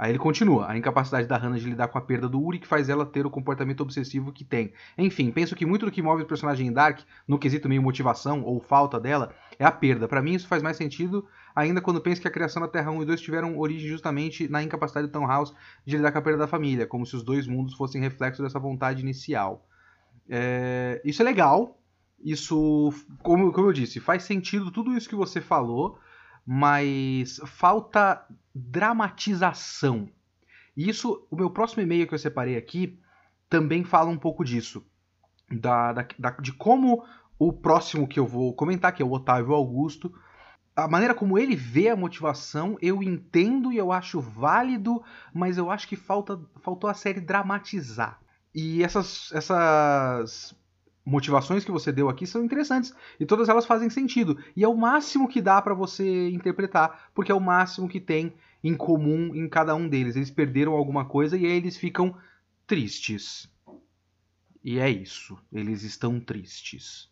Aí 0.02 0.10
ele 0.10 0.18
continua. 0.18 0.68
A 0.68 0.76
incapacidade 0.76 1.28
da 1.28 1.38
Hannah 1.38 1.60
de 1.60 1.70
lidar 1.70 1.88
com 1.88 1.96
a 1.96 2.02
perda 2.02 2.28
do 2.28 2.42
Uri 2.42 2.58
que 2.58 2.66
faz 2.66 2.90
ela 2.90 3.06
ter 3.06 3.24
o 3.24 3.30
comportamento 3.30 3.82
obsessivo 3.82 4.32
que 4.32 4.44
tem. 4.44 4.74
Enfim, 4.98 5.30
penso 5.30 5.56
que 5.56 5.64
muito 5.64 5.86
do 5.86 5.92
que 5.92 6.02
move 6.02 6.24
o 6.24 6.26
personagem 6.26 6.66
em 6.66 6.74
Dark, 6.74 7.02
no 7.28 7.38
quesito 7.38 7.70
meio 7.70 7.84
motivação 7.84 8.42
ou 8.42 8.60
falta 8.60 9.00
dela, 9.00 9.32
é 9.60 9.64
a 9.64 9.72
perda. 9.72 10.08
Para 10.08 10.20
mim 10.20 10.34
isso 10.34 10.48
faz 10.48 10.64
mais 10.64 10.76
sentido 10.76 11.28
ainda 11.56 11.80
quando 11.80 12.02
penso 12.02 12.20
que 12.20 12.28
a 12.28 12.32
criação 12.32 12.64
da 12.64 12.68
Terra 12.68 12.90
1 12.90 13.04
e 13.04 13.06
2 13.06 13.22
tiveram 13.22 13.60
origem 13.60 13.88
justamente 13.88 14.48
na 14.48 14.64
incapacidade 14.64 15.06
do 15.08 15.20
House 15.20 15.54
de 15.86 15.98
lidar 15.98 16.12
com 16.12 16.18
a 16.18 16.22
perda 16.24 16.40
da 16.40 16.48
família, 16.48 16.88
como 16.88 17.06
se 17.06 17.16
os 17.16 17.22
dois 17.22 17.46
mundos 17.46 17.76
fossem 17.76 18.02
reflexo 18.02 18.42
dessa 18.42 18.58
vontade 18.58 19.02
inicial. 19.02 19.68
É, 20.28 21.00
isso 21.06 21.22
é 21.22 21.26
legal. 21.26 21.78
Isso, 22.24 22.92
como, 23.22 23.52
como 23.52 23.68
eu 23.68 23.74
disse, 23.74 24.00
faz 24.00 24.24
sentido 24.24 24.72
tudo 24.72 24.98
isso 24.98 25.08
que 25.08 25.16
você 25.16 25.40
falou, 25.40 26.00
mas 26.44 27.40
falta 27.46 28.26
dramatização. 28.54 30.10
E 30.76 30.90
isso, 30.90 31.28
o 31.30 31.36
meu 31.36 31.50
próximo 31.50 31.82
e-mail 31.82 32.08
que 32.08 32.14
eu 32.14 32.20
separei 32.20 32.58
aqui 32.58 33.00
também 33.50 33.84
fala 33.84 34.10
um 34.10 34.18
pouco 34.18 34.44
disso. 34.44 34.86
Da, 35.52 35.92
da, 35.92 36.08
da, 36.18 36.30
de 36.32 36.54
como 36.54 37.04
o 37.38 37.52
próximo 37.52 38.08
que 38.08 38.20
eu 38.20 38.26
vou 38.26 38.54
comentar, 38.54 38.94
que 38.94 39.02
é 39.02 39.06
o 39.06 39.12
Otávio 39.12 39.54
Augusto, 39.54 40.14
a 40.76 40.88
maneira 40.88 41.14
como 41.14 41.38
ele 41.38 41.56
vê 41.56 41.90
a 41.90 41.96
motivação, 41.96 42.78
eu 42.82 43.04
entendo 43.04 43.72
e 43.72 43.78
eu 43.78 43.92
acho 43.92 44.22
válido, 44.22 45.04
mas 45.34 45.58
eu 45.58 45.70
acho 45.70 45.88
que 45.88 45.96
falta, 45.96 46.40
faltou 46.62 46.90
a 46.90 46.94
série 46.94 47.20
dramatizar. 47.20 48.22
E 48.54 48.84
essas, 48.84 49.32
essas 49.34 50.56
motivações 51.06 51.66
que 51.66 51.72
você 51.72 51.92
deu 51.92 52.10
aqui 52.10 52.28
são 52.28 52.44
interessantes 52.44 52.94
e 53.20 53.26
todas 53.26 53.50
elas 53.50 53.66
fazem 53.66 53.90
sentido. 53.90 54.38
E 54.56 54.64
é 54.64 54.68
o 54.68 54.78
máximo 54.78 55.28
que 55.28 55.42
dá 55.42 55.62
para 55.62 55.74
você 55.74 56.30
interpretar, 56.30 57.10
porque 57.14 57.32
é 57.32 57.36
o 57.36 57.40
máximo 57.40 57.90
que 57.90 58.00
tem 58.00 58.34
em 58.64 58.76
comum 58.76 59.34
em 59.34 59.50
cada 59.50 59.76
um 59.76 59.88
deles. 59.88 60.16
Eles 60.16 60.32
perderam 60.32 60.74
alguma 60.74 61.06
coisa 61.06 61.38
e 61.38 61.46
aí 61.46 61.54
eles 61.54 61.78
ficam 61.78 62.16
tristes. 62.68 63.52
E 64.64 64.80
é 64.80 64.90
isso, 64.90 65.38
eles 65.52 65.84
estão 65.84 66.20
tristes. 66.20 67.10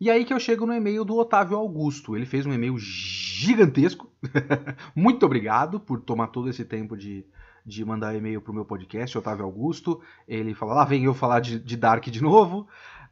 E 0.00 0.10
aí 0.10 0.24
que 0.24 0.32
eu 0.32 0.38
chego 0.38 0.64
no 0.64 0.72
e-mail 0.72 1.04
do 1.04 1.16
Otávio 1.16 1.56
Augusto. 1.56 2.14
Ele 2.14 2.26
fez 2.26 2.46
um 2.46 2.52
e-mail 2.52 2.78
gigantesco. 2.78 4.12
Muito 4.94 5.26
obrigado 5.26 5.80
por 5.80 6.00
tomar 6.00 6.28
todo 6.28 6.48
esse 6.48 6.64
tempo 6.64 6.96
de, 6.96 7.26
de 7.66 7.84
mandar 7.84 8.14
e-mail 8.14 8.40
pro 8.40 8.54
meu 8.54 8.64
podcast, 8.64 9.18
Otávio 9.18 9.44
Augusto. 9.44 10.00
Ele 10.28 10.54
fala, 10.54 10.74
lá 10.74 10.84
vem 10.84 11.04
eu 11.04 11.14
falar 11.14 11.40
de, 11.40 11.58
de 11.58 11.76
Dark 11.76 12.04
de 12.06 12.22
novo. 12.22 12.68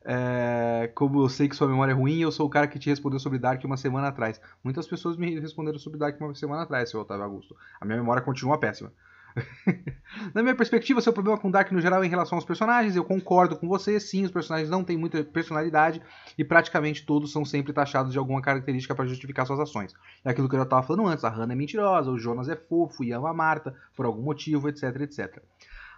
É, 0.09 0.89
como 0.95 1.21
eu 1.21 1.29
sei 1.29 1.49
que 1.49 1.57
sua 1.57 1.67
memória 1.67 1.91
é 1.91 1.95
ruim, 1.95 2.21
eu 2.21 2.31
sou 2.31 2.47
o 2.47 2.51
cara 2.51 2.69
que 2.69 2.79
te 2.79 2.89
respondeu 2.89 3.19
sobre 3.19 3.41
Dark 3.41 3.63
uma 3.65 3.77
semana 3.77 4.07
atrás. 4.07 4.41
Muitas 4.63 4.87
pessoas 4.87 5.17
me 5.17 5.41
responderam 5.41 5.81
sobre 5.81 5.99
Dark 5.99 6.21
uma 6.21 6.33
semana 6.33 6.63
atrás, 6.63 6.91
seu 6.91 7.01
Otávio 7.01 7.25
Augusto. 7.25 7.57
A 7.81 7.85
minha 7.85 7.99
memória 7.99 8.23
continua 8.23 8.57
péssima. 8.57 8.93
Na 10.33 10.43
minha 10.43 10.55
perspectiva, 10.55 11.01
seu 11.01 11.13
problema 11.13 11.39
com 11.39 11.51
Dark 11.51 11.71
no 11.73 11.81
geral 11.81 12.03
é 12.05 12.07
em 12.07 12.09
relação 12.09 12.39
aos 12.39 12.45
personagens, 12.45 12.95
eu 12.95 13.05
concordo 13.05 13.57
com 13.57 13.69
você, 13.69 13.99
sim, 13.99 14.25
os 14.25 14.31
personagens 14.31 14.71
não 14.71 14.85
têm 14.85 14.97
muita 14.97 15.23
personalidade 15.25 16.01
e 16.39 16.45
praticamente 16.45 17.05
todos 17.05 17.33
são 17.33 17.45
sempre 17.45 17.73
taxados 17.73 18.13
de 18.13 18.19
alguma 18.19 18.41
característica 18.41 18.95
para 18.95 19.07
justificar 19.07 19.45
suas 19.45 19.61
ações. 19.61 19.93
É 20.25 20.31
aquilo 20.31 20.49
que 20.49 20.55
eu 20.55 20.61
já 20.61 20.65
estava 20.65 20.87
falando 20.87 21.07
antes, 21.09 21.25
a 21.25 21.29
Hannah 21.29 21.53
é 21.53 21.57
mentirosa, 21.57 22.11
o 22.11 22.19
Jonas 22.19 22.49
é 22.49 22.57
fofo 22.57 23.05
e 23.05 23.13
ama 23.13 23.31
a 23.31 23.35
Marta 23.35 23.75
por 23.95 24.07
algum 24.07 24.23
motivo, 24.23 24.69
etc, 24.69 24.85
etc. 25.01 25.43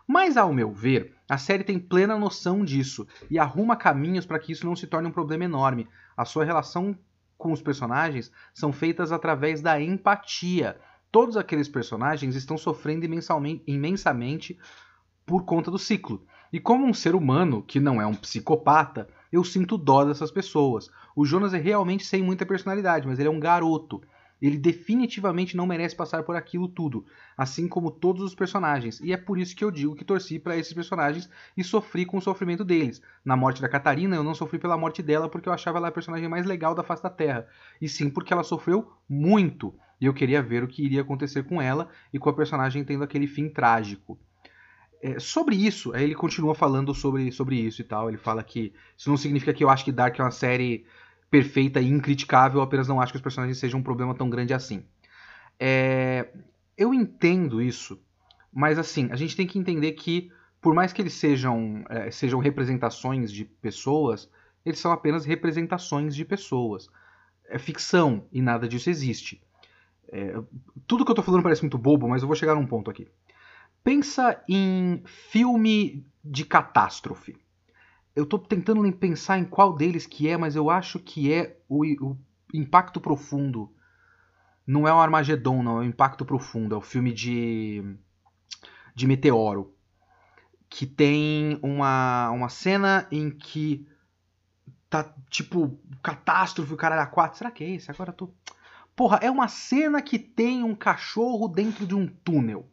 Mas, 0.09 0.37
ao 0.37 0.53
meu 0.53 0.73
ver, 0.73 1.15
a 1.29 1.39
série 1.39 1.63
tem 1.63 1.79
plena 1.79 2.19
noção 2.19 2.65
disso 2.65 3.07
e 3.31 3.39
arruma 3.39 3.77
caminhos 3.77 4.27
para 4.27 4.39
que 4.39 4.51
isso 4.51 4.67
não 4.67 4.75
se 4.75 4.87
torne 4.87 5.07
um 5.07 5.13
problema 5.13 5.45
enorme. 5.45 5.87
A 6.17 6.25
sua 6.25 6.45
relação 6.45 6.99
com 7.37 7.53
os 7.53 7.63
personagens 7.63 8.33
são 8.53 8.73
feitas 8.73 9.13
através 9.13 9.61
da 9.61 9.81
empatia 9.81 10.81
todos 11.11 11.37
aqueles 11.37 11.69
personagens 11.69 12.35
estão 12.37 12.57
sofrendo 12.57 13.07
imensamente 13.67 14.59
por 15.25 15.45
conta 15.45 15.71
do 15.71 15.79
ciclo. 15.79 16.25
E 16.53 16.59
como 16.59 16.87
um 16.87 16.95
ser 16.95 17.15
humano 17.15 17.63
que 17.63 17.81
não 17.81 18.01
é 18.01 18.07
um 18.07 18.15
psicopata, 18.15 19.09
eu 19.31 19.45
sinto 19.45 19.77
dó 19.77 20.05
dessas 20.05 20.31
pessoas. 20.31 20.91
O 21.15 21.25
Jonas 21.25 21.53
é 21.53 21.59
realmente 21.59 22.05
sem 22.07 22.23
muita 22.23 22.47
personalidade, 22.47 23.07
mas 23.07 23.19
ele 23.19 23.29
é 23.29 23.31
um 23.31 23.41
garoto. 23.41 24.01
Ele 24.41 24.57
definitivamente 24.57 25.57
não 25.57 25.67
merece 25.67 25.97
passar 25.97 26.23
por 26.23 26.37
aquilo 26.37 26.69
tudo, 26.69 27.05
assim 27.37 27.67
como 27.67 27.91
todos 27.91 28.23
os 28.23 28.35
personagens. 28.35 29.01
E 29.01 29.13
é 29.13 29.17
por 29.17 29.39
isso 29.39 29.55
que 29.55 29.65
eu 29.65 29.71
digo 29.71 29.97
que 29.97 30.05
torci 30.05 30.39
para 30.39 30.57
esses 30.57 30.73
personagens 30.73 31.29
e 31.57 31.65
sofri 31.65 32.05
com 32.05 32.19
o 32.19 32.23
sofrimento 32.23 32.65
deles. 32.65 33.03
Na 33.25 33.37
morte 33.37 33.61
da 33.61 33.69
Catarina, 33.69 34.17
eu 34.17 34.23
não 34.23 34.35
sofri 34.35 34.59
pela 34.59 34.79
morte 34.79 35.03
dela 35.03 35.29
porque 35.29 35.49
eu 35.49 35.53
achava 35.53 35.79
ela 35.79 35.89
a 35.89 35.93
personagem 35.93 36.29
mais 36.29 36.47
legal 36.47 36.75
da 36.75 36.85
face 36.85 37.03
da 37.03 37.11
Terra, 37.11 37.47
e 37.81 37.89
sim 37.89 38.09
porque 38.09 38.33
ela 38.33 38.45
sofreu 38.45 38.93
muito. 39.09 39.75
E 40.01 40.07
eu 40.07 40.15
queria 40.15 40.41
ver 40.41 40.63
o 40.63 40.69
que 40.69 40.85
iria 40.85 41.01
acontecer 41.01 41.43
com 41.43 41.61
ela 41.61 41.89
e 42.13 42.19
com 42.19 42.31
a 42.31 42.33
personagem 42.35 42.85
tendo 42.85 43.03
aquele 43.03 43.27
fim 43.27 43.49
trágico. 43.49 44.19
É, 45.01 45.19
sobre 45.21 45.55
isso, 45.55 45.95
ele 45.95 46.15
continua 46.15 46.55
falando 46.55 46.93
sobre, 46.95 47.31
sobre 47.31 47.57
isso 47.57 47.81
e 47.81 47.85
tal. 47.85 48.09
Ele 48.09 48.19
fala 48.19 48.43
que 48.43 48.73
isso 48.97 49.09
não 49.09 49.17
significa 49.17 49.53
que 49.53 49.63
eu 49.63 49.71
acho 49.71 49.85
que 49.85 49.93
Dark 49.93 50.19
é 50.19 50.23
uma 50.23 50.31
série 50.31 50.85
perfeita 51.31 51.81
e 51.81 51.89
incriticável, 51.89 52.61
apenas 52.61 52.89
não 52.89 53.01
acho 53.01 53.13
que 53.13 53.17
os 53.17 53.23
personagens 53.23 53.59
sejam 53.59 53.81
um 53.81 53.83
problema 53.83 54.15
tão 54.15 54.31
grande 54.31 54.55
assim. 54.55 54.85
É, 55.59 56.29
eu 56.77 56.95
entendo 56.95 57.61
isso, 57.61 58.01
mas 58.53 58.79
assim, 58.79 59.09
a 59.11 59.17
gente 59.17 59.37
tem 59.37 59.47
que 59.47 59.59
entender 59.59 59.93
que, 59.93 60.31
por 60.61 60.75
mais 60.75 60.93
que 60.93 61.03
eles 61.03 61.15
sejam, 61.15 61.85
é, 61.89 62.11
sejam 62.11 62.39
representações 62.41 63.33
de 63.33 63.45
pessoas, 63.45 64.31
eles 64.65 64.79
são 64.79 64.93
apenas 64.93 65.25
representações 65.25 66.15
de 66.15 66.25
pessoas. 66.25 66.89
É 67.49 67.59
ficção 67.59 68.27
e 68.31 68.41
nada 68.41 68.69
disso 68.69 68.91
existe. 68.91 69.43
É, 70.11 70.35
tudo 70.87 71.05
que 71.05 71.11
eu 71.11 71.15
tô 71.15 71.23
falando 71.23 71.43
parece 71.43 71.63
muito 71.63 71.79
bobo, 71.79 72.09
mas 72.09 72.23
eu 72.23 72.29
vou 72.29 72.37
chegar 72.37 72.55
num 72.55 72.67
ponto 72.67 72.91
aqui. 72.91 73.09
Pensa 73.83 74.43
em 74.49 75.03
filme 75.05 76.07
de 76.25 76.45
catástrofe. 76.45 77.37
Eu 78.19 78.27
tô 78.27 78.37
tentando 78.37 78.93
pensar 78.95 79.39
em 79.39 79.45
qual 79.45 79.77
deles 79.77 80.05
que 80.05 80.29
é, 80.29 80.37
mas 80.37 80.57
eu 80.57 80.71
acho 80.71 80.99
que 80.99 81.33
é 81.33 81.57
o, 81.69 81.85
o 81.85 82.19
Impacto 82.53 83.01
Profundo. 83.01 83.73
Não 84.67 84.89
é 84.89 84.93
o 84.93 84.99
Armagedon, 84.99 85.63
não, 85.63 85.77
é 85.77 85.81
o 85.83 85.89
Impacto 85.89 86.25
Profundo. 86.25 86.75
É 86.75 86.79
o 86.79 86.81
filme 86.81 87.13
de, 87.13 87.81
de 88.93 89.07
Meteoro. 89.07 89.73
Que 90.69 90.85
tem 90.85 91.61
uma, 91.63 92.31
uma 92.31 92.49
cena 92.49 93.07
em 93.13 93.31
que 93.31 93.87
tá 94.91 95.15
tipo 95.31 95.79
catástrofe, 96.03 96.75
o 96.75 96.77
cara 96.77 96.97
era 96.97 97.07
quatro. 97.07 97.39
Será 97.39 97.53
que 97.53 97.63
é 97.63 97.71
esse? 97.71 97.89
Agora 97.89 98.13
tô. 98.13 98.35
Porra, 98.97 99.21
é 99.23 99.31
uma 99.31 99.47
cena 99.47 100.03
que 100.03 100.19
tem 100.19 100.65
um 100.65 100.75
cachorro 100.75 101.47
dentro 101.47 101.87
de 101.87 101.95
um 101.95 102.09
túnel. 102.09 102.69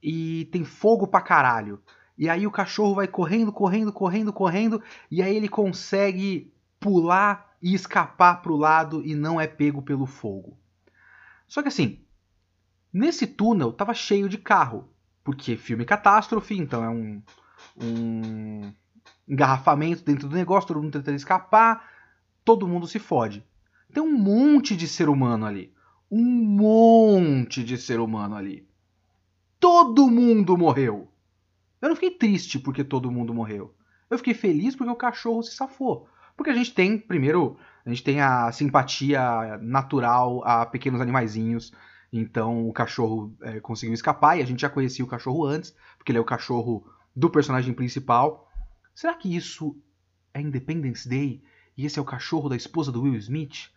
E 0.00 0.44
tem 0.52 0.64
fogo 0.64 1.08
pra 1.08 1.20
caralho. 1.20 1.82
E 2.20 2.28
aí 2.28 2.46
o 2.46 2.50
cachorro 2.50 2.94
vai 2.94 3.08
correndo, 3.08 3.50
correndo, 3.50 3.90
correndo, 3.90 4.30
correndo. 4.30 4.82
E 5.10 5.22
aí 5.22 5.34
ele 5.34 5.48
consegue 5.48 6.52
pular 6.78 7.56
e 7.62 7.72
escapar 7.74 8.42
pro 8.42 8.58
lado 8.58 9.02
e 9.02 9.14
não 9.14 9.40
é 9.40 9.46
pego 9.46 9.80
pelo 9.80 10.04
fogo. 10.04 10.54
Só 11.48 11.62
que 11.62 11.68
assim, 11.68 12.04
nesse 12.92 13.26
túnel 13.26 13.72
tava 13.72 13.94
cheio 13.94 14.28
de 14.28 14.36
carro. 14.36 14.92
Porque 15.24 15.56
filme 15.56 15.86
catástrofe, 15.86 16.58
então 16.58 16.84
é 16.84 16.90
um, 16.90 17.22
um 17.82 18.70
engarrafamento 19.26 20.04
dentro 20.04 20.28
do 20.28 20.36
negócio, 20.36 20.68
todo 20.68 20.82
mundo 20.82 20.92
tentando 20.92 21.16
escapar, 21.16 21.90
todo 22.44 22.68
mundo 22.68 22.86
se 22.86 22.98
fode. 22.98 23.42
Tem 23.94 24.02
um 24.02 24.12
monte 24.12 24.76
de 24.76 24.86
ser 24.86 25.08
humano 25.08 25.46
ali. 25.46 25.72
Um 26.10 26.22
monte 26.22 27.64
de 27.64 27.78
ser 27.78 27.98
humano 27.98 28.36
ali. 28.36 28.68
Todo 29.58 30.10
mundo 30.10 30.58
morreu. 30.58 31.09
Eu 31.80 31.88
não 31.88 31.96
fiquei 31.96 32.10
triste 32.10 32.58
porque 32.58 32.84
todo 32.84 33.10
mundo 33.10 33.34
morreu. 33.34 33.74
Eu 34.08 34.18
fiquei 34.18 34.34
feliz 34.34 34.74
porque 34.74 34.90
o 34.92 34.96
cachorro 34.96 35.42
se 35.42 35.54
safou. 35.54 36.08
Porque 36.36 36.50
a 36.50 36.54
gente 36.54 36.74
tem, 36.74 36.98
primeiro, 36.98 37.56
a 37.84 37.88
gente 37.88 38.02
tem 38.02 38.20
a 38.20 38.50
simpatia 38.52 39.58
natural 39.58 40.42
a 40.44 40.66
pequenos 40.66 41.00
animaizinhos. 41.00 41.72
Então 42.12 42.68
o 42.68 42.72
cachorro 42.72 43.34
é, 43.42 43.60
conseguiu 43.60 43.94
escapar 43.94 44.38
e 44.38 44.42
a 44.42 44.46
gente 44.46 44.60
já 44.60 44.68
conhecia 44.68 45.04
o 45.04 45.08
cachorro 45.08 45.44
antes, 45.44 45.74
porque 45.96 46.10
ele 46.10 46.18
é 46.18 46.20
o 46.20 46.24
cachorro 46.24 46.84
do 47.14 47.30
personagem 47.30 47.72
principal. 47.72 48.50
Será 48.94 49.14
que 49.14 49.34
isso 49.34 49.76
é 50.34 50.40
Independence 50.40 51.08
Day 51.08 51.42
e 51.76 51.86
esse 51.86 51.98
é 51.98 52.02
o 52.02 52.06
cachorro 52.06 52.48
da 52.48 52.56
esposa 52.56 52.90
do 52.90 53.02
Will 53.02 53.16
Smith? 53.16 53.70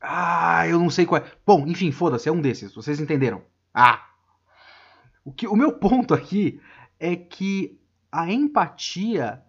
Ah, 0.00 0.66
eu 0.68 0.78
não 0.78 0.90
sei 0.90 1.06
qual 1.06 1.22
é. 1.22 1.32
Bom, 1.46 1.66
enfim, 1.66 1.90
foda-se, 1.90 2.28
é 2.28 2.32
um 2.32 2.40
desses. 2.40 2.74
Vocês 2.74 3.00
entenderam? 3.00 3.42
Ah! 3.72 4.06
O, 5.24 5.32
que, 5.32 5.46
o 5.46 5.56
meu 5.56 5.72
ponto 5.72 6.12
aqui 6.12 6.60
é 7.04 7.14
que 7.14 7.78
a 8.10 8.32
empatia 8.32 9.42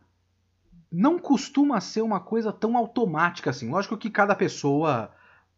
não 0.91 1.17
costuma 1.17 1.79
ser 1.79 2.01
uma 2.01 2.19
coisa 2.19 2.51
tão 2.51 2.75
automática 2.75 3.49
assim. 3.49 3.69
Lógico 3.69 3.95
que 3.95 4.09
cada 4.09 4.35
pessoa 4.35 5.09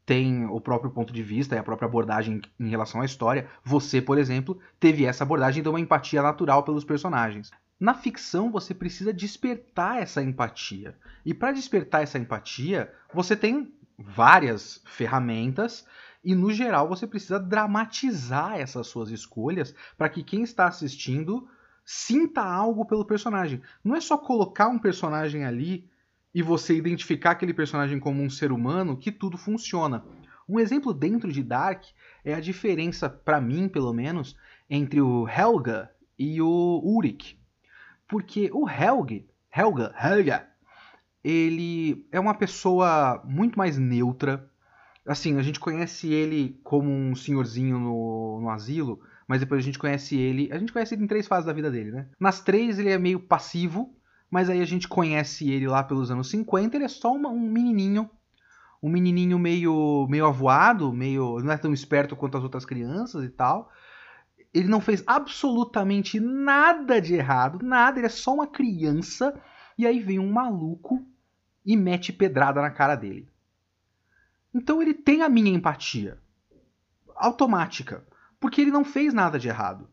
tem 0.06 0.46
o 0.46 0.62
próprio 0.62 0.92
ponto 0.92 1.12
de 1.12 1.24
vista 1.24 1.56
e 1.56 1.58
a 1.58 1.64
própria 1.64 1.88
abordagem 1.88 2.40
em 2.60 2.70
relação 2.70 3.02
à 3.02 3.06
história. 3.06 3.50
Você, 3.64 4.00
por 4.00 4.20
exemplo, 4.20 4.60
teve 4.80 5.06
essa 5.06 5.24
abordagem 5.24 5.64
de 5.64 5.70
uma 5.70 5.80
empatia 5.80 6.22
natural 6.22 6.62
pelos 6.62 6.84
personagens. 6.84 7.50
Na 7.80 7.96
ficção, 7.96 8.52
você 8.52 8.76
precisa 8.76 9.12
despertar 9.12 10.00
essa 10.00 10.22
empatia. 10.22 10.96
E 11.26 11.34
para 11.34 11.52
despertar 11.52 12.04
essa 12.04 12.20
empatia, 12.20 12.94
você 13.12 13.36
tem 13.36 13.74
várias 13.98 14.84
ferramentas 14.86 15.84
e 16.24 16.36
no 16.36 16.54
geral 16.54 16.88
você 16.88 17.08
precisa 17.08 17.40
dramatizar 17.40 18.60
essas 18.60 18.86
suas 18.86 19.10
escolhas 19.10 19.74
para 19.98 20.10
que 20.10 20.22
quem 20.22 20.44
está 20.44 20.68
assistindo 20.68 21.50
sinta 21.90 22.42
algo 22.42 22.86
pelo 22.86 23.06
personagem. 23.06 23.62
Não 23.82 23.96
é 23.96 24.02
só 24.02 24.18
colocar 24.18 24.68
um 24.68 24.78
personagem 24.78 25.46
ali 25.46 25.90
e 26.36 26.44
você 26.44 26.76
identificar 26.76 27.32
aquele 27.32 27.54
personagem 27.54 27.98
como 27.98 28.22
um 28.22 28.30
ser 28.30 28.52
humano 28.52 28.98
que 28.98 29.10
tudo 29.10 29.38
funciona. 29.38 30.04
Um 30.50 30.60
exemplo 30.60 30.94
dentro 30.94 31.32
de 31.32 31.42
Dark 31.42 31.86
é 32.26 32.34
a 32.34 32.42
diferença, 32.42 33.10
para 33.10 33.40
mim 33.40 33.70
pelo 33.70 33.94
menos, 33.94 34.36
entre 34.70 35.00
o 35.00 35.26
Helga 35.30 35.90
e 36.20 36.42
o 36.42 36.82
Ulrich. 36.84 37.40
Porque 38.06 38.50
o 38.54 38.70
Helge, 38.70 39.26
Helga, 39.50 39.96
Helga, 39.98 40.46
ele 41.24 42.06
é 42.12 42.20
uma 42.20 42.34
pessoa 42.34 43.22
muito 43.26 43.58
mais 43.58 43.78
neutra. 43.78 44.50
Assim, 45.06 45.38
a 45.38 45.42
gente 45.42 45.60
conhece 45.60 46.12
ele 46.12 46.60
como 46.66 46.90
um 46.92 47.16
senhorzinho 47.16 47.80
no, 47.80 48.42
no 48.42 48.50
asilo, 48.50 49.00
mas 49.28 49.42
depois 49.42 49.60
a 49.60 49.66
gente 49.66 49.78
conhece 49.78 50.18
ele. 50.18 50.50
A 50.52 50.58
gente 50.58 50.72
conhece 50.72 50.96
ele 50.96 51.04
em 51.04 51.08
três 51.08 51.28
fases 51.28 51.46
da 51.46 51.54
vida 51.54 51.70
dele, 51.70 51.92
né? 51.92 52.08
Nas 52.20 52.40
três 52.40 52.80
ele 52.80 52.90
é 52.90 52.98
meio 52.98 53.20
passivo, 53.20 53.94
mas 54.32 54.50
aí 54.50 54.62
a 54.62 54.66
gente 54.66 54.88
conhece 54.88 55.50
ele 55.50 55.68
lá 55.68 55.84
pelos 55.84 56.10
anos 56.10 56.30
50, 56.30 56.78
ele 56.78 56.86
é 56.86 56.90
só 56.90 57.14
uma, 57.14 57.30
um 57.30 57.40
menininho. 57.40 58.10
Um 58.82 58.90
menininho 58.90 59.38
meio, 59.38 60.08
meio 60.10 60.26
avoado, 60.28 60.94
meio. 60.94 61.40
não 61.40 61.52
é 61.52 61.58
tão 61.58 61.74
esperto 61.74 62.16
quanto 62.16 62.38
as 62.38 62.44
outras 62.44 62.64
crianças 62.64 63.24
e 63.24 63.30
tal. 63.30 63.72
Ele 64.54 64.68
não 64.68 64.80
fez 64.80 65.04
absolutamente 65.06 66.20
nada 66.20 67.02
de 67.02 67.16
errado, 67.16 67.60
nada, 67.64 68.00
ele 68.00 68.06
é 68.06 68.10
só 68.10 68.34
uma 68.34 68.48
criança. 68.48 69.40
E 69.78 69.86
aí 69.86 70.00
vem 70.00 70.20
um 70.20 70.32
maluco 70.32 71.06
e 71.66 71.76
mete 71.76 72.14
pedrada 72.14 72.62
na 72.62 72.72
cara 72.72 72.96
dele. 72.96 73.28
Então 74.54 74.82
ele 74.82 74.94
tem 74.94 75.22
a 75.22 75.30
minha 75.30 75.52
empatia. 75.52 76.18
Automática. 77.16 78.06
Porque 78.40 78.62
ele 78.62 78.72
não 78.72 78.86
fez 78.86 79.14
nada 79.14 79.40
de 79.40 79.48
errado. 79.48 79.88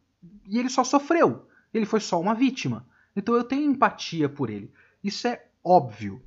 E 0.46 0.58
ele 0.58 0.68
só 0.68 0.84
sofreu. 0.84 1.48
Ele 1.72 1.86
foi 1.86 2.00
só 2.00 2.20
uma 2.20 2.34
vítima. 2.34 2.86
Então 3.16 3.34
eu 3.34 3.44
tenho 3.44 3.70
empatia 3.70 4.28
por 4.28 4.50
ele. 4.50 4.72
Isso 5.02 5.26
é 5.26 5.44
óbvio. 5.62 6.22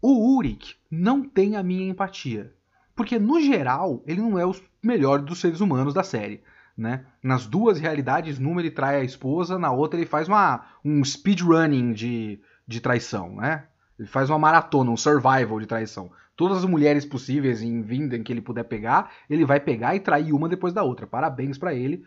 O 0.00 0.36
Urik 0.36 0.76
não 0.90 1.22
tem 1.22 1.56
a 1.56 1.62
minha 1.62 1.88
empatia. 1.88 2.54
Porque, 2.94 3.18
no 3.18 3.40
geral, 3.40 4.02
ele 4.06 4.22
não 4.22 4.38
é 4.38 4.46
o 4.46 4.54
melhor 4.82 5.20
dos 5.20 5.40
seres 5.40 5.60
humanos 5.60 5.92
da 5.92 6.02
série. 6.02 6.42
Né? 6.76 7.04
Nas 7.22 7.46
duas 7.46 7.78
realidades, 7.78 8.38
numa 8.38 8.60
ele 8.60 8.70
trai 8.70 8.96
a 8.96 9.04
esposa, 9.04 9.58
na 9.58 9.70
outra 9.70 9.98
ele 9.98 10.06
faz 10.06 10.28
uma, 10.28 10.66
um 10.84 11.04
speedrunning 11.04 11.92
de, 11.92 12.40
de 12.66 12.80
traição. 12.80 13.36
Né? 13.36 13.64
Ele 13.98 14.08
faz 14.08 14.30
uma 14.30 14.38
maratona, 14.38 14.90
um 14.90 14.96
survival 14.96 15.60
de 15.60 15.66
traição. 15.66 16.10
Todas 16.36 16.58
as 16.58 16.64
mulheres 16.66 17.06
possíveis 17.06 17.62
em 17.62 17.80
vinda 17.80 18.16
em 18.16 18.22
que 18.22 18.32
ele 18.32 18.42
puder 18.42 18.64
pegar, 18.64 19.10
ele 19.28 19.44
vai 19.44 19.58
pegar 19.58 19.96
e 19.96 20.00
trair 20.00 20.32
uma 20.34 20.48
depois 20.48 20.74
da 20.74 20.82
outra. 20.82 21.06
Parabéns 21.06 21.56
para 21.56 21.74
ele. 21.74 22.04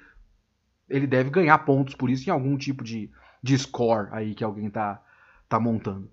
Ele 0.87 1.07
deve 1.07 1.31
ganhar 1.31 1.57
pontos 1.59 1.95
por 1.95 2.09
isso 2.09 2.29
em 2.29 2.31
algum 2.31 2.55
tipo 2.55 2.83
de, 2.83 3.11
de 3.41 3.57
score 3.57 4.09
aí 4.11 4.35
que 4.35 4.43
alguém 4.43 4.69
tá, 4.69 5.01
tá 5.47 5.59
montando. 5.59 6.09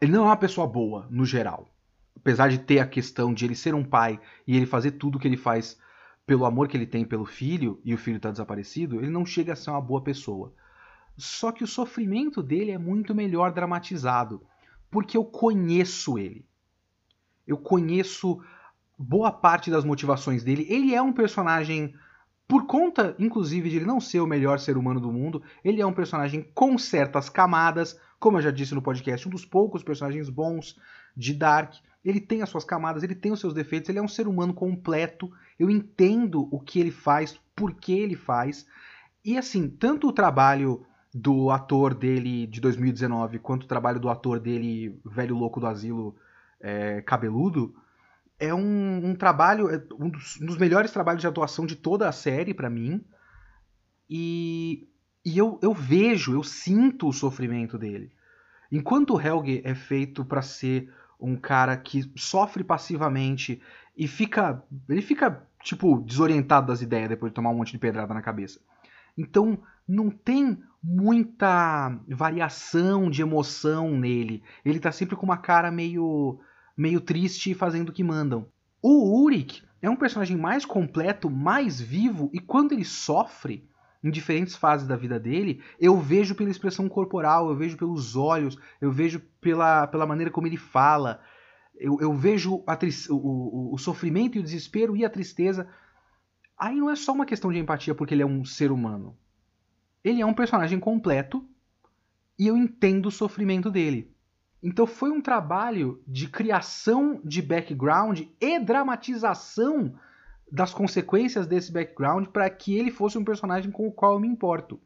Ele 0.00 0.12
não 0.12 0.22
é 0.22 0.26
uma 0.26 0.36
pessoa 0.36 0.66
boa, 0.66 1.08
no 1.10 1.24
geral. 1.24 1.68
Apesar 2.16 2.48
de 2.48 2.58
ter 2.58 2.78
a 2.78 2.86
questão 2.86 3.34
de 3.34 3.44
ele 3.44 3.54
ser 3.56 3.74
um 3.74 3.84
pai 3.84 4.20
e 4.46 4.56
ele 4.56 4.66
fazer 4.66 4.92
tudo 4.92 5.16
o 5.16 5.20
que 5.20 5.26
ele 5.26 5.36
faz 5.36 5.76
pelo 6.24 6.44
amor 6.44 6.68
que 6.68 6.76
ele 6.76 6.86
tem 6.86 7.04
pelo 7.04 7.24
filho, 7.24 7.80
e 7.82 7.94
o 7.94 7.98
filho 7.98 8.18
está 8.18 8.30
desaparecido, 8.30 8.96
ele 8.96 9.08
não 9.08 9.24
chega 9.24 9.54
a 9.54 9.56
ser 9.56 9.70
uma 9.70 9.80
boa 9.80 10.02
pessoa. 10.02 10.52
Só 11.16 11.50
que 11.50 11.64
o 11.64 11.66
sofrimento 11.66 12.42
dele 12.42 12.70
é 12.70 12.78
muito 12.78 13.14
melhor 13.14 13.50
dramatizado, 13.50 14.46
porque 14.90 15.16
eu 15.16 15.24
conheço 15.24 16.18
ele. 16.18 16.47
Eu 17.48 17.56
conheço 17.56 18.40
boa 18.96 19.32
parte 19.32 19.70
das 19.70 19.84
motivações 19.84 20.44
dele. 20.44 20.66
Ele 20.68 20.94
é 20.94 21.02
um 21.02 21.12
personagem 21.12 21.94
por 22.48 22.66
conta, 22.66 23.14
inclusive, 23.18 23.68
de 23.68 23.76
ele 23.76 23.84
não 23.84 24.00
ser 24.00 24.20
o 24.20 24.26
melhor 24.26 24.58
ser 24.58 24.78
humano 24.78 24.98
do 24.98 25.12
mundo, 25.12 25.42
ele 25.62 25.82
é 25.82 25.86
um 25.86 25.92
personagem 25.92 26.48
com 26.54 26.78
certas 26.78 27.28
camadas, 27.28 28.00
como 28.18 28.38
eu 28.38 28.42
já 28.42 28.50
disse 28.50 28.74
no 28.74 28.80
podcast, 28.80 29.28
um 29.28 29.30
dos 29.30 29.44
poucos 29.44 29.82
personagens 29.82 30.30
bons 30.30 30.78
de 31.14 31.34
Dark. 31.34 31.74
Ele 32.02 32.20
tem 32.20 32.40
as 32.40 32.48
suas 32.48 32.64
camadas, 32.64 33.02
ele 33.02 33.14
tem 33.14 33.32
os 33.32 33.40
seus 33.40 33.52
defeitos, 33.52 33.90
ele 33.90 33.98
é 33.98 34.02
um 34.02 34.08
ser 34.08 34.26
humano 34.26 34.54
completo. 34.54 35.30
Eu 35.58 35.68
entendo 35.68 36.48
o 36.50 36.58
que 36.58 36.80
ele 36.80 36.90
faz, 36.90 37.38
por 37.54 37.74
que 37.74 37.92
ele 37.92 38.16
faz. 38.16 38.66
E 39.22 39.36
assim, 39.36 39.68
tanto 39.68 40.08
o 40.08 40.12
trabalho 40.12 40.86
do 41.12 41.50
ator 41.50 41.92
dele 41.92 42.46
de 42.46 42.60
2019 42.62 43.38
quanto 43.40 43.64
o 43.64 43.68
trabalho 43.68 44.00
do 44.00 44.08
ator 44.08 44.40
dele, 44.40 44.98
velho 45.04 45.36
louco 45.36 45.60
do 45.60 45.66
asilo, 45.66 46.16
é, 46.60 47.00
cabeludo, 47.02 47.74
é 48.38 48.54
um, 48.54 49.10
um 49.10 49.14
trabalho, 49.14 49.68
é 49.68 49.82
um 49.98 50.08
dos, 50.08 50.40
um 50.40 50.46
dos, 50.46 50.56
melhores 50.56 50.92
trabalhos 50.92 51.20
de 51.20 51.26
atuação 51.26 51.66
de 51.66 51.76
toda 51.76 52.08
a 52.08 52.12
série 52.12 52.54
para 52.54 52.70
mim. 52.70 53.04
E, 54.08 54.88
e 55.24 55.36
eu, 55.36 55.58
eu 55.62 55.74
vejo, 55.74 56.32
eu 56.32 56.42
sinto 56.42 57.08
o 57.08 57.12
sofrimento 57.12 57.76
dele. 57.76 58.12
Enquanto 58.70 59.14
o 59.14 59.20
Helge 59.20 59.62
é 59.64 59.74
feito 59.74 60.24
para 60.24 60.42
ser 60.42 60.92
um 61.18 61.36
cara 61.36 61.76
que 61.76 62.10
sofre 62.16 62.62
passivamente 62.62 63.60
e 63.96 64.06
fica. 64.06 64.62
Ele 64.88 65.02
fica, 65.02 65.42
tipo, 65.62 66.00
desorientado 66.00 66.68
das 66.68 66.80
ideias 66.80 67.08
depois 67.08 67.32
de 67.32 67.34
tomar 67.34 67.50
um 67.50 67.56
monte 67.56 67.72
de 67.72 67.78
pedrada 67.78 68.14
na 68.14 68.22
cabeça. 68.22 68.60
Então, 69.16 69.58
não 69.86 70.10
tem 70.10 70.62
muita 70.82 71.98
variação 72.08 73.10
de 73.10 73.22
emoção 73.22 73.90
nele. 73.90 74.44
Ele 74.64 74.78
tá 74.78 74.92
sempre 74.92 75.16
com 75.16 75.26
uma 75.26 75.38
cara 75.38 75.72
meio 75.72 76.38
meio 76.78 77.00
triste 77.00 77.52
fazendo 77.54 77.88
o 77.88 77.92
que 77.92 78.04
mandam. 78.04 78.46
O 78.80 79.20
Urik 79.24 79.62
é 79.82 79.90
um 79.90 79.96
personagem 79.96 80.36
mais 80.36 80.64
completo, 80.64 81.28
mais 81.28 81.80
vivo, 81.80 82.30
e 82.32 82.38
quando 82.38 82.72
ele 82.72 82.84
sofre 82.84 83.68
em 84.02 84.10
diferentes 84.10 84.54
fases 84.54 84.86
da 84.86 84.94
vida 84.94 85.18
dele, 85.18 85.60
eu 85.80 85.98
vejo 85.98 86.36
pela 86.36 86.50
expressão 86.50 86.88
corporal, 86.88 87.48
eu 87.48 87.56
vejo 87.56 87.76
pelos 87.76 88.14
olhos, 88.14 88.56
eu 88.80 88.92
vejo 88.92 89.20
pela, 89.40 89.88
pela 89.88 90.06
maneira 90.06 90.30
como 90.30 90.46
ele 90.46 90.56
fala, 90.56 91.20
eu, 91.74 91.98
eu 92.00 92.14
vejo 92.14 92.54
o, 92.54 93.14
o, 93.14 93.74
o 93.74 93.78
sofrimento 93.78 94.36
e 94.36 94.40
o 94.40 94.42
desespero 94.42 94.96
e 94.96 95.04
a 95.04 95.10
tristeza. 95.10 95.68
Aí 96.56 96.76
não 96.76 96.90
é 96.90 96.96
só 96.96 97.12
uma 97.12 97.26
questão 97.26 97.52
de 97.52 97.58
empatia 97.58 97.94
porque 97.94 98.14
ele 98.14 98.22
é 98.22 98.26
um 98.26 98.44
ser 98.44 98.70
humano. 98.70 99.16
Ele 100.02 100.20
é 100.20 100.26
um 100.26 100.34
personagem 100.34 100.78
completo 100.78 101.44
e 102.38 102.46
eu 102.46 102.56
entendo 102.56 103.06
o 103.06 103.12
sofrimento 103.12 103.68
dele. 103.70 104.12
Então 104.62 104.86
foi 104.86 105.10
um 105.10 105.20
trabalho 105.20 106.02
de 106.06 106.28
criação 106.28 107.20
de 107.24 107.40
background 107.40 108.22
e 108.40 108.58
dramatização 108.58 109.94
das 110.50 110.72
consequências 110.72 111.46
desse 111.46 111.70
background 111.70 112.26
para 112.28 112.48
que 112.50 112.76
ele 112.76 112.90
fosse 112.90 113.16
um 113.16 113.24
personagem 113.24 113.70
com 113.70 113.86
o 113.86 113.92
qual 113.92 114.14
eu 114.14 114.20
me 114.20 114.26
importo. 114.26 114.80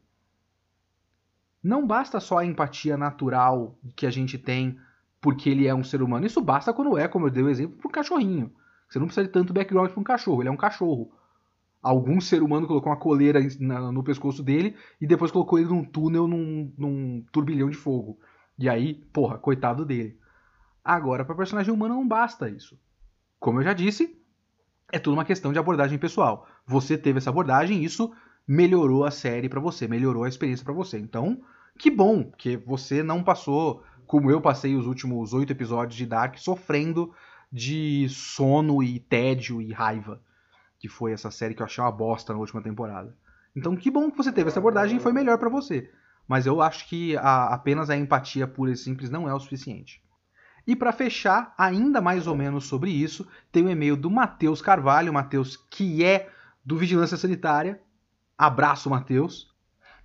Não 1.63 1.87
basta 1.87 2.19
só 2.19 2.39
a 2.39 2.45
empatia 2.45 2.97
natural 2.97 3.77
que 3.95 4.05
a 4.05 4.11
gente 4.11 4.37
tem 4.37 4.77
porque 5.21 5.49
ele 5.49 5.65
é 5.65 5.73
um 5.73 5.83
ser 5.83 6.01
humano. 6.01 6.25
Isso 6.25 6.41
basta 6.41 6.73
quando 6.73 6.97
é, 6.97 7.07
como 7.07 7.27
eu 7.27 7.31
dei 7.31 7.41
o 7.41 7.49
exemplo, 7.49 7.77
para 7.77 7.87
um 7.87 7.91
cachorrinho. 7.91 8.51
Você 8.89 8.99
não 8.99 9.07
precisa 9.07 9.25
de 9.25 9.31
tanto 9.31 9.53
background 9.53 9.89
para 9.89 9.99
um 9.99 10.03
cachorro, 10.03 10.41
ele 10.41 10.49
é 10.49 10.51
um 10.51 10.57
cachorro. 10.57 11.11
Algum 11.81 12.19
ser 12.21 12.43
humano 12.43 12.67
colocou 12.67 12.91
uma 12.91 12.99
coleira 12.99 13.39
no 13.59 14.03
pescoço 14.03 14.43
dele 14.43 14.75
e 15.01 15.07
depois 15.07 15.31
colocou 15.31 15.57
ele 15.57 15.69
num 15.69 15.83
túnel 15.83 16.27
num, 16.27 16.71
num 16.77 17.25
turbilhão 17.31 17.69
de 17.69 17.75
fogo. 17.75 18.19
E 18.57 18.69
aí, 18.69 18.95
porra, 19.11 19.37
coitado 19.37 19.85
dele. 19.85 20.17
Agora, 20.83 21.23
para 21.23 21.35
personagem 21.35 21.73
humano 21.73 21.95
não 21.95 22.07
basta 22.07 22.49
isso. 22.49 22.79
Como 23.39 23.59
eu 23.59 23.63
já 23.63 23.73
disse, 23.73 24.17
é 24.91 24.99
tudo 24.99 25.13
uma 25.13 25.25
questão 25.25 25.51
de 25.51 25.59
abordagem 25.59 25.97
pessoal. 25.97 26.47
Você 26.65 26.97
teve 26.97 27.17
essa 27.17 27.29
abordagem 27.29 27.83
isso 27.83 28.13
melhorou 28.47 29.05
a 29.05 29.11
série 29.11 29.47
para 29.47 29.59
você, 29.59 29.87
melhorou 29.87 30.25
a 30.25 30.29
experiência 30.29 30.65
para 30.65 30.73
você. 30.73 30.99
Então, 30.99 31.41
que 31.77 31.89
bom 31.89 32.29
que 32.37 32.57
você 32.57 33.01
não 33.01 33.23
passou 33.23 33.83
como 34.05 34.29
eu 34.29 34.41
passei 34.41 34.75
os 34.75 34.85
últimos 34.85 35.33
oito 35.33 35.51
episódios 35.51 35.95
de 35.95 36.05
Dark 36.05 36.37
sofrendo 36.37 37.13
de 37.51 38.07
sono 38.09 38.83
e 38.83 38.99
tédio 38.99 39.61
e 39.61 39.71
raiva, 39.71 40.21
que 40.77 40.89
foi 40.89 41.13
essa 41.13 41.31
série 41.31 41.53
que 41.53 41.61
eu 41.61 41.65
achei 41.65 41.83
uma 41.83 41.91
bosta 41.91 42.33
na 42.33 42.39
última 42.39 42.61
temporada. 42.61 43.15
Então, 43.55 43.75
que 43.75 43.89
bom 43.89 44.11
que 44.11 44.17
você 44.17 44.31
teve 44.31 44.49
essa 44.49 44.59
abordagem 44.59 44.97
e 44.97 44.99
foi 44.99 45.13
melhor 45.13 45.37
para 45.37 45.49
você 45.49 45.89
mas 46.27 46.45
eu 46.45 46.61
acho 46.61 46.87
que 46.87 47.15
a, 47.17 47.47
apenas 47.47 47.89
a 47.89 47.97
empatia 47.97 48.47
pura 48.47 48.71
e 48.71 48.77
simples 48.77 49.09
não 49.09 49.27
é 49.27 49.33
o 49.33 49.39
suficiente. 49.39 50.01
E 50.65 50.75
para 50.75 50.93
fechar, 50.93 51.53
ainda 51.57 51.99
mais 51.99 52.25
ou 52.25 52.35
menos 52.35 52.65
sobre 52.65 52.89
isso, 52.89 53.27
tem 53.51 53.63
o 53.63 53.67
um 53.67 53.69
e-mail 53.69 53.97
do 53.97 54.09
Matheus 54.09 54.61
Carvalho, 54.61 55.13
Matheus 55.13 55.57
que 55.69 56.03
é 56.03 56.29
do 56.63 56.77
Vigilância 56.77 57.17
Sanitária. 57.17 57.81
Abraço, 58.37 58.89
Matheus. 58.89 59.53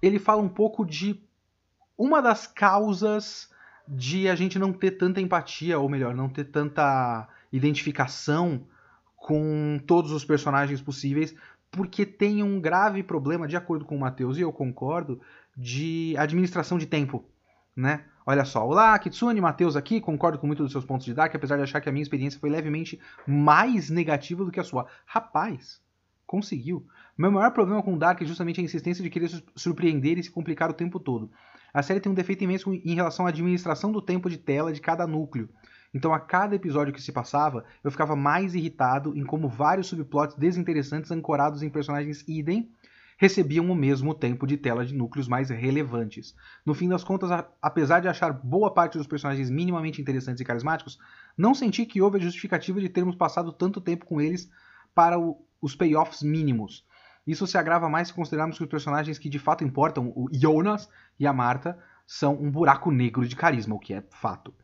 Ele 0.03 0.19
fala 0.19 0.43
um 0.43 0.49
pouco 0.49 0.85
de 0.85 1.23
uma 1.97 2.21
das 2.21 2.47
causas 2.47 3.51
de 3.87 4.29
a 4.29 4.35
gente 4.35 4.59
não 4.59 4.73
ter 4.73 4.93
tanta 4.93 5.21
empatia, 5.21 5.79
ou 5.79 5.89
melhor, 5.89 6.15
não 6.15 6.29
ter 6.29 6.45
tanta 6.45 7.29
identificação 7.53 8.67
com 9.17 9.81
todos 9.87 10.13
os 10.13 10.25
personagens 10.25 10.81
possíveis, 10.81 11.35
porque 11.71 12.05
tem 12.05 12.43
um 12.43 12.61
grave 12.61 13.03
problema, 13.03 13.49
de 13.49 13.57
acordo 13.57 13.85
com 13.85 13.97
o 13.97 14.01
Matheus, 14.01 14.37
e 14.37 14.43
eu 14.43 14.53
concordo, 14.53 15.21
de 15.59 16.15
administração 16.17 16.79
de 16.79 16.87
tempo, 16.87 17.25
né? 17.77 18.05
Olha 18.25 18.45
só, 18.45 18.65
olá, 18.65 18.97
Kitsune, 18.99 19.41
Matheus 19.41 19.75
aqui, 19.75 20.01
concordo 20.01 20.39
com 20.39 20.47
muito 20.47 20.63
dos 20.63 20.71
seus 20.71 20.85
pontos 20.85 21.05
de 21.05 21.13
Dark, 21.13 21.35
apesar 21.35 21.57
de 21.57 21.63
achar 21.63 21.81
que 21.81 21.89
a 21.89 21.93
minha 21.93 22.03
experiência 22.03 22.39
foi 22.39 22.49
levemente 22.49 23.01
mais 23.27 23.91
negativa 23.91 24.45
do 24.45 24.53
que 24.53 24.61
a 24.61 24.65
sua. 24.65 24.87
Rapaz, 25.05 25.81
conseguiu. 26.25 26.87
Meu 27.17 27.33
maior 27.33 27.51
problema 27.51 27.83
com 27.83 27.99
Dark 27.99 28.23
é 28.23 28.25
justamente 28.25 28.61
a 28.61 28.63
insistência 28.63 29.03
de 29.03 29.11
querer 29.11 29.31
surpreender 29.57 30.17
e 30.19 30.23
se 30.23 30.31
complicar 30.31 30.71
o 30.71 30.75
tempo 30.75 31.01
todo. 31.01 31.31
A 31.75 31.83
série 31.83 32.01
tem 32.01 32.13
um 32.13 32.15
defeito 32.15 32.45
imenso 32.45 32.73
em 32.73 32.95
relação 32.95 33.27
à 33.27 33.31
administração 33.31 33.91
do 33.91 34.01
tempo 34.01 34.31
de 34.31 34.39
tela 34.39 34.73
de 34.73 34.81
cada 34.81 35.07
núcleo. 35.07 35.49
Então, 35.93 36.13
a 36.13 36.21
cada 36.21 36.55
episódio 36.55 36.93
que 36.93 37.03
se 37.03 37.11
passava, 37.11 37.65
eu 37.83 37.91
ficava 37.91 38.15
mais 38.15 38.55
irritado 38.55 39.17
em 39.17 39.25
como 39.25 39.49
vários 39.49 39.89
subplots 39.89 40.37
desinteressantes 40.37 41.11
ancorados 41.11 41.63
em 41.63 41.71
personagens 41.71 42.23
idem 42.29 42.71
recebiam 43.19 43.69
o 43.69 43.75
mesmo 43.75 44.15
tempo 44.15 44.47
de 44.47 44.57
tela 44.57 44.87
de 44.87 44.95
núcleos 44.95 45.27
mais 45.27 45.51
relevantes. 45.51 46.37
No 46.65 46.73
fim 46.73 46.89
das 46.89 47.03
contas, 47.03 47.31
apesar 47.61 47.99
de 47.99 48.07
achar 48.07 48.33
boa 48.33 48.73
parte 48.73 48.97
dos 48.97 49.09
personagens 49.09 49.51
minimamente 49.51 50.01
interessantes 50.01 50.41
e 50.41 50.45
carismáticos, 50.45 50.99
não 51.37 51.53
senti 51.53 51.85
que 51.85 52.01
houve 52.01 52.19
a 52.19 52.23
justificativa 52.23 52.81
de 52.81 52.89
termos 52.89 53.17
passado 53.17 53.53
tanto 53.53 53.81
tempo 53.81 54.07
com 54.07 54.21
eles 54.21 54.49
para 54.95 55.19
o, 55.19 55.45
os 55.61 55.75
payoffs 55.75 56.23
mínimos. 56.23 56.87
Isso 57.27 57.45
se 57.45 57.59
agrava 57.59 57.89
mais 57.89 58.09
se 58.09 58.15
considerarmos 58.15 58.57
que 58.57 58.63
os 58.63 58.71
personagens 58.71 59.19
que 59.19 59.29
de 59.29 59.39
fato 59.39 59.65
importam, 59.65 60.13
o 60.15 60.29
Jonas 60.33 60.89
e 61.19 61.27
a 61.27 61.33
Marta, 61.33 61.77
são 62.07 62.41
um 62.41 62.51
buraco 62.51 62.91
negro 62.93 63.27
de 63.27 63.35
carisma, 63.35 63.75
o 63.75 63.81
que 63.81 63.95
é 63.95 64.03
fato. 64.13 64.55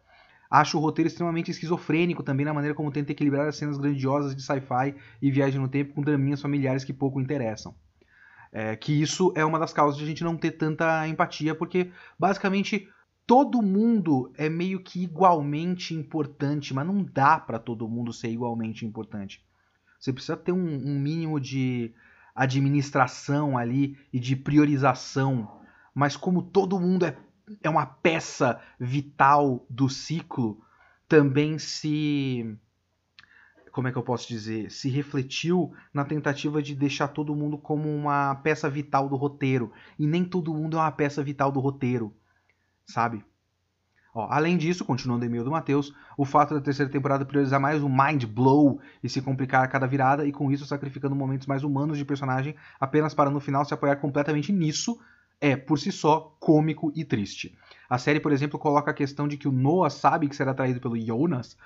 Acho 0.49 0.79
o 0.79 0.81
roteiro 0.81 1.09
extremamente 1.09 1.51
esquizofrênico 1.51 2.23
também 2.23 2.47
na 2.47 2.55
maneira 2.55 2.77
como 2.77 2.93
tenta 2.93 3.11
equilibrar 3.11 3.49
as 3.49 3.57
cenas 3.57 3.77
grandiosas 3.77 4.37
de 4.37 4.43
sci-fi 4.43 4.95
e 5.21 5.31
viagem 5.31 5.61
no 5.61 5.69
tempo 5.69 5.93
com 5.93 6.03
draminhas 6.03 6.41
familiares 6.41 6.85
que 6.85 6.93
pouco 6.93 7.21
interessam. 7.21 7.75
É, 8.57 8.77
que 8.77 8.93
isso 8.93 9.33
é 9.35 9.45
uma 9.45 9.59
das 9.59 9.73
causas 9.73 9.99
de 9.99 10.05
a 10.05 10.07
gente 10.07 10.23
não 10.23 10.37
ter 10.37 10.53
tanta 10.53 11.09
empatia, 11.09 11.57
porque 11.57 11.91
basicamente 12.17 12.89
todo 13.27 13.61
mundo 13.61 14.33
é 14.37 14.49
meio 14.49 14.81
que 14.81 15.03
igualmente 15.03 15.93
importante, 15.93 16.73
mas 16.73 16.87
não 16.87 17.03
dá 17.03 17.37
para 17.39 17.59
todo 17.59 17.89
mundo 17.89 18.13
ser 18.13 18.29
igualmente 18.29 18.87
importante. 18.87 19.45
Você 19.99 20.13
precisa 20.13 20.37
ter 20.37 20.53
um, 20.53 20.57
um 20.57 21.01
mínimo 21.01 21.41
de 21.41 21.93
administração 22.33 23.59
ali 23.59 23.99
e 24.13 24.21
de 24.21 24.37
priorização, 24.37 25.61
mas 25.93 26.17
como 26.17 26.41
todo 26.41 26.79
mundo 26.79 27.07
é 27.07 27.17
é 27.63 27.69
uma 27.69 27.87
peça 27.87 28.61
vital 28.79 29.67
do 29.69 29.89
ciclo, 29.89 30.63
também 31.09 31.59
se 31.59 32.57
como 33.75 33.89
é 33.89 33.93
que 33.93 33.99
eu 33.99 34.05
posso 34.05 34.29
dizer, 34.29 34.71
se 34.71 34.89
refletiu 34.89 35.75
na 35.93 36.05
tentativa 36.05 36.63
de 36.63 36.77
deixar 36.77 37.09
todo 37.09 37.35
mundo 37.35 37.59
como 37.59 37.89
uma 37.93 38.37
peça 38.37 38.71
vital 38.71 39.09
do 39.09 39.17
roteiro. 39.17 39.73
E 39.99 40.07
nem 40.07 40.25
todo 40.25 40.55
mundo 40.55 40.77
é 40.77 40.81
uma 40.81 40.93
peça 40.93 41.25
vital 41.25 41.51
do 41.51 41.59
roteiro, 41.59 42.15
sabe? 42.87 43.25
Ó, 44.15 44.29
além 44.31 44.57
disso, 44.57 44.85
continuando 44.85 45.25
o 45.25 45.27
e-mail 45.27 45.43
do 45.43 45.51
Matheus, 45.51 45.93
o 46.17 46.25
fato 46.25 46.55
da 46.55 46.61
terceira 46.61 46.91
temporada 46.91 47.25
priorizar 47.25 47.61
mais 47.61 47.83
o 47.83 47.89
mind 47.89 48.27
blow 48.27 48.81
e 49.03 49.09
se 49.09 49.21
complicar 49.21 49.65
a 49.65 49.67
cada 49.67 49.89
virada, 49.89 50.25
e 50.25 50.31
com 50.31 50.53
isso 50.53 50.65
sacrificando 50.65 51.17
momentos 51.17 51.49
mais 51.49 51.65
humanos 51.65 51.99
de 51.99 52.05
personagem 52.05 52.55
apenas 52.79 53.13
para 53.13 53.29
no 53.29 53.41
final 53.41 53.65
se 53.65 53.75
apoiar 53.75 53.97
completamente 53.97 54.53
nisso, 54.53 55.01
é, 55.41 55.57
por 55.57 55.81
si 55.81 55.91
só, 55.91 56.37
cômico 56.39 56.93
e 56.95 57.05
triste. 57.05 57.59
A 57.91 57.99
série, 57.99 58.21
por 58.21 58.31
exemplo, 58.31 58.57
coloca 58.57 58.93
a 58.93 58.95
questão 58.95 59.27
de 59.27 59.37
que 59.37 59.49
o 59.49 59.53
Noah 59.53 59.91
sabe 59.91 60.29
que 60.29 60.37
será 60.37 60.55
traído 60.55 60.81
pelo 60.81 60.97
Jonas, 60.97 61.57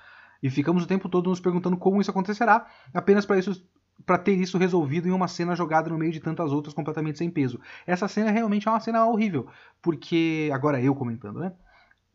e 0.41 0.49
ficamos 0.49 0.83
o 0.83 0.87
tempo 0.87 1.09
todo 1.09 1.29
nos 1.29 1.39
perguntando 1.39 1.77
como 1.77 2.01
isso 2.01 2.11
acontecerá, 2.11 2.67
apenas 2.93 3.25
para 3.25 3.39
isso 3.39 3.63
para 4.05 4.17
ter 4.17 4.33
isso 4.33 4.57
resolvido 4.57 5.07
em 5.07 5.11
uma 5.11 5.27
cena 5.27 5.55
jogada 5.55 5.89
no 5.89 5.97
meio 5.97 6.11
de 6.11 6.21
tantas 6.21 6.51
outras 6.51 6.73
completamente 6.73 7.17
sem 7.17 7.29
peso. 7.29 7.59
Essa 7.85 8.07
cena 8.07 8.31
realmente 8.31 8.67
é 8.67 8.71
uma 8.71 8.79
cena 8.79 9.05
horrível, 9.05 9.47
porque 9.81 10.49
agora 10.53 10.81
eu 10.81 10.95
comentando, 10.95 11.39
né? 11.39 11.51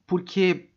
Porque 0.06 0.70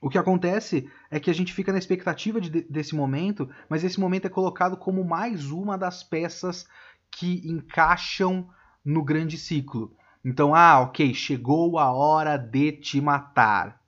o 0.00 0.08
que 0.08 0.18
acontece 0.18 0.90
é 1.10 1.18
que 1.20 1.30
a 1.30 1.34
gente 1.34 1.52
fica 1.52 1.72
na 1.72 1.78
expectativa 1.78 2.40
de, 2.40 2.62
desse 2.62 2.94
momento, 2.94 3.48
mas 3.68 3.84
esse 3.84 4.00
momento 4.00 4.26
é 4.26 4.30
colocado 4.30 4.76
como 4.76 5.04
mais 5.04 5.50
uma 5.50 5.76
das 5.76 6.02
peças 6.02 6.66
que 7.10 7.42
encaixam 7.48 8.48
no 8.84 9.02
grande 9.02 9.38
ciclo. 9.38 9.94
Então, 10.24 10.54
ah, 10.54 10.80
ok, 10.80 11.14
chegou 11.14 11.78
a 11.78 11.92
hora 11.92 12.36
de 12.36 12.72
te 12.72 13.00
matar. 13.00 13.80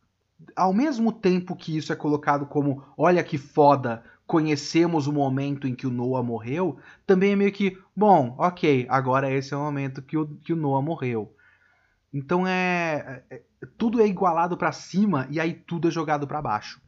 Ao 0.55 0.73
mesmo 0.73 1.13
tempo 1.13 1.57
que 1.57 1.77
isso 1.77 1.93
é 1.93 1.97
colocado 1.97 2.47
como, 2.47 2.85
olha 2.97 3.25
que 3.25 3.37
foda, 3.37 4.05
conhecemos 4.27 5.07
o 5.07 5.13
momento 5.13 5.67
em 5.67 5.75
que 5.75 5.87
o 5.87 5.91
Noah 5.91 6.23
morreu, 6.23 6.79
também 7.07 7.33
é 7.33 7.37
meio 7.37 7.53
que, 7.53 7.79
bom, 7.97 8.35
ok, 8.39 8.87
agora 8.89 9.33
esse 9.33 9.55
é 9.55 9.57
o 9.57 9.61
momento 9.61 10.03
que 10.03 10.17
o, 10.17 10.27
que 10.27 10.53
o 10.53 10.57
Noah 10.57 10.85
morreu. 10.85 11.35
Então 12.13 12.47
é, 12.47 13.23
é 13.31 13.43
tudo 13.77 14.01
é 14.01 14.07
igualado 14.07 14.57
para 14.57 14.73
cima 14.73 15.27
e 15.31 15.41
aí 15.41 15.55
tudo 15.55 15.89
é 15.89 15.91
jogado 15.91 16.27
para 16.27 16.43
baixo. 16.43 16.81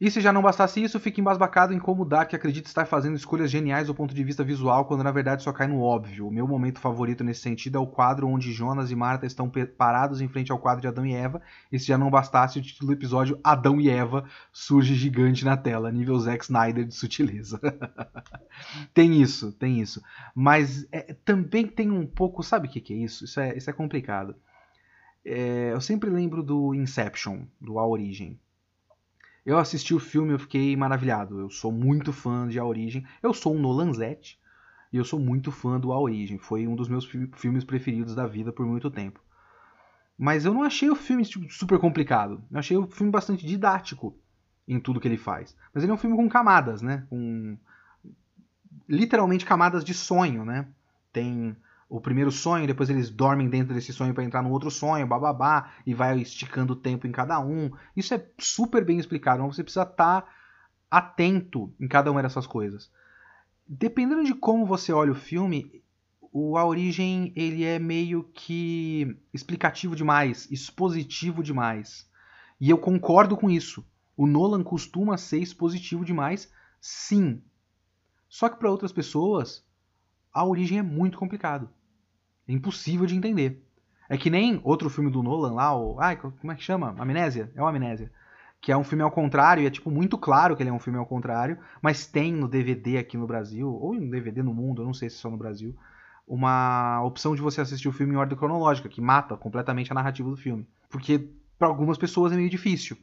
E 0.00 0.10
se 0.10 0.18
já 0.18 0.32
não 0.32 0.40
bastasse 0.40 0.82
isso, 0.82 0.98
fica 0.98 1.20
embasbacado 1.20 1.74
em 1.74 1.78
como 1.78 2.06
Dark 2.06 2.32
acredita 2.32 2.66
estar 2.66 2.86
fazendo 2.86 3.16
escolhas 3.16 3.50
geniais 3.50 3.88
do 3.88 3.94
ponto 3.94 4.14
de 4.14 4.24
vista 4.24 4.42
visual, 4.42 4.86
quando 4.86 5.04
na 5.04 5.10
verdade 5.10 5.42
só 5.42 5.52
cai 5.52 5.66
no 5.66 5.82
óbvio. 5.82 6.26
O 6.26 6.30
meu 6.30 6.48
momento 6.48 6.80
favorito 6.80 7.22
nesse 7.22 7.42
sentido 7.42 7.76
é 7.76 7.78
o 7.78 7.86
quadro 7.86 8.26
onde 8.26 8.50
Jonas 8.50 8.90
e 8.90 8.96
Marta 8.96 9.26
estão 9.26 9.52
parados 9.76 10.22
em 10.22 10.28
frente 10.28 10.50
ao 10.50 10.58
quadro 10.58 10.80
de 10.80 10.88
Adão 10.88 11.04
e 11.04 11.12
Eva, 11.12 11.42
e 11.70 11.78
se 11.78 11.86
já 11.86 11.98
não 11.98 12.08
bastasse, 12.08 12.58
o 12.58 12.62
título 12.62 12.86
do 12.86 12.94
episódio 12.94 13.38
Adão 13.44 13.78
e 13.78 13.90
Eva 13.90 14.24
surge 14.50 14.94
gigante 14.94 15.44
na 15.44 15.54
tela, 15.54 15.92
nível 15.92 16.18
Zack 16.18 16.44
Snyder 16.44 16.86
de 16.86 16.94
sutileza. 16.94 17.60
tem 18.94 19.20
isso, 19.20 19.52
tem 19.52 19.82
isso. 19.82 20.00
Mas 20.34 20.88
é, 20.90 21.12
também 21.12 21.66
tem 21.66 21.90
um 21.90 22.06
pouco. 22.06 22.42
Sabe 22.42 22.68
o 22.68 22.70
que, 22.70 22.80
que 22.80 22.94
é 22.94 22.96
isso? 22.96 23.26
Isso 23.26 23.38
é, 23.38 23.54
isso 23.54 23.68
é 23.68 23.72
complicado. 23.74 24.34
É, 25.22 25.72
eu 25.74 25.80
sempre 25.82 26.08
lembro 26.08 26.42
do 26.42 26.74
Inception, 26.74 27.42
do 27.60 27.78
A 27.78 27.86
Origem 27.86 28.40
eu 29.44 29.58
assisti 29.58 29.94
o 29.94 29.98
filme, 29.98 30.32
eu 30.32 30.38
fiquei 30.38 30.76
maravilhado. 30.76 31.40
Eu 31.40 31.50
sou 31.50 31.72
muito 31.72 32.12
fã 32.12 32.46
de 32.46 32.58
A 32.58 32.64
Origem. 32.64 33.04
Eu 33.22 33.32
sou 33.32 33.54
um 33.54 33.60
Nolanzete 33.60 34.38
e 34.92 34.96
eu 34.96 35.04
sou 35.04 35.18
muito 35.18 35.50
fã 35.50 35.78
do 35.78 35.92
A 35.92 35.98
Origem. 35.98 36.38
Foi 36.38 36.66
um 36.66 36.76
dos 36.76 36.88
meus 36.88 37.04
filmes 37.04 37.64
preferidos 37.64 38.14
da 38.14 38.26
vida 38.26 38.52
por 38.52 38.66
muito 38.66 38.90
tempo. 38.90 39.20
Mas 40.18 40.44
eu 40.44 40.52
não 40.52 40.62
achei 40.62 40.90
o 40.90 40.96
filme 40.96 41.24
super 41.48 41.78
complicado. 41.78 42.42
Eu 42.50 42.58
achei 42.58 42.76
o 42.76 42.86
filme 42.86 43.10
bastante 43.10 43.46
didático 43.46 44.14
em 44.68 44.78
tudo 44.78 45.00
que 45.00 45.08
ele 45.08 45.16
faz. 45.16 45.56
Mas 45.72 45.82
ele 45.82 45.90
é 45.90 45.94
um 45.94 45.98
filme 45.98 46.16
com 46.16 46.28
camadas, 46.28 46.82
né? 46.82 47.06
Com 47.08 47.56
literalmente 48.86 49.46
camadas 49.46 49.82
de 49.82 49.94
sonho, 49.94 50.44
né? 50.44 50.68
Tem 51.12 51.56
o 51.90 52.00
primeiro 52.00 52.30
sonho, 52.30 52.68
depois 52.68 52.88
eles 52.88 53.10
dormem 53.10 53.48
dentro 53.48 53.74
desse 53.74 53.92
sonho 53.92 54.14
para 54.14 54.22
entrar 54.22 54.42
no 54.42 54.50
outro 54.50 54.70
sonho, 54.70 55.08
bababá, 55.08 55.72
e 55.84 55.92
vai 55.92 56.20
esticando 56.20 56.74
o 56.74 56.76
tempo 56.76 57.04
em 57.04 57.10
cada 57.10 57.40
um. 57.40 57.72
Isso 57.96 58.14
é 58.14 58.24
super 58.38 58.84
bem 58.84 59.00
explicado, 59.00 59.42
mas 59.42 59.56
você 59.56 59.64
precisa 59.64 59.82
estar 59.82 60.22
tá 60.22 60.28
atento 60.88 61.74
em 61.80 61.88
cada 61.88 62.12
uma 62.12 62.22
dessas 62.22 62.46
coisas. 62.46 62.92
Dependendo 63.66 64.22
de 64.22 64.34
como 64.34 64.64
você 64.64 64.92
olha 64.92 65.10
o 65.10 65.16
filme, 65.16 65.82
o 66.32 66.56
A 66.56 66.64
Origem 66.64 67.32
ele 67.34 67.64
é 67.64 67.80
meio 67.80 68.22
que 68.22 69.18
explicativo 69.34 69.96
demais, 69.96 70.48
expositivo 70.48 71.42
demais. 71.42 72.08
E 72.60 72.70
eu 72.70 72.78
concordo 72.78 73.36
com 73.36 73.50
isso. 73.50 73.84
O 74.16 74.28
Nolan 74.28 74.62
costuma 74.62 75.16
ser 75.16 75.38
expositivo 75.38 76.04
demais, 76.04 76.52
sim. 76.80 77.42
Só 78.28 78.48
que 78.48 78.58
para 78.58 78.70
outras 78.70 78.92
pessoas, 78.92 79.64
a 80.32 80.44
origem 80.44 80.78
é 80.78 80.82
muito 80.82 81.18
complicado. 81.18 81.68
É 82.50 82.52
impossível 82.52 83.06
de 83.06 83.16
entender. 83.16 83.64
É 84.08 84.18
que 84.18 84.28
nem 84.28 84.60
outro 84.64 84.90
filme 84.90 85.08
do 85.08 85.22
Nolan 85.22 85.52
lá, 85.52 85.72
o. 85.72 86.00
Ai, 86.00 86.16
como 86.16 86.50
é 86.50 86.56
que 86.56 86.64
chama? 86.64 86.96
Amnésia? 86.98 87.48
É 87.54 87.62
o 87.62 87.66
Amnésia. 87.66 88.10
Que 88.60 88.72
é 88.72 88.76
um 88.76 88.82
filme 88.82 89.04
ao 89.04 89.10
contrário, 89.10 89.62
e 89.62 89.66
é 89.66 89.70
tipo 89.70 89.88
muito 89.88 90.18
claro 90.18 90.56
que 90.56 90.62
ele 90.62 90.68
é 90.68 90.72
um 90.72 90.80
filme 90.80 90.98
ao 90.98 91.06
contrário, 91.06 91.56
mas 91.80 92.06
tem 92.06 92.32
no 92.32 92.48
DVD 92.48 92.98
aqui 92.98 93.16
no 93.16 93.26
Brasil, 93.26 93.72
ou 93.72 93.94
no 93.94 94.10
DVD 94.10 94.42
no 94.42 94.52
mundo, 94.52 94.82
eu 94.82 94.86
não 94.86 94.92
sei 94.92 95.08
se 95.08 95.16
só 95.16 95.30
no 95.30 95.36
Brasil, 95.36 95.76
uma 96.26 97.00
opção 97.04 97.36
de 97.36 97.40
você 97.40 97.60
assistir 97.60 97.88
o 97.88 97.92
filme 97.92 98.14
em 98.14 98.16
ordem 98.16 98.36
cronológica, 98.36 98.88
que 98.88 99.00
mata 99.00 99.36
completamente 99.36 99.92
a 99.92 99.94
narrativa 99.94 100.28
do 100.28 100.36
filme. 100.36 100.66
Porque 100.90 101.30
para 101.56 101.68
algumas 101.68 101.96
pessoas 101.96 102.32
é 102.32 102.36
meio 102.36 102.50
difícil. 102.50 102.96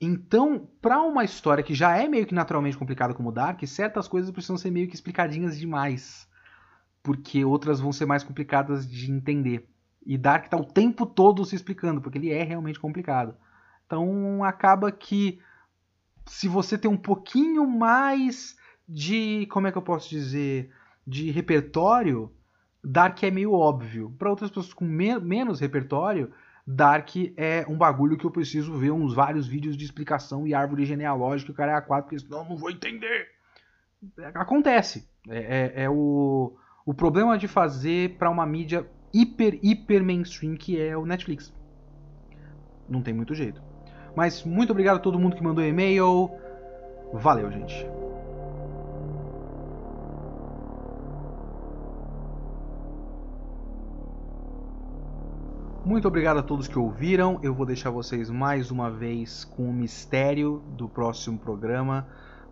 Então, 0.00 0.66
para 0.80 1.02
uma 1.02 1.24
história 1.24 1.62
que 1.62 1.74
já 1.74 1.94
é 1.94 2.08
meio 2.08 2.26
que 2.26 2.34
naturalmente 2.34 2.78
complicada 2.78 3.12
como 3.12 3.30
Dark, 3.30 3.62
certas 3.66 4.08
coisas 4.08 4.30
precisam 4.30 4.56
ser 4.56 4.70
meio 4.70 4.88
que 4.88 4.94
explicadinhas 4.94 5.58
demais 5.58 6.29
porque 7.02 7.44
outras 7.44 7.80
vão 7.80 7.92
ser 7.92 8.06
mais 8.06 8.22
complicadas 8.22 8.88
de 8.88 9.10
entender. 9.10 9.68
E 10.04 10.16
Dark 10.16 10.44
está 10.44 10.56
o 10.56 10.64
tempo 10.64 11.04
todo 11.06 11.44
se 11.44 11.54
explicando, 11.54 12.00
porque 12.00 12.18
ele 12.18 12.30
é 12.30 12.42
realmente 12.42 12.80
complicado. 12.80 13.34
Então 13.86 14.42
acaba 14.44 14.90
que 14.90 15.40
se 16.26 16.48
você 16.48 16.78
tem 16.78 16.90
um 16.90 16.96
pouquinho 16.96 17.66
mais 17.66 18.56
de, 18.88 19.46
como 19.50 19.66
é 19.66 19.72
que 19.72 19.78
eu 19.78 19.82
posso 19.82 20.08
dizer, 20.08 20.70
de 21.06 21.30
repertório, 21.30 22.32
Dark 22.82 23.22
é 23.22 23.30
meio 23.30 23.52
óbvio. 23.52 24.14
Para 24.18 24.30
outras 24.30 24.50
pessoas 24.50 24.72
com 24.72 24.84
me 24.84 25.18
menos 25.18 25.60
repertório, 25.60 26.32
Dark 26.66 27.08
é 27.36 27.64
um 27.68 27.76
bagulho 27.76 28.16
que 28.16 28.24
eu 28.24 28.30
preciso 28.30 28.78
ver 28.78 28.92
uns 28.92 29.14
vários 29.14 29.46
vídeos 29.46 29.76
de 29.76 29.84
explicação 29.84 30.46
e 30.46 30.54
árvore 30.54 30.84
genealógica, 30.84 31.52
o 31.52 31.54
cara 31.54 31.72
é 31.72 31.74
a 31.74 31.82
quatro, 31.82 32.04
porque 32.08 32.24
senão 32.24 32.42
eu 32.42 32.48
não 32.48 32.56
vou 32.56 32.70
entender. 32.70 33.28
Acontece. 34.34 35.08
É, 35.28 35.82
é, 35.82 35.84
é 35.84 35.90
o 35.90 36.56
o 36.90 36.92
problema 36.92 37.38
de 37.38 37.46
fazer 37.46 38.16
para 38.18 38.28
uma 38.28 38.44
mídia 38.44 38.84
hiper, 39.14 39.60
hiper 39.62 40.02
mainstream 40.02 40.56
que 40.56 40.76
é 40.80 40.96
o 40.96 41.06
Netflix. 41.06 41.54
Não 42.88 43.00
tem 43.00 43.14
muito 43.14 43.32
jeito. 43.32 43.62
Mas 44.16 44.42
muito 44.42 44.70
obrigado 44.70 44.96
a 44.96 44.98
todo 44.98 45.16
mundo 45.16 45.36
que 45.36 45.42
mandou 45.42 45.64
e-mail. 45.64 46.28
Valeu, 47.12 47.48
gente. 47.52 47.86
Muito 55.84 56.08
obrigado 56.08 56.38
a 56.38 56.42
todos 56.42 56.66
que 56.66 56.76
ouviram. 56.76 57.38
Eu 57.40 57.54
vou 57.54 57.64
deixar 57.64 57.90
vocês 57.90 58.28
mais 58.28 58.72
uma 58.72 58.90
vez 58.90 59.44
com 59.44 59.70
o 59.70 59.72
mistério 59.72 60.60
do 60.76 60.88
próximo 60.88 61.38
programa, 61.38 62.08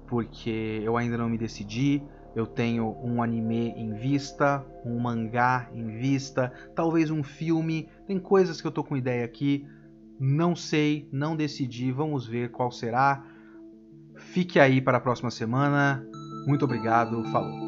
porque 0.07 0.81
eu 0.85 0.97
ainda 0.97 1.19
não 1.19 1.29
me 1.29 1.37
decidi 1.37 2.05
Eu 2.39 2.47
tenho 2.47 2.97
um 3.03 3.21
anime 3.21 3.71
em 3.71 3.95
vista, 3.95 4.65
um 4.85 4.97
mangá 5.01 5.69
em 5.75 5.89
vista, 5.99 6.53
talvez 6.73 7.11
um 7.11 7.21
filme. 7.21 7.89
Tem 8.07 8.17
coisas 8.17 8.61
que 8.61 8.67
eu 8.69 8.71
tô 8.71 8.85
com 8.85 8.97
ideia 8.97 9.25
aqui. 9.25 9.67
Não 10.21 10.55
sei, 10.55 11.09
não 11.11 11.35
decidi. 11.35 11.91
Vamos 11.91 12.29
ver 12.29 12.53
qual 12.53 12.71
será. 12.71 13.25
Fique 14.15 14.61
aí 14.61 14.81
para 14.81 14.99
a 14.99 15.01
próxima 15.01 15.33
semana. 15.33 16.07
Muito 16.47 16.65
obrigado. 16.65 17.25
Falou. 17.33 17.68